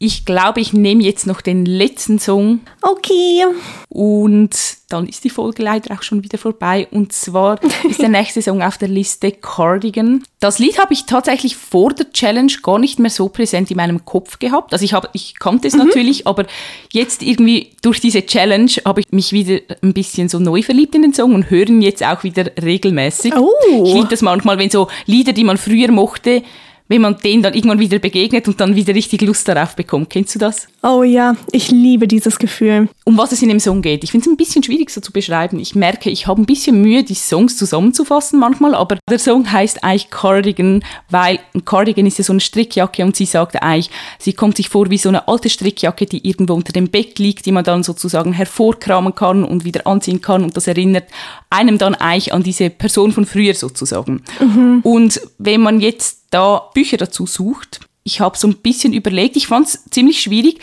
Ich 0.00 0.24
glaube, 0.24 0.60
ich 0.60 0.72
nehme 0.72 1.02
jetzt 1.02 1.26
noch 1.26 1.40
den 1.40 1.66
letzten 1.66 2.20
Song. 2.20 2.60
Okay. 2.82 3.44
Und 3.88 4.56
dann 4.88 5.08
ist 5.08 5.24
die 5.24 5.30
Folge 5.30 5.64
leider 5.64 5.92
auch 5.92 6.04
schon 6.04 6.22
wieder 6.22 6.38
vorbei. 6.38 6.86
Und 6.92 7.12
zwar 7.12 7.58
ist 7.88 8.00
der 8.00 8.08
nächste 8.08 8.40
Song 8.40 8.62
auf 8.62 8.78
der 8.78 8.86
Liste 8.86 9.32
Cardigan. 9.32 10.22
Das 10.38 10.60
Lied 10.60 10.78
habe 10.78 10.92
ich 10.94 11.06
tatsächlich 11.06 11.56
vor 11.56 11.92
der 11.94 12.12
Challenge 12.12 12.52
gar 12.62 12.78
nicht 12.78 13.00
mehr 13.00 13.10
so 13.10 13.28
präsent 13.28 13.72
in 13.72 13.76
meinem 13.76 14.04
Kopf 14.04 14.38
gehabt. 14.38 14.72
Also 14.72 14.84
ich, 14.84 14.92
habe, 14.92 15.10
ich 15.14 15.36
kannte 15.40 15.66
es 15.66 15.74
mhm. 15.74 15.86
natürlich, 15.86 16.28
aber 16.28 16.46
jetzt 16.92 17.22
irgendwie 17.22 17.72
durch 17.82 17.98
diese 17.98 18.24
Challenge 18.24 18.70
habe 18.84 19.00
ich 19.00 19.06
mich 19.10 19.32
wieder 19.32 19.58
ein 19.82 19.94
bisschen 19.94 20.28
so 20.28 20.38
neu 20.38 20.62
verliebt 20.62 20.94
in 20.94 21.02
den 21.02 21.12
Song 21.12 21.34
und 21.34 21.50
höre 21.50 21.68
ihn 21.68 21.82
jetzt 21.82 22.04
auch 22.04 22.22
wieder 22.22 22.52
regelmäßig. 22.62 23.34
Oh. 23.36 23.84
Ich 23.84 23.94
liebe 23.94 24.08
das 24.08 24.22
manchmal, 24.22 24.58
wenn 24.58 24.70
so 24.70 24.86
Lieder, 25.06 25.32
die 25.32 25.42
man 25.42 25.56
früher 25.56 25.90
mochte, 25.90 26.44
wenn 26.88 27.02
man 27.02 27.18
den 27.18 27.42
dann 27.42 27.54
irgendwann 27.54 27.78
wieder 27.78 27.98
begegnet 27.98 28.48
und 28.48 28.60
dann 28.60 28.74
wieder 28.74 28.94
richtig 28.94 29.22
Lust 29.22 29.46
darauf 29.46 29.76
bekommt. 29.76 30.10
Kennst 30.10 30.34
du 30.34 30.38
das? 30.38 30.66
Oh 30.82 31.02
ja, 31.02 31.36
ich 31.52 31.70
liebe 31.70 32.08
dieses 32.08 32.38
Gefühl. 32.38 32.88
Um 33.04 33.18
was 33.18 33.32
es 33.32 33.42
in 33.42 33.48
dem 33.48 33.60
Song 33.60 33.82
geht. 33.82 34.04
Ich 34.04 34.10
finde 34.10 34.26
es 34.26 34.32
ein 34.32 34.36
bisschen 34.36 34.62
schwierig 34.62 34.90
so 34.90 35.00
zu 35.00 35.12
beschreiben. 35.12 35.58
Ich 35.58 35.74
merke, 35.74 36.10
ich 36.10 36.26
habe 36.26 36.40
ein 36.40 36.46
bisschen 36.46 36.80
Mühe, 36.80 37.04
die 37.04 37.14
Songs 37.14 37.56
zusammenzufassen 37.56 38.38
manchmal, 38.38 38.74
aber 38.74 38.98
der 39.08 39.18
Song 39.18 39.50
heißt 39.50 39.84
eigentlich 39.84 40.10
Cardigan, 40.10 40.82
weil 41.10 41.38
ein 41.54 41.64
Cardigan 41.64 42.06
ist 42.06 42.18
ja 42.18 42.24
so 42.24 42.32
eine 42.32 42.40
Strickjacke 42.40 43.04
und 43.04 43.16
sie 43.16 43.26
sagt 43.26 43.62
eigentlich, 43.62 43.90
sie 44.18 44.32
kommt 44.32 44.56
sich 44.56 44.68
vor 44.68 44.90
wie 44.90 44.98
so 44.98 45.08
eine 45.08 45.28
alte 45.28 45.50
Strickjacke, 45.50 46.06
die 46.06 46.26
irgendwo 46.26 46.54
unter 46.54 46.72
dem 46.72 46.88
Bett 46.88 47.18
liegt, 47.18 47.46
die 47.46 47.52
man 47.52 47.64
dann 47.64 47.82
sozusagen 47.82 48.32
hervorkramen 48.32 49.14
kann 49.14 49.44
und 49.44 49.64
wieder 49.64 49.86
anziehen 49.86 50.22
kann 50.22 50.42
und 50.42 50.56
das 50.56 50.66
erinnert 50.66 51.04
einem 51.50 51.78
dann 51.78 51.94
eigentlich 51.94 52.32
an 52.32 52.42
diese 52.42 52.70
Person 52.70 53.12
von 53.12 53.26
früher 53.26 53.54
sozusagen. 53.54 54.22
Mhm. 54.40 54.80
Und 54.82 55.20
wenn 55.38 55.60
man 55.60 55.80
jetzt 55.80 56.17
da 56.30 56.70
Bücher 56.74 56.96
dazu 56.96 57.26
sucht. 57.26 57.80
Ich 58.04 58.20
habe 58.20 58.38
so 58.38 58.48
ein 58.48 58.56
bisschen 58.56 58.92
überlegt, 58.92 59.36
ich 59.36 59.46
fand 59.46 59.66
es 59.66 59.84
ziemlich 59.90 60.20
schwierig. 60.20 60.60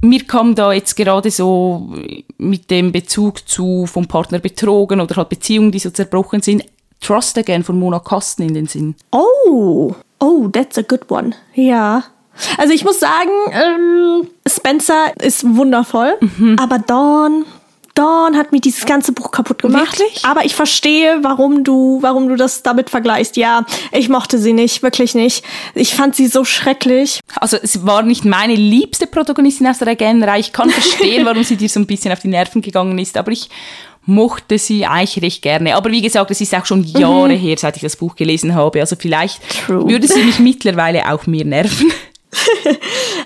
Mir 0.00 0.24
kam 0.24 0.54
da 0.54 0.72
jetzt 0.72 0.94
gerade 0.94 1.30
so 1.30 1.92
mit 2.36 2.70
dem 2.70 2.92
Bezug 2.92 3.48
zu 3.48 3.86
vom 3.86 4.06
Partner 4.06 4.38
betrogen 4.38 5.00
oder 5.00 5.16
halt 5.16 5.28
Beziehungen, 5.28 5.72
die 5.72 5.80
so 5.80 5.90
zerbrochen 5.90 6.40
sind, 6.40 6.64
Trust 7.00 7.38
Again 7.38 7.64
von 7.64 7.78
Mona 7.78 7.98
Kasten 7.98 8.42
in 8.42 8.54
den 8.54 8.66
Sinn. 8.66 8.94
Oh, 9.10 9.94
oh, 10.20 10.48
that's 10.48 10.78
a 10.78 10.82
good 10.82 11.10
one. 11.10 11.34
Ja. 11.54 12.04
Also 12.56 12.72
ich 12.72 12.84
muss 12.84 13.00
sagen, 13.00 13.30
ähm, 13.50 14.28
Spencer 14.46 15.12
ist 15.20 15.44
wundervoll, 15.56 16.16
mhm. 16.20 16.56
aber 16.60 16.78
Dawn, 16.78 17.44
Dawn 17.98 18.36
hat 18.36 18.52
mir 18.52 18.60
dieses 18.60 18.86
ganze 18.86 19.10
Buch 19.10 19.32
kaputt 19.32 19.62
gemacht. 19.62 19.98
Wirklich? 19.98 20.24
Aber 20.24 20.44
ich 20.44 20.54
verstehe, 20.54 21.18
warum 21.22 21.64
du, 21.64 21.98
warum 22.00 22.28
du 22.28 22.36
das 22.36 22.62
damit 22.62 22.90
vergleichst. 22.90 23.36
Ja, 23.36 23.66
ich 23.90 24.08
mochte 24.08 24.38
sie 24.38 24.52
nicht, 24.52 24.84
wirklich 24.84 25.16
nicht. 25.16 25.44
Ich 25.74 25.94
fand 25.94 26.14
sie 26.14 26.28
so 26.28 26.44
schrecklich. 26.44 27.18
Also 27.40 27.56
es 27.60 27.84
war 27.84 28.02
nicht 28.02 28.24
meine 28.24 28.54
liebste 28.54 29.08
Protagonistin 29.08 29.66
aus 29.66 29.78
der 29.78 29.88
Regenreihe. 29.88 30.38
Ich 30.38 30.52
kann 30.52 30.70
verstehen, 30.70 31.26
warum 31.26 31.42
sie 31.42 31.56
dir 31.56 31.68
so 31.68 31.80
ein 31.80 31.86
bisschen 31.86 32.12
auf 32.12 32.20
die 32.20 32.28
Nerven 32.28 32.62
gegangen 32.62 32.96
ist, 32.98 33.16
aber 33.16 33.32
ich 33.32 33.48
mochte 34.08 34.58
sie 34.58 34.86
eigentlich 34.86 35.22
recht 35.22 35.42
gerne. 35.42 35.76
Aber 35.76 35.90
wie 35.90 36.00
gesagt, 36.00 36.30
es 36.30 36.40
ist 36.40 36.54
auch 36.54 36.64
schon 36.64 36.82
Jahre 36.82 37.28
mhm. 37.28 37.36
her, 37.36 37.56
seit 37.58 37.76
ich 37.76 37.82
das 37.82 37.96
Buch 37.96 38.16
gelesen 38.16 38.54
habe. 38.54 38.80
Also 38.80 38.96
vielleicht 38.96 39.40
True. 39.66 39.88
würde 39.88 40.06
sie 40.08 40.22
mich 40.22 40.38
mittlerweile 40.38 41.12
auch 41.12 41.26
mehr 41.26 41.44
nerven. 41.44 41.92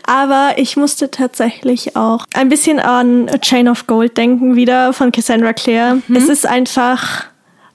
Aber 0.07 0.55
ich 0.57 0.77
musste 0.77 1.11
tatsächlich 1.11 1.97
auch 1.97 2.25
ein 2.35 2.49
bisschen 2.49 2.79
an 2.79 3.29
A 3.29 3.39
Chain 3.39 3.69
of 3.69 3.87
Gold 3.87 4.17
denken, 4.17 4.57
wieder 4.57 4.93
von 4.93 5.13
Cassandra 5.13 5.53
Clare. 5.53 6.03
Mhm. 6.07 6.17
Es 6.17 6.29
ist 6.29 6.47
einfach, 6.47 7.25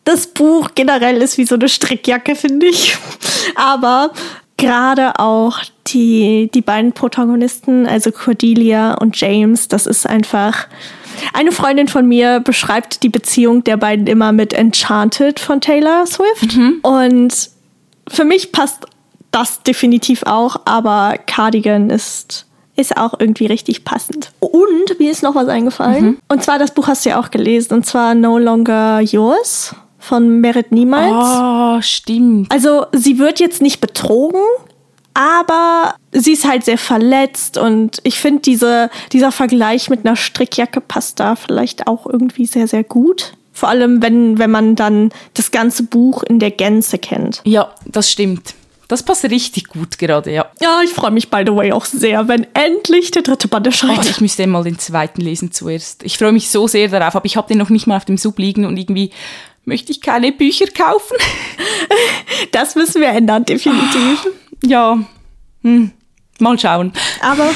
das 0.04 0.28
Buch 0.28 0.70
generell 0.76 1.22
ist 1.22 1.38
wie 1.38 1.46
so 1.46 1.56
eine 1.56 1.70
Strickjacke, 1.70 2.36
finde 2.36 2.68
ich. 2.68 2.98
Aber 3.56 4.12
gerade 4.58 5.20
auch 5.20 5.60
die, 5.88 6.50
die 6.54 6.62
beiden 6.62 6.94
Protagonisten, 6.94 7.86
also 7.86 8.12
Cordelia 8.12 8.96
und 8.96 9.20
James, 9.20 9.68
das 9.68 9.86
ist 9.86 10.08
einfach. 10.08 10.68
Eine 11.34 11.52
Freundin 11.52 11.88
von 11.88 12.08
mir 12.08 12.40
beschreibt 12.40 13.02
die 13.02 13.10
Beziehung 13.10 13.64
der 13.64 13.78
beiden 13.78 14.06
immer 14.06 14.32
mit 14.32 14.54
Enchanted 14.54 15.40
von 15.40 15.62
Taylor 15.62 16.06
Swift. 16.06 16.56
Mhm. 16.56 16.80
Und 16.84 17.50
für 18.08 18.24
mich 18.24 18.52
passt 18.52 18.87
das 19.32 19.64
definitiv 19.64 20.24
auch, 20.24 20.62
aber 20.66 21.16
Cardigan 21.26 21.90
ist 21.90 22.48
ist 22.78 22.96
auch 22.96 23.16
irgendwie 23.20 23.48
richtig 23.48 23.84
passend. 23.84 24.32
Und 24.40 25.00
mir 25.00 25.12
ist 25.12 25.24
noch 25.24 25.36
was 25.36 25.48
eingefallen. 25.48 26.06
Mhm. 26.06 26.18
Und 26.30 26.44
zwar, 26.44 26.60
das 26.60 26.72
Buch 26.72 26.88
hast 26.88 27.06
du 27.06 27.10
ja 27.10 27.20
auch 27.20 27.32
gelesen. 27.32 27.74
Und 27.74 27.86
zwar 27.86 28.14
No 28.14 28.38
Longer 28.38 29.02
Yours 29.02 29.76
von 29.98 30.40
Merit 30.40 30.72
Niemals. 30.72 31.12
Oh, 31.12 31.82
stimmt. 31.82 32.52
Also, 32.52 32.86
sie 32.94 33.18
wird 33.18 33.40
jetzt 33.40 33.64
nicht 33.64 33.82
betrogen, 33.82 34.44
aber 35.16 35.96
sie 36.12 36.34
ist 36.34 36.48
halt 36.48 36.66
sehr 36.66 36.78
verletzt. 36.78 37.58
Und 37.58 37.98
ich 38.04 38.20
finde, 38.20 38.42
diese, 38.44 38.92
dieser 39.12 39.32
Vergleich 39.32 39.90
mit 39.90 40.06
einer 40.06 40.16
Strickjacke 40.16 40.80
passt 40.80 41.20
da 41.20 41.36
vielleicht 41.36 41.88
auch 41.88 42.06
irgendwie 42.06 42.46
sehr, 42.46 42.68
sehr 42.68 42.84
gut. 42.84 43.34
Vor 43.54 43.70
allem, 43.70 44.04
wenn, 44.04 44.38
wenn 44.38 44.52
man 44.52 44.76
dann 44.76 45.10
das 45.34 45.50
ganze 45.50 45.82
Buch 45.82 46.22
in 46.22 46.38
der 46.38 46.52
Gänze 46.52 47.00
kennt. 47.00 47.42
Ja, 47.44 47.74
das 47.86 48.12
stimmt. 48.12 48.54
Das 48.88 49.04
passt 49.04 49.26
richtig 49.26 49.68
gut 49.68 49.98
gerade, 49.98 50.32
ja. 50.32 50.50
Ja, 50.62 50.82
ich 50.84 50.92
freue 50.92 51.12
mich, 51.12 51.30
by 51.30 51.44
the 51.46 51.54
way, 51.54 51.74
auch 51.74 51.86
sehr, 51.86 52.28
wenn 52.28 52.48
endlich 52.54 53.12
der 53.12 53.22
dritte 53.22 53.48
Band 53.48 53.68
erscheint. 53.68 54.00
Oh, 54.00 54.10
ich 54.10 54.22
müsste 54.22 54.48
mal 54.48 54.64
den 54.64 54.80
zweiten 54.80 55.20
lesen 55.22 55.52
zuerst. 55.52 56.04
Ich 56.04 56.18
freue 56.18 56.32
mich 56.32 56.50
so 56.50 56.68
sehr 56.68 56.88
darauf, 56.88 57.16
aber 57.16 57.26
ich 57.26 57.36
habe 57.36 57.48
den 57.50 57.58
noch 57.58 57.70
nicht 57.70 57.88
mal 57.88 57.98
auf 57.98 58.06
dem 58.06 58.18
Sub 58.18 58.40
liegen 58.40 58.66
und 58.66 58.78
irgendwie 58.78 59.12
möchte 59.66 59.92
ich 59.92 60.02
keine 60.02 60.32
Bücher 60.32 60.68
kaufen. 60.68 61.18
Das 62.52 62.76
müssen 62.76 63.02
wir 63.02 63.10
ändern, 63.10 63.46
definitiv. 63.46 64.28
Ja, 64.64 65.00
hm. 65.64 65.92
Mal 66.40 66.60
schauen. 66.60 66.94
Aber, 67.20 67.50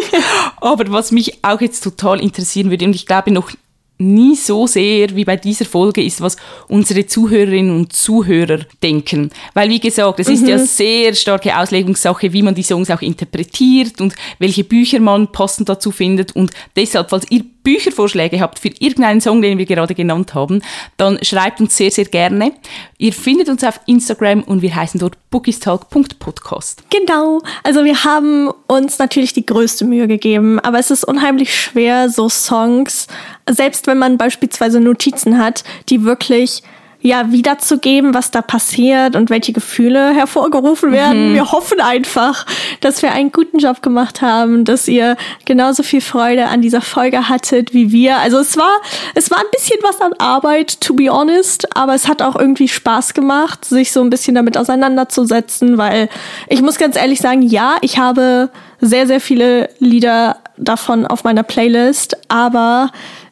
aber 0.60 0.92
was 0.92 1.12
mich 1.12 1.42
auch 1.42 1.60
jetzt 1.60 1.82
total 1.82 2.20
interessieren 2.20 2.70
würde, 2.70 2.84
und 2.84 2.94
ich 2.94 3.06
glaube 3.06 3.30
noch 3.30 3.50
nie 3.98 4.36
so 4.36 4.66
sehr 4.66 5.14
wie 5.14 5.24
bei 5.24 5.36
dieser 5.36 5.64
Folge 5.64 6.02
ist, 6.02 6.20
was 6.20 6.36
unsere 6.68 7.06
Zuhörerinnen 7.06 7.74
und 7.74 7.92
Zuhörer 7.92 8.60
denken. 8.82 9.30
Weil, 9.54 9.68
wie 9.70 9.80
gesagt, 9.80 10.20
es 10.20 10.28
mhm. 10.28 10.34
ist 10.34 10.48
ja 10.48 10.56
mhm. 10.56 10.66
sehr 10.66 11.14
starke 11.14 11.58
Auslegungssache, 11.58 12.32
wie 12.32 12.42
man 12.42 12.54
die 12.54 12.62
Songs 12.62 12.90
auch 12.90 13.02
interpretiert 13.02 14.00
und 14.00 14.14
welche 14.38 14.64
Bücher 14.64 15.00
man 15.00 15.30
passend 15.32 15.68
dazu 15.68 15.90
findet. 15.90 16.34
Und 16.36 16.52
deshalb, 16.76 17.10
falls 17.10 17.26
ihr 17.30 17.44
Büchervorschläge 17.68 18.40
habt 18.40 18.58
für 18.58 18.68
irgendeinen 18.68 19.20
Song, 19.20 19.42
den 19.42 19.58
wir 19.58 19.66
gerade 19.66 19.94
genannt 19.94 20.34
haben, 20.34 20.62
dann 20.96 21.22
schreibt 21.22 21.60
uns 21.60 21.76
sehr, 21.76 21.90
sehr 21.90 22.06
gerne. 22.06 22.52
Ihr 22.96 23.12
findet 23.12 23.50
uns 23.50 23.62
auf 23.62 23.78
Instagram 23.84 24.42
und 24.42 24.62
wir 24.62 24.74
heißen 24.74 24.98
dort 24.98 25.18
bookistalk.podcast. 25.28 26.84
Genau. 26.88 27.42
Also 27.64 27.84
wir 27.84 28.04
haben 28.04 28.50
uns 28.68 28.98
natürlich 28.98 29.34
die 29.34 29.44
größte 29.44 29.84
Mühe 29.84 30.08
gegeben, 30.08 30.58
aber 30.60 30.78
es 30.78 30.90
ist 30.90 31.04
unheimlich 31.04 31.54
schwer, 31.54 32.08
so 32.08 32.30
Songs, 32.30 33.06
selbst 33.46 33.86
wenn 33.86 33.98
man 33.98 34.16
beispielsweise 34.16 34.80
Notizen 34.80 35.36
hat, 35.36 35.62
die 35.90 36.04
wirklich 36.04 36.62
ja, 37.00 37.30
wiederzugeben, 37.30 38.12
was 38.12 38.32
da 38.32 38.42
passiert 38.42 39.14
und 39.14 39.30
welche 39.30 39.52
Gefühle 39.52 40.14
hervorgerufen 40.14 40.90
werden. 40.90 41.30
Mhm. 41.30 41.34
Wir 41.34 41.52
hoffen 41.52 41.80
einfach, 41.80 42.44
dass 42.80 43.02
wir 43.02 43.12
einen 43.12 43.30
guten 43.30 43.58
Job 43.58 43.82
gemacht 43.82 44.20
haben, 44.20 44.64
dass 44.64 44.88
ihr 44.88 45.16
genauso 45.44 45.84
viel 45.84 46.00
Freude 46.00 46.46
an 46.46 46.60
dieser 46.60 46.80
Folge 46.80 47.28
hattet 47.28 47.72
wie 47.72 47.92
wir. 47.92 48.18
Also 48.18 48.38
es 48.38 48.56
war, 48.56 48.72
es 49.14 49.30
war 49.30 49.38
ein 49.38 49.50
bisschen 49.52 49.78
was 49.82 50.00
an 50.00 50.12
Arbeit, 50.18 50.80
to 50.80 50.92
be 50.94 51.08
honest, 51.08 51.76
aber 51.76 51.94
es 51.94 52.08
hat 52.08 52.20
auch 52.20 52.34
irgendwie 52.34 52.66
Spaß 52.66 53.14
gemacht, 53.14 53.64
sich 53.64 53.92
so 53.92 54.00
ein 54.00 54.10
bisschen 54.10 54.34
damit 54.34 54.56
auseinanderzusetzen, 54.56 55.78
weil 55.78 56.08
ich 56.48 56.62
muss 56.62 56.78
ganz 56.78 56.96
ehrlich 56.96 57.20
sagen, 57.20 57.42
ja, 57.42 57.76
ich 57.80 57.98
habe 57.98 58.50
sehr, 58.80 59.06
sehr 59.06 59.20
viele 59.20 59.70
Lieder 59.78 60.38
davon 60.56 61.06
auf 61.06 61.22
meiner 61.22 61.44
Playlist, 61.44 62.16
aber 62.28 62.90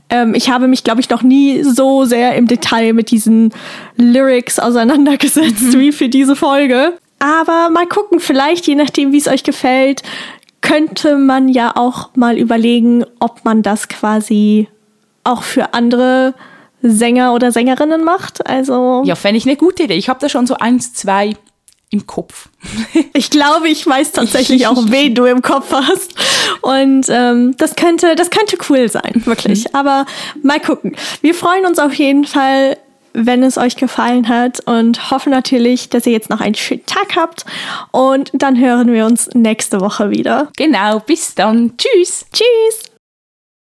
ähm, 0.09 0.35
ich 0.35 0.51
habe 0.51 0.69
mich, 0.69 0.85
glaube 0.85 1.01
ich, 1.01 1.11
noch 1.11 1.23
nie 1.23 1.63
so 1.63 2.05
sehr 2.05 2.37
im 2.37 2.47
Detail 2.47 2.93
mit 2.93 3.11
diesen 3.11 3.53
Lyrics 3.97 4.59
auseinandergesetzt 4.59 5.75
mhm. 5.75 5.79
wie 5.81 5.93
für 5.93 6.09
diese 6.09 6.37
Folge. 6.37 6.95
Aber 7.19 7.71
mal 7.71 7.87
gucken, 7.87 8.21
vielleicht, 8.21 8.67
je 8.67 8.75
nachdem, 8.75 9.13
wie 9.13 9.19
es 9.19 9.27
euch 9.27 9.43
gefällt, 9.43 10.03
könnte 10.61 11.17
man 11.17 11.49
ja 11.49 11.73
auch 11.77 12.11
mal 12.15 12.39
überlegen, 12.39 13.05
ob 13.21 13.45
man 13.45 13.63
das 13.63 13.89
quasi 13.89 14.69
auch 15.25 15.43
für 15.43 15.75
andere 15.75 16.35
Sänger 16.83 17.33
oder 17.35 17.53
Sängerinnen 17.53 18.05
macht. 18.05 18.47
Also 18.47 19.03
ja, 19.05 19.15
fände 19.15 19.39
ich 19.39 19.47
eine 19.47 19.57
gute 19.57 19.85
Idee. 19.85 19.95
Ich 19.95 20.09
habe 20.09 20.21
da 20.21 20.29
schon 20.29 20.47
so 20.47 20.57
eins, 20.57 20.93
zwei 20.93 21.35
im 21.91 22.07
Kopf. 22.07 22.49
Ich 23.13 23.31
glaube, 23.31 23.69
ich 23.69 23.87
weiß 23.87 24.13
tatsächlich 24.13 24.67
auch, 24.67 24.77
wen 24.89 25.15
du 25.15 25.25
im 25.25 25.41
Kopf 25.41 25.73
hast. 25.73 26.15
Und 26.61 27.07
ähm, 27.09 27.57
das 27.57 27.75
könnte, 27.75 28.15
das 28.15 28.31
könnte 28.31 28.59
cool 28.69 28.89
sein, 28.89 29.23
wirklich. 29.25 29.65
Mhm. 29.65 29.75
Aber 29.75 30.07
mal 30.43 30.61
gucken. 30.61 30.97
Wir 31.23 31.35
freuen 31.35 31.65
uns 31.65 31.79
auf 31.79 31.95
jeden 31.95 32.27
Fall, 32.27 32.77
wenn 33.15 33.43
es 33.43 33.57
euch 33.57 33.77
gefallen 33.77 34.29
hat 34.29 34.61
und 34.67 35.11
hoffen 35.11 35.31
natürlich, 35.31 35.89
dass 35.89 36.07
ihr 36.07 36.13
jetzt 36.13 36.29
noch 36.29 36.41
einen 36.41 36.55
schönen 36.55 36.85
Tag 36.85 37.17
habt. 37.17 37.47
Und 37.91 38.31
dann 38.35 38.59
hören 38.61 38.93
wir 38.93 39.07
uns 39.07 39.31
nächste 39.33 39.81
Woche 39.81 40.11
wieder. 40.11 40.49
Genau, 40.57 41.01
bis 41.01 41.35
dann. 41.35 41.73
Tschüss. 41.79 42.27
Tschüss. 42.33 42.96